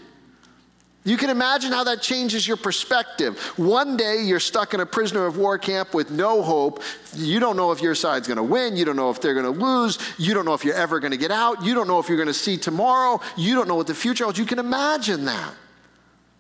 You 1.06 1.18
can 1.18 1.30
imagine 1.30 1.72
how 1.72 1.84
that 1.84 2.02
changes 2.02 2.48
your 2.48 2.58
perspective. 2.58 3.38
One 3.58 3.96
day 3.96 4.24
you're 4.24 4.40
stuck 4.40 4.74
in 4.74 4.80
a 4.80 4.88
prisoner 4.88 5.28
of 5.28 5.38
war 5.38 5.60
camp 5.60 5.94
with 5.94 6.10
no 6.10 6.42
hope. 6.42 6.82
You 7.14 7.40
don't 7.40 7.56
know 7.56 7.72
if 7.72 7.80
your 7.80 7.94
side's 7.94 8.28
going 8.28 8.38
to 8.38 8.44
win. 8.44 8.76
You 8.76 8.86
don't 8.86 8.96
know 8.96 9.12
if 9.12 9.22
they're 9.22 9.36
going 9.36 9.46
to 9.46 9.66
lose. 9.66 10.00
You 10.18 10.34
don't 10.34 10.46
know 10.46 10.56
if 10.56 10.66
you're 10.66 10.74
ever 10.74 11.00
going 11.00 11.12
to 11.12 11.18
get 11.18 11.30
out. 11.30 11.64
You 11.64 11.76
don't 11.76 11.88
know 11.88 12.00
if 12.00 12.10
you're 12.10 12.18
going 12.18 12.28
to 12.28 12.34
see 12.34 12.58
tomorrow. 12.58 13.22
You 13.38 13.54
don't 13.54 13.68
know 13.68 13.76
what 13.76 13.86
the 13.86 13.94
future 13.94 14.24
holds. 14.24 14.40
You 14.40 14.48
can 14.48 14.58
imagine 14.58 15.26
that. 15.26 15.54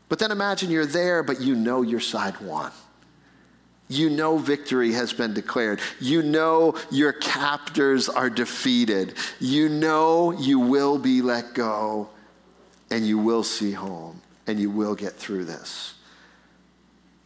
But 0.10 0.18
then 0.18 0.32
imagine 0.32 0.72
you're 0.72 0.88
there, 0.88 1.22
but 1.22 1.40
you 1.40 1.54
know 1.54 1.84
your 1.84 2.00
side 2.00 2.42
won. 2.42 2.72
You 3.88 4.10
know 4.10 4.40
victory 4.40 4.94
has 4.94 5.14
been 5.14 5.36
declared. 5.36 5.80
You 6.00 6.24
know 6.24 6.76
your 6.90 7.14
captors 7.14 8.10
are 8.10 8.32
defeated. 8.32 9.14
You 9.40 9.70
know 9.70 10.32
you 10.32 10.60
will 10.60 10.98
be 10.98 11.22
let 11.22 11.54
go 11.54 12.10
and 12.90 13.06
you 13.06 13.20
will 13.20 13.44
see 13.44 13.72
home 13.72 14.22
and 14.48 14.60
you 14.60 14.70
will 14.70 14.96
get 14.96 15.14
through 15.14 15.46
this. 15.46 15.94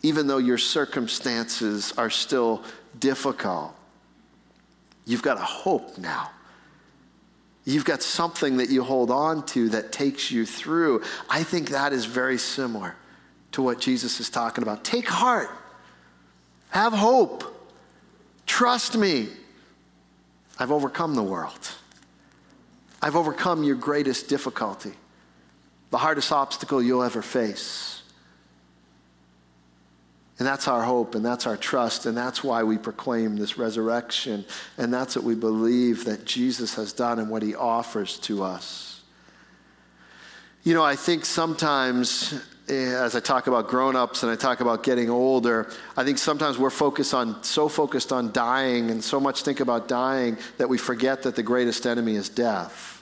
Even 0.01 0.27
though 0.27 0.37
your 0.37 0.57
circumstances 0.57 1.93
are 1.97 2.09
still 2.09 2.63
difficult, 2.99 3.75
you've 5.05 5.21
got 5.21 5.37
a 5.37 5.43
hope 5.43 5.97
now. 5.97 6.31
You've 7.65 7.85
got 7.85 8.01
something 8.01 8.57
that 8.57 8.69
you 8.69 8.83
hold 8.83 9.11
on 9.11 9.45
to 9.47 9.69
that 9.69 9.91
takes 9.91 10.31
you 10.31 10.45
through. 10.45 11.03
I 11.29 11.43
think 11.43 11.69
that 11.69 11.93
is 11.93 12.05
very 12.05 12.37
similar 12.37 12.95
to 13.51 13.61
what 13.61 13.79
Jesus 13.79 14.19
is 14.19 14.29
talking 14.29 14.63
about. 14.63 14.83
Take 14.83 15.07
heart, 15.07 15.49
have 16.69 16.93
hope, 16.93 17.43
trust 18.45 18.97
me. 18.97 19.27
I've 20.57 20.71
overcome 20.71 21.15
the 21.15 21.23
world, 21.23 21.69
I've 23.01 23.15
overcome 23.15 23.63
your 23.63 23.75
greatest 23.75 24.29
difficulty 24.29 24.93
the 25.89 25.97
hardest 25.97 26.31
obstacle 26.31 26.81
you'll 26.81 27.03
ever 27.03 27.21
face. 27.21 28.01
And 30.39 30.47
that's 30.47 30.69
our 30.69 30.83
hope, 30.83 31.15
and 31.15 31.25
that's 31.25 31.45
our 31.45 31.57
trust, 31.57 32.05
and 32.05 32.15
that's 32.15 32.43
why 32.43 32.63
we 32.63 32.77
proclaim 32.77 33.35
this 33.35 33.57
resurrection, 33.57 34.45
and 34.77 34.93
that's 34.93 35.17
what 35.17 35.25
we 35.25 35.35
believe 35.35 36.05
that 36.05 36.23
Jesus 36.23 36.75
has 36.75 36.93
done 36.93 37.19
and 37.19 37.29
what 37.29 37.43
he 37.43 37.55
offers 37.55 38.17
to 38.19 38.43
us. 38.43 39.01
You 40.63 40.73
know, 40.73 40.83
I 40.83 40.95
think 40.95 41.25
sometimes, 41.25 42.33
eh, 42.69 42.73
as 42.73 43.15
I 43.15 43.19
talk 43.19 43.47
about 43.47 43.67
grown 43.67 43.97
ups 43.97 44.23
and 44.23 44.31
I 44.31 44.35
talk 44.35 44.61
about 44.61 44.83
getting 44.83 45.09
older, 45.09 45.69
I 45.97 46.05
think 46.05 46.17
sometimes 46.17 46.57
we're 46.57 46.69
focused 46.69 47.13
on, 47.13 47.43
so 47.43 47.67
focused 47.67 48.13
on 48.13 48.31
dying 48.31 48.91
and 48.91 49.03
so 49.03 49.19
much 49.19 49.43
think 49.43 49.59
about 49.59 49.89
dying 49.89 50.37
that 50.57 50.69
we 50.69 50.77
forget 50.77 51.23
that 51.23 51.35
the 51.35 51.43
greatest 51.43 51.85
enemy 51.85 52.15
is 52.15 52.29
death. 52.29 52.98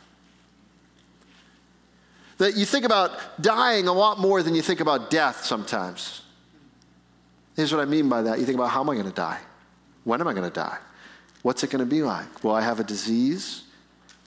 That 2.38 2.56
you 2.56 2.66
think 2.66 2.86
about 2.86 3.42
dying 3.42 3.88
a 3.88 3.94
lot 3.94 4.20
more 4.20 4.44
than 4.44 4.54
you 4.54 4.62
think 4.62 4.80
about 4.80 5.10
death 5.10 5.44
sometimes. 5.44 6.22
Here's 7.56 7.72
what 7.72 7.82
I 7.82 7.86
mean 7.86 8.08
by 8.08 8.22
that. 8.22 8.40
You 8.40 8.46
think 8.46 8.58
about 8.58 8.70
how 8.70 8.82
am 8.82 8.90
I 8.90 8.94
going 8.94 9.08
to 9.08 9.12
die? 9.12 9.40
When 10.04 10.22
am 10.22 10.28
I 10.28 10.34
going 10.34 10.48
to 10.48 10.54
die? 10.54 10.78
What's 11.42 11.64
it 11.64 11.72
going 11.72 11.84
to 11.84 11.90
be 11.90 12.04
like? 12.04 12.44
Will 12.44 12.54
I 12.54 12.62
have 12.62 12.80
a 12.80 12.84
disease? 12.84 13.64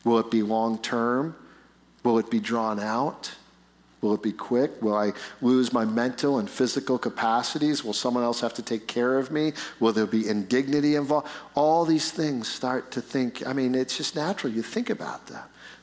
Will 0.04 0.18
it 0.18 0.30
be 0.30 0.42
long 0.42 0.78
term? 0.78 1.36
Will 2.02 2.18
it 2.18 2.30
be 2.30 2.40
drawn 2.40 2.80
out? 2.80 3.32
Will 4.00 4.14
it 4.14 4.22
be 4.22 4.32
quick? 4.32 4.80
Will 4.82 4.96
I 4.96 5.12
lose 5.42 5.72
my 5.72 5.84
mental 5.84 6.38
and 6.38 6.48
physical 6.48 6.98
capacities? 6.98 7.84
Will 7.84 7.92
someone 7.92 8.24
else 8.24 8.40
have 8.40 8.54
to 8.54 8.62
take 8.62 8.86
care 8.86 9.18
of 9.18 9.30
me? 9.30 9.52
Will 9.78 9.92
there 9.92 10.06
be 10.06 10.26
indignity 10.26 10.96
involved? 10.96 11.28
All 11.54 11.84
these 11.84 12.10
things 12.10 12.48
start 12.48 12.90
to 12.92 13.02
think. 13.02 13.46
I 13.46 13.52
mean, 13.52 13.74
it's 13.74 13.96
just 13.96 14.16
natural. 14.16 14.52
You 14.52 14.62
think 14.62 14.88
about 14.88 15.26
them. 15.26 15.42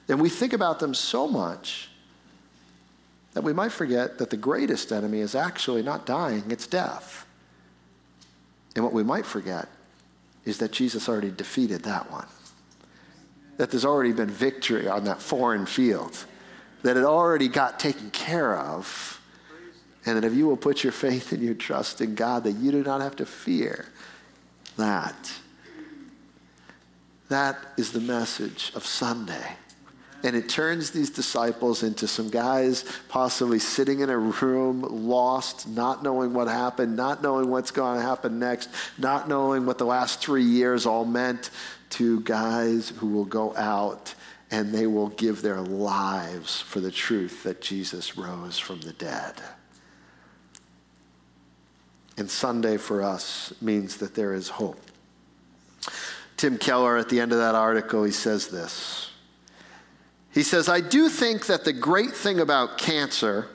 And 0.09 0.19
we 0.19 0.29
think 0.29 0.53
about 0.53 0.79
them 0.79 0.93
so 0.93 1.27
much 1.27 1.89
that 3.33 3.43
we 3.43 3.53
might 3.53 3.71
forget 3.71 4.17
that 4.17 4.29
the 4.29 4.37
greatest 4.37 4.91
enemy 4.91 5.19
is 5.19 5.35
actually 5.35 5.83
not 5.83 6.05
dying, 6.05 6.43
it's 6.49 6.67
death. 6.67 7.25
And 8.75 8.83
what 8.83 8.93
we 8.93 9.03
might 9.03 9.25
forget 9.25 9.67
is 10.45 10.59
that 10.59 10.71
Jesus 10.71 11.09
already 11.09 11.31
defeated 11.31 11.83
that 11.83 12.11
one. 12.11 12.27
That 13.57 13.71
there's 13.71 13.85
already 13.85 14.13
been 14.13 14.29
victory 14.29 14.87
on 14.87 15.03
that 15.05 15.21
foreign 15.21 15.65
field, 15.65 16.25
that 16.83 16.95
it 16.95 17.03
already 17.03 17.47
got 17.47 17.79
taken 17.79 18.11
care 18.11 18.57
of. 18.57 19.19
And 20.05 20.15
that 20.15 20.23
if 20.23 20.33
you 20.33 20.47
will 20.47 20.57
put 20.57 20.83
your 20.83 20.93
faith 20.93 21.33
and 21.33 21.43
your 21.43 21.53
trust 21.53 21.99
in 21.99 22.15
God, 22.15 22.45
that 22.45 22.53
you 22.53 22.71
do 22.71 22.81
not 22.81 23.01
have 23.01 23.17
to 23.17 23.25
fear 23.25 23.87
that. 24.77 25.33
That 27.27 27.57
is 27.75 27.91
the 27.91 27.99
message 27.99 28.71
of 28.73 28.85
Sunday. 28.85 29.57
And 30.23 30.35
it 30.35 30.49
turns 30.49 30.91
these 30.91 31.11
disciples 31.11 31.83
into 31.83 32.07
some 32.07 32.29
guys 32.29 32.83
possibly 33.07 33.59
sitting 33.59 33.99
in 33.99 34.09
a 34.09 34.17
room, 34.17 34.81
lost, 34.81 35.67
not 35.67 36.03
knowing 36.03 36.33
what 36.33 36.47
happened, 36.47 36.95
not 36.95 37.21
knowing 37.21 37.49
what's 37.49 37.71
going 37.71 37.99
to 37.99 38.05
happen 38.05 38.39
next, 38.39 38.69
not 38.97 39.29
knowing 39.29 39.65
what 39.65 39.77
the 39.77 39.85
last 39.85 40.19
three 40.19 40.43
years 40.43 40.85
all 40.85 41.05
meant, 41.05 41.51
to 41.91 42.19
guys 42.21 42.89
who 42.89 43.07
will 43.07 43.25
go 43.25 43.55
out 43.55 44.15
and 44.49 44.73
they 44.73 44.87
will 44.87 45.09
give 45.09 45.41
their 45.41 45.61
lives 45.61 46.61
for 46.61 46.79
the 46.79 46.91
truth 46.91 47.43
that 47.43 47.61
Jesus 47.61 48.17
rose 48.17 48.57
from 48.57 48.81
the 48.81 48.93
dead. 48.93 49.35
And 52.17 52.29
Sunday 52.29 52.77
for 52.77 53.03
us 53.03 53.53
means 53.61 53.97
that 53.97 54.15
there 54.15 54.33
is 54.33 54.49
hope. 54.49 54.81
Tim 56.37 56.57
Keller, 56.57 56.97
at 56.97 57.09
the 57.09 57.19
end 57.19 57.31
of 57.31 57.37
that 57.37 57.55
article, 57.55 58.03
he 58.03 58.11
says 58.11 58.47
this. 58.47 59.06
He 60.37 60.43
says, 60.43 60.69
I 60.69 60.81
do 60.81 61.09
think 61.09 61.47
that 61.47 61.63
the 61.63 61.73
great 61.73 62.11
thing 62.11 62.41
about 62.41 62.77
cancer, 62.77 63.47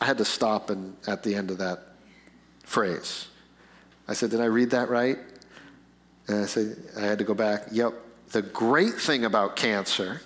I 0.00 0.04
had 0.04 0.18
to 0.18 0.24
stop 0.24 0.68
and, 0.68 0.96
at 1.06 1.22
the 1.22 1.36
end 1.36 1.48
of 1.52 1.58
that 1.58 1.94
phrase. 2.64 3.28
I 4.08 4.14
said, 4.14 4.30
Did 4.30 4.40
I 4.40 4.46
read 4.46 4.70
that 4.70 4.88
right? 4.88 5.16
And 6.26 6.42
I 6.42 6.46
said, 6.46 6.76
I 6.98 7.02
had 7.02 7.18
to 7.18 7.24
go 7.24 7.34
back. 7.34 7.66
Yep. 7.70 7.94
The 8.32 8.42
great 8.42 8.94
thing 8.94 9.24
about 9.24 9.54
cancer 9.54 10.22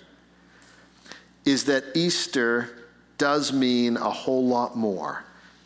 is 1.45 1.65
that 1.65 1.83
Easter 1.93 2.87
does 3.19 3.53
mean 3.53 3.97
a 3.97 4.09
whole 4.09 4.47
lot 4.47 4.75
more. 4.75 5.25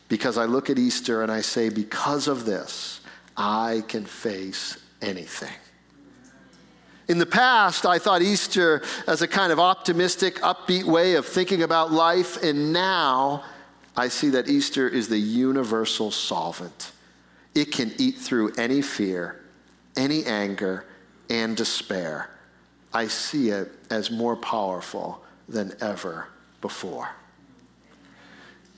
Because 0.10 0.38
I 0.38 0.44
look 0.44 0.70
at 0.70 0.78
Easter 0.78 1.24
and 1.24 1.32
I 1.32 1.40
say, 1.40 1.70
because 1.70 2.28
of 2.28 2.44
this, 2.44 3.00
I 3.38 3.86
can 3.88 4.04
face 4.04 4.78
anything. 5.02 5.56
In 7.10 7.18
the 7.18 7.26
past, 7.26 7.88
I 7.88 7.98
thought 7.98 8.22
Easter 8.22 8.84
as 9.08 9.24
a 9.24 9.28
kind 9.28 9.52
of 9.52 9.60
optimistic, 9.60 10.36
upbeat 10.42 10.84
way 10.84 11.16
of 11.16 11.26
thinking 11.26 11.64
about 11.64 11.92
life, 11.92 12.42
and 12.44 12.72
now 12.72 13.44
I 13.98 14.10
see 14.10 14.30
that 14.30 14.48
Easter 14.48 14.88
is 14.88 15.10
the 15.10 15.18
universal 15.18 16.12
solvent. 16.12 16.92
It 17.56 17.72
can 17.72 17.92
eat 17.98 18.20
through 18.20 18.54
any 18.60 18.84
fear, 18.84 19.42
any 19.98 20.24
anger, 20.26 20.86
and 21.32 21.58
despair. 21.58 22.30
I 22.94 23.08
see 23.08 23.50
it 23.50 23.72
as 23.90 24.12
more 24.12 24.36
powerful 24.36 25.24
than 25.48 25.74
ever 25.82 26.28
before. 26.62 27.10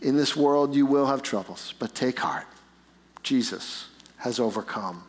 In 0.02 0.16
this 0.16 0.38
world, 0.38 0.74
you 0.74 0.86
will 0.86 1.06
have 1.06 1.22
troubles, 1.22 1.74
but 1.80 1.94
take 1.94 2.20
heart. 2.20 2.48
Jesus 3.24 3.90
has 4.20 4.40
overcome 4.40 5.04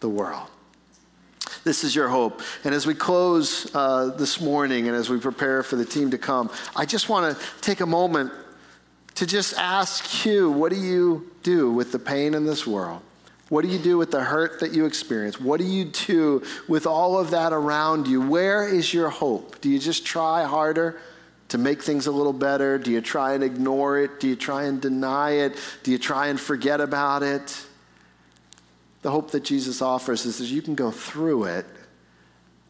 the 0.00 0.08
world. 0.08 0.48
This 1.64 1.82
is 1.82 1.96
your 1.96 2.08
hope. 2.08 2.42
And 2.62 2.74
as 2.74 2.86
we 2.86 2.94
close 2.94 3.74
uh, 3.74 4.14
this 4.18 4.38
morning 4.38 4.86
and 4.86 4.94
as 4.94 5.08
we 5.08 5.18
prepare 5.18 5.62
for 5.62 5.76
the 5.76 5.84
team 5.84 6.10
to 6.10 6.18
come, 6.18 6.50
I 6.76 6.84
just 6.84 7.08
want 7.08 7.36
to 7.36 7.46
take 7.62 7.80
a 7.80 7.86
moment 7.86 8.32
to 9.14 9.26
just 9.26 9.54
ask 9.58 10.26
you 10.26 10.50
what 10.50 10.70
do 10.70 10.78
you 10.78 11.30
do 11.42 11.72
with 11.72 11.90
the 11.90 11.98
pain 11.98 12.34
in 12.34 12.44
this 12.44 12.66
world? 12.66 13.00
What 13.48 13.62
do 13.62 13.68
you 13.68 13.78
do 13.78 13.96
with 13.96 14.10
the 14.10 14.22
hurt 14.22 14.60
that 14.60 14.72
you 14.72 14.84
experience? 14.84 15.40
What 15.40 15.58
do 15.58 15.64
you 15.64 15.86
do 15.86 16.42
with 16.68 16.86
all 16.86 17.18
of 17.18 17.30
that 17.30 17.52
around 17.52 18.08
you? 18.08 18.20
Where 18.20 18.68
is 18.68 18.92
your 18.92 19.08
hope? 19.08 19.60
Do 19.62 19.70
you 19.70 19.78
just 19.78 20.04
try 20.04 20.44
harder 20.44 21.00
to 21.48 21.58
make 21.58 21.82
things 21.82 22.06
a 22.06 22.12
little 22.12 22.32
better? 22.32 22.78
Do 22.78 22.90
you 22.90 23.00
try 23.00 23.34
and 23.34 23.44
ignore 23.44 23.98
it? 24.00 24.20
Do 24.20 24.28
you 24.28 24.36
try 24.36 24.64
and 24.64 24.80
deny 24.80 25.30
it? 25.30 25.56
Do 25.82 25.92
you 25.92 25.98
try 25.98 26.28
and 26.28 26.38
forget 26.38 26.80
about 26.80 27.22
it? 27.22 27.66
The 29.04 29.10
hope 29.10 29.32
that 29.32 29.44
Jesus 29.44 29.82
offers 29.82 30.24
is 30.24 30.38
that 30.38 30.46
you 30.46 30.62
can 30.62 30.74
go 30.74 30.90
through 30.90 31.44
it 31.44 31.66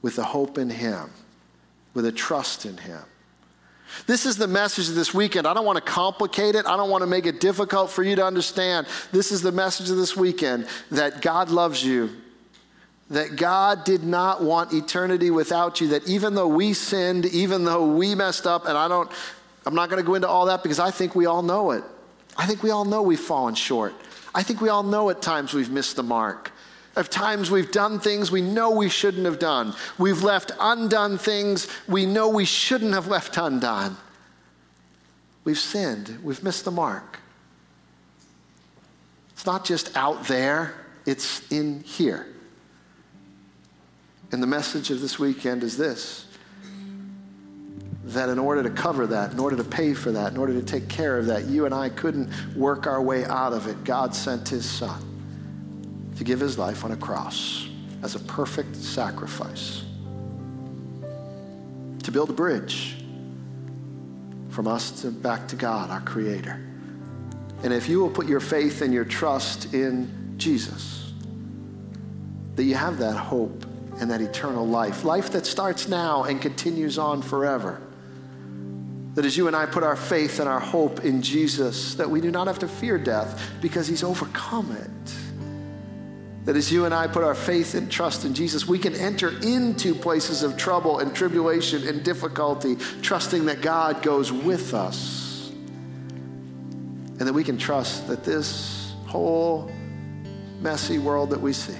with 0.03 0.18
a 0.18 0.24
hope 0.24 0.59
in 0.59 0.68
Him, 0.68 1.12
with 1.95 2.07
a 2.07 2.11
trust 2.11 2.66
in 2.66 2.76
Him. 2.76 2.99
This 4.09 4.26
is 4.26 4.37
the 4.37 4.49
message 4.49 4.89
of 4.89 4.97
this 4.97 5.14
weekend. 5.14 5.47
I 5.47 5.55
don't 5.55 5.64
want 5.64 5.76
to 5.76 5.93
complicate 5.93 6.57
it. 6.57 6.66
I 6.66 6.76
don't 6.76 6.91
want 6.91 7.03
to 7.03 7.07
make 7.07 7.26
it 7.26 7.39
difficult 7.39 7.89
for 7.89 8.03
you 8.03 8.16
to 8.16 8.26
understand. 8.26 8.89
This 9.12 9.30
is 9.30 9.43
the 9.43 9.53
message 9.53 9.91
of 9.91 9.97
this 9.97 10.16
weekend 10.16 10.66
that 10.91 11.22
God 11.22 11.51
loves 11.51 11.85
you, 11.85 12.11
that 13.11 13.37
God 13.37 13.85
did 13.85 14.03
not 14.03 14.43
want 14.43 14.72
eternity 14.72 15.30
without 15.30 15.80
you, 15.80 15.87
that 15.87 16.09
even 16.09 16.35
though 16.35 16.49
we 16.49 16.72
sinned, 16.72 17.26
even 17.26 17.64
though 17.64 17.87
we 17.87 18.16
messed 18.16 18.45
up, 18.45 18.66
and 18.66 18.76
I 18.76 18.89
don't, 18.89 19.09
I'm 19.66 19.76
not 19.76 19.89
going 19.89 20.03
to 20.03 20.07
go 20.07 20.16
into 20.16 20.26
all 20.26 20.47
that 20.47 20.64
because 20.64 20.80
I 20.80 20.91
think 20.91 21.14
we 21.14 21.26
all 21.26 21.43
know 21.43 21.70
it. 21.70 21.85
I 22.37 22.47
think 22.47 22.64
we 22.64 22.70
all 22.70 22.85
know 22.85 23.03
we've 23.03 23.20
fallen 23.20 23.55
short. 23.55 23.95
I 24.35 24.43
think 24.43 24.61
we 24.61 24.68
all 24.68 24.82
know 24.82 25.11
at 25.11 25.22
times 25.22 25.55
we've 25.55 25.70
missed 25.70 25.97
the 25.97 26.03
mark. 26.03 26.53
Of 26.97 27.11
times 27.11 27.51
we've 27.51 27.72
done 27.72 27.99
things 27.99 28.30
we 28.30 28.41
know 28.41 28.70
we 28.70 28.89
shouldn't 28.89 29.24
have 29.24 29.39
done. 29.39 29.74
We've 29.99 30.22
left 30.22 30.53
undone 30.61 31.18
things 31.18 31.68
we 31.89 32.07
know 32.07 32.28
we 32.28 32.45
shouldn't 32.45 32.95
have 32.95 33.09
left 33.09 33.37
undone. 33.37 33.97
We've 35.45 35.59
sinned. 35.59 36.18
We've 36.22 36.43
missed 36.43 36.64
the 36.64 36.70
mark. 36.70 37.18
It's 39.32 39.47
not 39.47 39.64
just 39.64 39.97
out 39.97 40.26
there, 40.26 40.74
it's 41.05 41.51
in 41.53 41.80
here. 41.82 42.26
And 44.32 44.43
the 44.43 44.47
message 44.47 44.91
of 44.91 45.01
this 45.01 45.18
weekend 45.18 45.62
is 45.62 45.76
this 45.76 46.26
that 48.07 48.28
in 48.28 48.38
order 48.38 48.62
to 48.62 48.70
cover 48.70 49.07
that, 49.07 49.32
in 49.32 49.38
order 49.38 49.57
to 49.57 49.64
pay 49.64 49.94
for 49.94 50.12
that, 50.12 50.32
in 50.32 50.38
order 50.38 50.52
to 50.52 50.62
take 50.62 50.88
care 50.88 51.18
of 51.18 51.26
that, 51.26 51.44
you 51.44 51.64
and 51.64 51.74
I 51.74 51.88
couldn't 51.88 52.30
work 52.55 52.86
our 52.86 53.00
way 53.00 53.24
out 53.24 53.52
of 53.52 53.66
it. 53.66 53.82
God 53.84 54.14
sent 54.14 54.48
his 54.48 54.68
son 54.68 56.12
to 56.16 56.24
give 56.24 56.38
his 56.38 56.59
life 56.59 56.84
on 56.84 56.92
a 56.92 56.96
cross 56.96 57.68
as 58.02 58.14
a 58.14 58.18
perfect 58.20 58.76
sacrifice, 58.76 59.84
to 62.02 62.12
build 62.12 62.28
a 62.28 62.34
bridge 62.34 63.02
from 64.50 64.68
us 64.68 64.90
to 65.02 65.11
back 65.11 65.48
to 65.48 65.57
God, 65.57 65.90
our 65.90 66.02
Creator. 66.02 66.61
And 67.62 67.72
if 67.72 67.88
you 67.88 67.98
will 67.98 68.11
put 68.11 68.28
your 68.28 68.40
faith 68.40 68.82
and 68.82 68.92
your 68.92 69.07
trust 69.07 69.72
in 69.72 70.34
Jesus, 70.36 71.12
that 72.57 72.64
you 72.64 72.74
have 72.74 72.98
that 72.98 73.16
hope 73.16 73.64
and 73.98 74.11
that 74.11 74.20
eternal 74.20 74.66
life, 74.66 75.05
life 75.05 75.30
that 75.32 75.46
starts 75.46 75.88
now 75.88 76.24
and 76.24 76.42
continues 76.42 76.98
on 76.98 77.22
forever. 77.22 77.80
That 79.15 79.25
as 79.25 79.37
you 79.37 79.47
and 79.47 79.55
I 79.55 79.67
put 79.67 79.85
our 79.85 79.97
faith 79.97 80.41
and 80.41 80.49
our 80.49 80.59
hope 80.59 81.05
in 81.05 81.23
Jesus, 81.23 81.95
that 81.95 82.11
we 82.11 82.21
do 82.21 82.31
not 82.31 82.49
have 82.49 82.59
to 82.61 82.69
fear 82.69 82.99
death 82.99 83.41
because 83.61 83.87
he's 83.87 84.03
overcome 84.03 84.73
it. 84.73 85.15
That 86.47 86.57
as 86.57 86.71
you 86.71 86.85
and 86.85 86.93
I 86.93 87.07
put 87.07 87.25
our 87.25 87.35
faith 87.35 87.75
and 87.75 87.91
trust 87.91 88.25
in 88.25 88.35
Jesus, 88.35 88.69
we 88.69 88.79
can 88.79 88.95
enter 88.95 89.31
into 89.43 89.95
places 89.95 90.43
of 90.43 90.57
trouble 90.57 90.99
and 90.99 91.15
tribulation 91.15 91.87
and 91.89 92.05
difficulty, 92.05 92.77
trusting 93.03 93.47
that 93.47 93.62
God 93.62 94.03
goes 94.03 94.31
with 94.31 94.75
us. 94.75 95.51
And 97.19 97.21
that 97.21 97.33
we 97.33 97.45
can 97.45 97.57
trust 97.57 98.09
that 98.09 98.25
this 98.25 98.93
whole 99.07 99.71
messy 100.61 100.99
world 100.99 101.31
that 101.31 101.41
we 101.41 101.53
see 101.53 101.79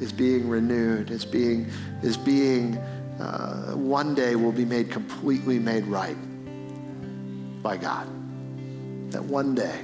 is 0.00 0.12
being 0.12 0.48
renewed, 0.48 1.10
is 1.10 1.24
being, 1.24 1.70
is 2.02 2.16
being 2.16 2.78
uh, 3.20 3.72
one 3.72 4.14
day 4.14 4.36
will 4.36 4.52
be 4.52 4.64
made 4.64 4.90
completely 4.90 5.58
made 5.58 5.84
right 5.84 6.16
by 7.62 7.76
God. 7.76 8.06
That 9.10 9.24
one 9.24 9.54
day 9.54 9.80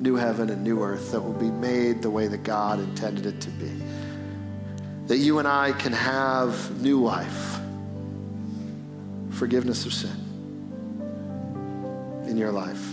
new 0.00 0.14
heaven 0.14 0.50
and 0.50 0.62
new 0.62 0.82
earth 0.82 1.10
that 1.12 1.20
will 1.20 1.32
be 1.32 1.50
made 1.50 2.02
the 2.02 2.10
way 2.10 2.28
that 2.28 2.44
God 2.44 2.78
intended 2.78 3.26
it 3.26 3.40
to 3.40 3.50
be. 3.50 3.70
That 5.06 5.18
you 5.18 5.38
and 5.38 5.48
I 5.48 5.72
can 5.72 5.92
have 5.92 6.80
new 6.80 7.02
life, 7.02 7.58
forgiveness 9.30 9.86
of 9.86 9.92
sin 9.92 10.24
in 12.28 12.36
your 12.36 12.52
life. 12.52 12.92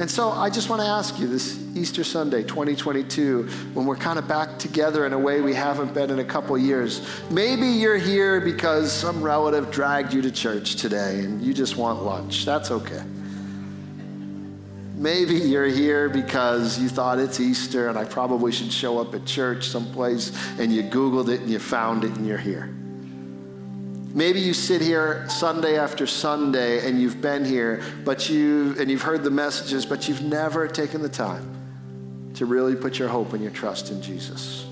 And 0.00 0.10
so 0.10 0.30
I 0.30 0.48
just 0.48 0.70
want 0.70 0.80
to 0.80 0.88
ask 0.88 1.18
you 1.18 1.26
this 1.26 1.62
Easter 1.76 2.04
Sunday, 2.04 2.42
2022, 2.42 3.42
when 3.74 3.84
we're 3.84 3.96
kind 3.96 4.18
of 4.18 4.26
back 4.26 4.58
together 4.58 5.04
in 5.04 5.12
a 5.12 5.18
way 5.18 5.42
we 5.42 5.52
haven't 5.52 5.92
been 5.92 6.08
in 6.08 6.20
a 6.20 6.24
couple 6.24 6.56
years. 6.56 7.06
Maybe 7.30 7.66
you're 7.66 7.98
here 7.98 8.40
because 8.40 8.90
some 8.90 9.22
relative 9.22 9.70
dragged 9.70 10.14
you 10.14 10.22
to 10.22 10.30
church 10.30 10.76
today 10.76 11.18
and 11.20 11.42
you 11.42 11.52
just 11.52 11.76
want 11.76 12.02
lunch. 12.02 12.46
That's 12.46 12.70
okay. 12.70 13.02
Maybe 14.94 15.34
you're 15.34 15.66
here 15.66 16.08
because 16.08 16.78
you 16.78 16.88
thought 16.88 17.18
it's 17.18 17.38
Easter 17.38 17.88
and 17.88 17.98
I 17.98 18.06
probably 18.06 18.52
should 18.52 18.72
show 18.72 18.98
up 18.98 19.14
at 19.14 19.26
church 19.26 19.68
someplace 19.68 20.32
and 20.58 20.72
you 20.72 20.82
Googled 20.82 21.28
it 21.28 21.42
and 21.42 21.50
you 21.50 21.58
found 21.58 22.04
it 22.04 22.12
and 22.12 22.26
you're 22.26 22.38
here. 22.38 22.74
Maybe 24.12 24.40
you 24.40 24.54
sit 24.54 24.80
here 24.80 25.28
Sunday 25.28 25.78
after 25.78 26.06
Sunday 26.06 26.86
and 26.86 27.00
you've 27.00 27.20
been 27.20 27.44
here, 27.44 27.82
but 28.04 28.28
you 28.28 28.74
and 28.78 28.90
you've 28.90 29.02
heard 29.02 29.22
the 29.22 29.30
messages, 29.30 29.86
but 29.86 30.08
you've 30.08 30.22
never 30.22 30.66
taken 30.66 31.00
the 31.00 31.08
time 31.08 32.32
to 32.34 32.46
really 32.46 32.74
put 32.74 32.98
your 32.98 33.08
hope 33.08 33.32
and 33.32 33.42
your 33.42 33.52
trust 33.52 33.90
in 33.90 34.02
Jesus. 34.02 34.66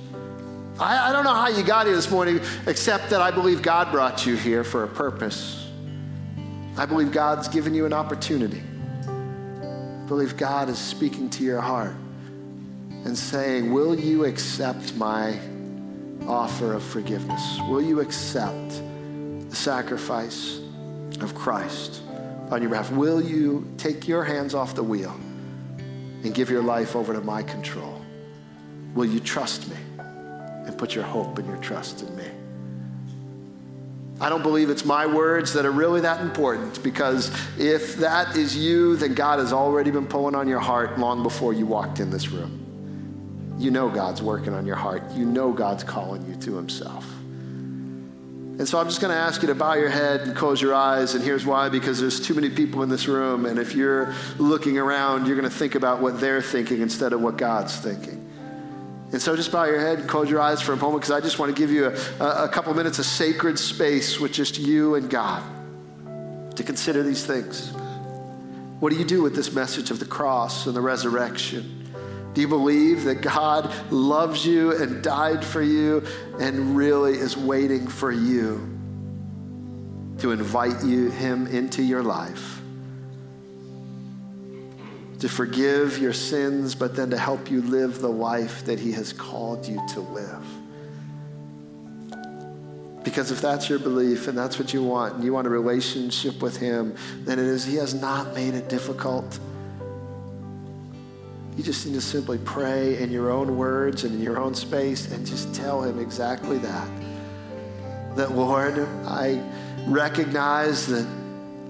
I, 0.81 1.11
I 1.11 1.13
don't 1.13 1.25
know 1.25 1.35
how 1.35 1.49
you 1.49 1.63
got 1.63 1.87
here 1.87 1.95
this 1.95 2.11
morning, 2.11 2.41
except 2.67 3.11
that 3.11 3.21
I 3.21 3.31
believe 3.31 3.63
God 3.63 3.93
brought 3.93 4.27
you 4.27 4.37
here 4.37 4.65
for 4.65 4.85
a 4.85 4.89
purpose. 4.89 5.69
I 6.77 6.87
believe 6.87 7.13
God's 7.13 7.49
given 7.49 7.75
you 7.75 7.87
an 7.87 7.93
opportunity 7.93 8.63
I 10.09 10.11
believe 10.11 10.39
God 10.39 10.71
is 10.71 10.79
speaking 10.79 11.29
to 11.29 11.45
your 11.45 11.61
heart 11.61 11.95
and 13.05 13.17
saying, 13.17 13.71
Will 13.71 13.95
you 13.95 14.25
accept 14.25 14.95
my 14.95 15.39
offer 16.27 16.73
of 16.73 16.83
forgiveness? 16.83 17.59
Will 17.69 17.83
you 17.83 18.01
accept 18.01 18.81
the 19.49 19.57
sacrifice 19.57 20.61
of 21.21 21.35
Christ 21.35 22.03
on 22.51 22.61
your 22.61 22.71
behalf? 22.71 22.91
Will 22.91 23.21
you 23.21 23.67
take 23.77 24.07
your 24.07 24.25
hands 24.25 24.55
off 24.55 24.75
the 24.75 24.83
wheel 24.83 25.15
and 26.25 26.35
give 26.35 26.51
your 26.51 26.63
life 26.63 26.97
over 26.97 27.13
to 27.13 27.21
my 27.21 27.43
control? 27.43 28.01
Will 28.95 29.07
you 29.07 29.21
trust 29.21 29.69
me 29.69 29.77
and 29.99 30.77
put 30.77 30.95
your 30.95 31.05
hope 31.05 31.39
and 31.39 31.47
your 31.47 31.59
trust 31.59 32.03
in 32.03 32.17
me? 32.17 32.27
I 34.21 34.29
don't 34.29 34.43
believe 34.43 34.69
it's 34.69 34.85
my 34.85 35.07
words 35.07 35.53
that 35.53 35.65
are 35.65 35.71
really 35.71 36.01
that 36.01 36.21
important 36.21 36.83
because 36.83 37.31
if 37.57 37.97
that 37.97 38.37
is 38.37 38.57
you, 38.57 38.97
then 38.97 39.15
God 39.15 39.39
has 39.39 39.53
already 39.53 39.93
been 39.93 40.07
pulling 40.07 40.35
on 40.35 40.49
your 40.49 40.59
heart 40.59 40.99
long 40.99 41.23
before 41.23 41.53
you 41.53 41.67
walked 41.67 42.01
in 42.01 42.11
this 42.11 42.29
room. 42.29 42.65
You 43.59 43.71
know 43.71 43.89
God's 43.89 44.21
working 44.21 44.55
on 44.55 44.67
your 44.67 44.77
heart, 44.77 45.05
you 45.13 45.25
know 45.25 45.53
God's 45.53 45.85
calling 45.85 46.27
you 46.29 46.35
to 46.37 46.57
Himself. 46.57 47.07
And 48.59 48.69
so 48.69 48.81
I'm 48.81 48.89
just 48.89 49.01
going 49.01 49.15
to 49.15 49.21
ask 49.21 49.41
you 49.41 49.49
to 49.49 49.55
bow 49.55 49.75
your 49.75 49.89
head 49.89 50.23
and 50.23 50.35
close 50.35 50.61
your 50.61 50.75
eyes. 50.75 51.15
And 51.15 51.23
here's 51.23 51.47
why 51.47 51.69
because 51.69 52.01
there's 52.01 52.19
too 52.19 52.35
many 52.35 52.51
people 52.51 52.83
in 52.83 52.89
this 52.89 53.07
room. 53.07 53.47
And 53.47 53.57
if 53.57 53.73
you're 53.73 54.13
looking 54.37 54.79
around, 54.79 55.27
you're 55.27 55.37
going 55.37 55.49
to 55.49 55.57
think 55.57 55.77
about 55.77 56.01
what 56.01 56.21
they're 56.21 56.43
thinking 56.43 56.81
instead 56.81 57.13
of 57.13 57.21
what 57.21 57.37
God's 57.37 57.77
thinking. 57.77 58.29
And 59.13 59.23
so 59.23 59.37
just 59.37 59.53
bow 59.53 59.65
your 59.65 59.79
head 59.79 60.01
and 60.01 60.09
close 60.09 60.29
your 60.29 60.41
eyes 60.41 60.61
for 60.61 60.73
a 60.73 60.77
moment 60.77 61.03
because 61.03 61.13
I 61.13 61.21
just 61.21 61.39
want 61.39 61.55
to 61.55 61.59
give 61.59 61.71
you 61.71 61.87
a, 61.87 62.45
a 62.45 62.49
couple 62.49 62.75
minutes 62.75 62.99
of 62.99 63.07
sacred 63.07 63.61
space 63.61 64.19
with 64.19 64.33
just 64.33 64.59
you 64.59 64.97
and 64.97 65.09
God 65.09 65.43
to 66.57 66.65
consider 66.65 67.05
these 67.05 67.25
things. 67.25 67.73
What 68.81 68.93
do 68.93 68.99
you 68.99 69.05
do 69.05 69.23
with 69.23 69.37
this 69.37 69.53
message 69.53 69.93
of 69.93 70.01
the 70.01 70.05
cross 70.05 70.67
and 70.67 70.75
the 70.75 70.81
resurrection? 70.81 71.78
Do 72.35 72.41
you 72.41 72.49
believe 72.49 73.05
that 73.05 73.21
God 73.23 73.73
loves 73.91 74.47
you 74.47 74.77
and 74.77 75.03
died 75.03 75.45
for 75.45 75.63
you 75.63 76.05
and 76.39 76.77
really 76.77 77.15
is 77.15 77.37
waiting 77.37 77.89
for 77.89 78.13
you 78.13 78.79
to 80.19 80.33
invite 80.33 80.85
you 80.85 81.11
him 81.11 81.47
into 81.47 81.83
your 81.83 82.03
life? 82.03 82.59
to 85.21 85.29
forgive 85.29 85.99
your 85.99 86.13
sins, 86.13 86.75
but 86.75 86.95
then 86.95 87.11
to 87.11 87.19
help 87.19 87.51
you 87.51 87.61
live 87.63 88.01
the 88.01 88.09
life 88.09 88.65
that 88.67 88.79
He 88.79 88.93
has 88.93 89.13
called 89.13 89.67
you 89.67 89.85
to 89.89 90.01
live. 90.01 90.45
Because 93.03 93.31
if 93.31 93.41
that's 93.41 93.69
your 93.69 93.79
belief 93.79 94.29
and 94.29 94.37
that's 94.37 94.59
what 94.59 94.73
you 94.73 94.83
want, 94.83 95.15
and 95.15 95.25
you 95.25 95.33
want 95.33 95.47
a 95.47 95.51
relationship 95.51 96.41
with 96.41 96.57
Him, 96.57 96.95
then 97.25 97.39
it 97.39 97.47
is 97.47 97.65
He 97.65 97.77
has 97.77 97.95
not 97.95 98.35
made 98.35 98.55
it 98.55 98.69
difficult. 98.69 99.39
You 101.59 101.65
just 101.65 101.85
need 101.85 101.95
to 101.95 102.01
simply 102.01 102.39
pray 102.39 103.03
in 103.03 103.11
your 103.11 103.31
own 103.31 103.57
words 103.57 104.05
and 104.05 104.15
in 104.15 104.23
your 104.23 104.39
own 104.39 104.55
space 104.55 105.11
and 105.11 105.27
just 105.27 105.53
tell 105.53 105.83
Him 105.83 105.99
exactly 105.99 106.57
that. 106.59 106.89
That, 108.15 108.31
Lord, 108.31 108.79
I 109.05 109.43
recognize 109.85 110.87
that 110.87 111.05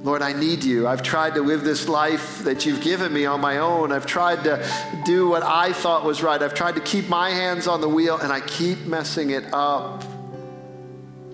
Lord, 0.04 0.22
I 0.22 0.32
need 0.32 0.62
you. 0.62 0.86
I've 0.86 1.02
tried 1.02 1.34
to 1.34 1.40
live 1.40 1.64
this 1.64 1.88
life 1.88 2.44
that 2.44 2.64
you've 2.64 2.82
given 2.82 3.12
me 3.12 3.26
on 3.26 3.40
my 3.40 3.58
own. 3.58 3.90
I've 3.90 4.06
tried 4.06 4.44
to 4.44 4.64
do 5.04 5.28
what 5.28 5.42
I 5.42 5.72
thought 5.72 6.04
was 6.04 6.22
right. 6.22 6.40
I've 6.40 6.54
tried 6.54 6.76
to 6.76 6.80
keep 6.82 7.08
my 7.08 7.30
hands 7.30 7.66
on 7.66 7.80
the 7.80 7.88
wheel, 7.88 8.16
and 8.16 8.32
I 8.32 8.40
keep 8.40 8.78
messing 8.86 9.30
it 9.30 9.52
up. 9.52 10.04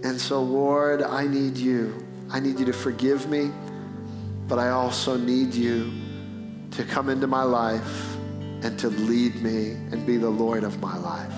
And 0.03 0.19
so, 0.19 0.43
Lord, 0.43 1.03
I 1.03 1.27
need 1.27 1.59
you. 1.59 2.07
I 2.31 2.41
need 2.41 2.59
you 2.59 2.65
to 2.65 2.73
forgive 2.73 3.29
me, 3.29 3.51
but 4.49 4.59
I 4.59 4.71
also 4.71 5.19
need 5.19 5.53
you 5.53 5.93
to 6.71 6.85
come 6.85 7.11
into 7.11 7.27
my 7.27 7.43
life 7.43 8.14
and 8.65 8.79
to 8.79 8.89
lead 8.89 9.37
me 9.43 9.73
and 9.93 10.07
be 10.07 10.17
the 10.17 10.29
Lord 10.29 10.65
of 10.65 10.81
my 10.81 10.97
life. 10.97 11.33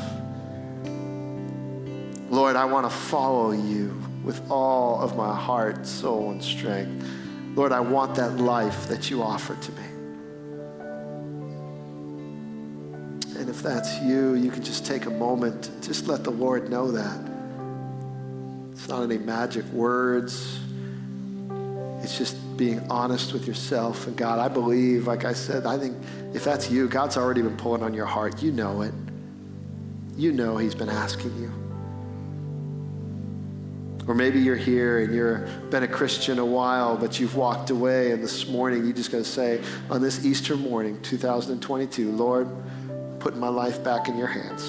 Lord, 2.31 2.55
I 2.55 2.65
want 2.65 2.89
to 2.89 2.97
follow 2.97 3.51
you 3.51 4.01
with 4.23 4.41
all 4.49 5.01
of 5.01 5.17
my 5.17 5.35
heart, 5.35 5.87
soul, 5.87 6.31
and 6.31 6.43
strength. 6.43 7.05
Lord, 7.57 7.73
I 7.73 7.81
want 7.81 8.15
that 8.15 8.37
life 8.37 8.87
that 8.89 9.11
you 9.11 9.23
offer 9.23 9.57
to 9.57 9.73
me. 9.73 9.83
And 13.41 13.51
if 13.51 13.61
that's 13.61 14.01
you, 14.03 14.35
you 14.35 14.51
can 14.51 14.63
just 14.63 14.87
take 14.87 15.07
a 15.07 15.11
moment, 15.11 15.71
just 15.83 16.07
let 16.07 16.23
the 16.23 16.31
Lord 16.31 16.71
know 16.71 16.93
that. 16.93 17.19
It's 18.71 18.89
not 18.89 19.03
any 19.03 19.19
magic 19.19 19.65
words. 19.67 20.61
It's 22.03 22.17
just 22.17 22.37
being 22.57 22.81
honest 22.91 23.33
with 23.33 23.47
yourself 23.47 24.07
and 24.07 24.17
God. 24.17 24.39
I 24.39 24.49
believe, 24.49 25.07
like 25.07 25.25
I 25.25 25.33
said, 25.33 25.67
I 25.67 25.79
think 25.79 25.97
if 26.35 26.45
that's 26.45 26.71
you, 26.71 26.89
God's 26.89 27.17
already 27.17 27.43
been 27.43 27.57
pulling 27.57 27.83
on 27.83 27.95
your 27.95 28.07
heart. 28.07 28.43
You 28.43 28.53
know 28.53 28.83
it. 28.83 28.95
You 30.17 30.33
know 30.33 30.57
He's 30.57 30.75
been 30.75 30.89
asking 30.89 31.37
you. 31.41 31.53
Or 34.09 34.15
maybe 34.15 34.39
you're 34.39 34.55
here 34.55 35.01
and 35.01 35.13
you've 35.15 35.71
been 35.71 35.83
a 35.83 35.89
Christian 35.89 36.39
a 36.39 36.47
while, 36.47 36.97
but 36.97 37.19
you've 37.19 37.35
walked 37.35 37.71
away, 37.71 38.13
and 38.13 38.23
this 38.23 38.47
morning 38.47 38.87
you 38.87 38.93
just 38.93 39.11
got 39.11 39.19
to 39.19 39.25
say, 39.25 39.61
on 39.91 40.01
this 40.01 40.25
Easter 40.25 40.57
morning, 40.57 41.03
2022, 41.03 42.13
Lord, 42.13 42.49
putting 43.19 43.41
my 43.41 43.49
life 43.49 43.83
back 43.83 44.09
in 44.09 44.17
your 44.17 44.29
hands. 44.29 44.63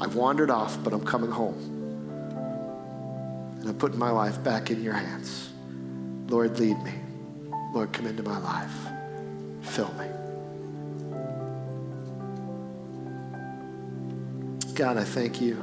I've 0.00 0.16
wandered 0.16 0.50
off, 0.50 0.82
but 0.82 0.92
I'm 0.92 1.04
coming 1.04 1.30
home. 1.30 1.54
And 3.60 3.68
I'm 3.68 3.78
putting 3.78 3.98
my 3.98 4.10
life 4.10 4.42
back 4.42 4.70
in 4.70 4.82
your 4.82 4.94
hands. 4.94 5.50
Lord, 6.28 6.58
lead 6.60 6.82
me. 6.82 6.92
Lord, 7.72 7.92
come 7.92 8.06
into 8.06 8.22
my 8.22 8.38
life. 8.38 8.72
Fill 9.62 9.92
me. 9.94 10.06
God, 14.74 14.98
I 14.98 15.04
thank 15.04 15.40
you 15.40 15.56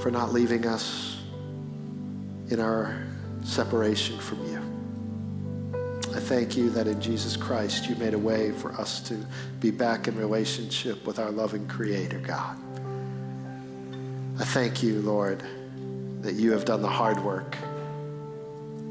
for 0.00 0.10
not 0.10 0.32
leaving 0.32 0.66
us 0.66 1.20
in 2.48 2.58
our 2.58 3.06
separation 3.42 4.18
from 4.18 4.44
you. 4.46 4.62
I 6.14 6.20
thank 6.20 6.56
you 6.56 6.70
that 6.70 6.86
in 6.86 7.00
Jesus 7.00 7.36
Christ 7.36 7.88
you 7.88 7.96
made 7.96 8.14
a 8.14 8.18
way 8.18 8.52
for 8.52 8.72
us 8.80 9.00
to 9.02 9.26
be 9.60 9.70
back 9.70 10.08
in 10.08 10.16
relationship 10.16 11.06
with 11.06 11.18
our 11.18 11.30
loving 11.30 11.68
Creator, 11.68 12.20
God. 12.20 12.56
I 14.40 14.44
thank 14.44 14.82
you, 14.82 15.00
Lord, 15.02 15.42
that 16.22 16.34
you 16.34 16.52
have 16.52 16.64
done 16.64 16.80
the 16.80 16.88
hard 16.88 17.22
work 17.22 17.56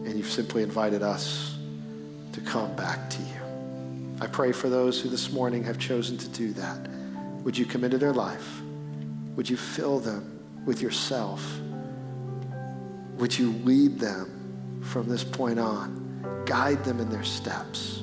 and 0.06 0.18
you've 0.18 0.32
simply 0.32 0.64
invited 0.64 1.01
us 1.01 1.58
to 2.34 2.41
come 2.41 2.76
back 2.76 3.10
to 3.10 3.22
you. 3.22 4.20
I 4.22 4.28
pray 4.28 4.51
for 4.51 4.70
those 4.70 5.01
who 5.01 5.10
this 5.10 5.32
morning 5.32 5.64
have 5.64 5.78
chosen 5.78 6.18
to 6.18 6.30
do 6.30 6.53
that. 6.53 6.88
Would 7.43 7.58
you 7.58 7.66
come 7.66 7.84
into 7.84 7.97
their 7.97 8.14
life? 8.14 8.62
Would 9.36 9.49
you 9.49 9.58
fill 9.58 9.99
them 9.99 10.39
with 10.66 10.82
yourself? 10.82 11.60
Would 13.18 13.38
you 13.38 13.51
lead 13.64 13.99
them 13.99 14.82
from 14.84 15.10
this 15.10 15.24
point 15.24 15.60
on? 15.60 16.43
Guide 16.45 16.84
them 16.84 16.99
in 16.99 17.10
their 17.10 17.24
steps. 17.24 18.01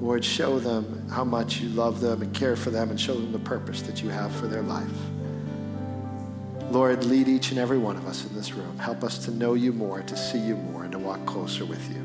Lord, 0.00 0.24
show 0.24 0.58
them 0.58 1.08
how 1.08 1.24
much 1.24 1.60
you 1.60 1.70
love 1.70 2.00
them 2.00 2.22
and 2.22 2.34
care 2.34 2.54
for 2.54 2.70
them 2.70 2.90
and 2.90 3.00
show 3.00 3.14
them 3.14 3.32
the 3.32 3.38
purpose 3.38 3.82
that 3.82 4.02
you 4.02 4.10
have 4.10 4.34
for 4.36 4.46
their 4.46 4.62
life. 4.62 4.90
Lord, 6.70 7.04
lead 7.04 7.28
each 7.28 7.50
and 7.50 7.58
every 7.58 7.78
one 7.78 7.96
of 7.96 8.06
us 8.06 8.26
in 8.26 8.34
this 8.34 8.52
room. 8.52 8.78
Help 8.78 9.04
us 9.04 9.24
to 9.24 9.30
know 9.30 9.54
you 9.54 9.72
more, 9.72 10.02
to 10.02 10.16
see 10.16 10.38
you 10.38 10.56
more, 10.56 10.82
and 10.82 10.92
to 10.92 10.98
walk 10.98 11.24
closer 11.24 11.64
with 11.64 11.88
you. 11.90 12.02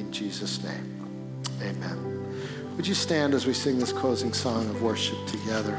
In 0.00 0.10
Jesus' 0.10 0.62
name, 0.64 1.40
amen. 1.60 2.76
Would 2.76 2.86
you 2.86 2.94
stand 2.94 3.34
as 3.34 3.46
we 3.46 3.52
sing 3.52 3.78
this 3.78 3.92
closing 3.92 4.32
song 4.32 4.68
of 4.70 4.82
worship 4.82 5.18
together? 5.26 5.78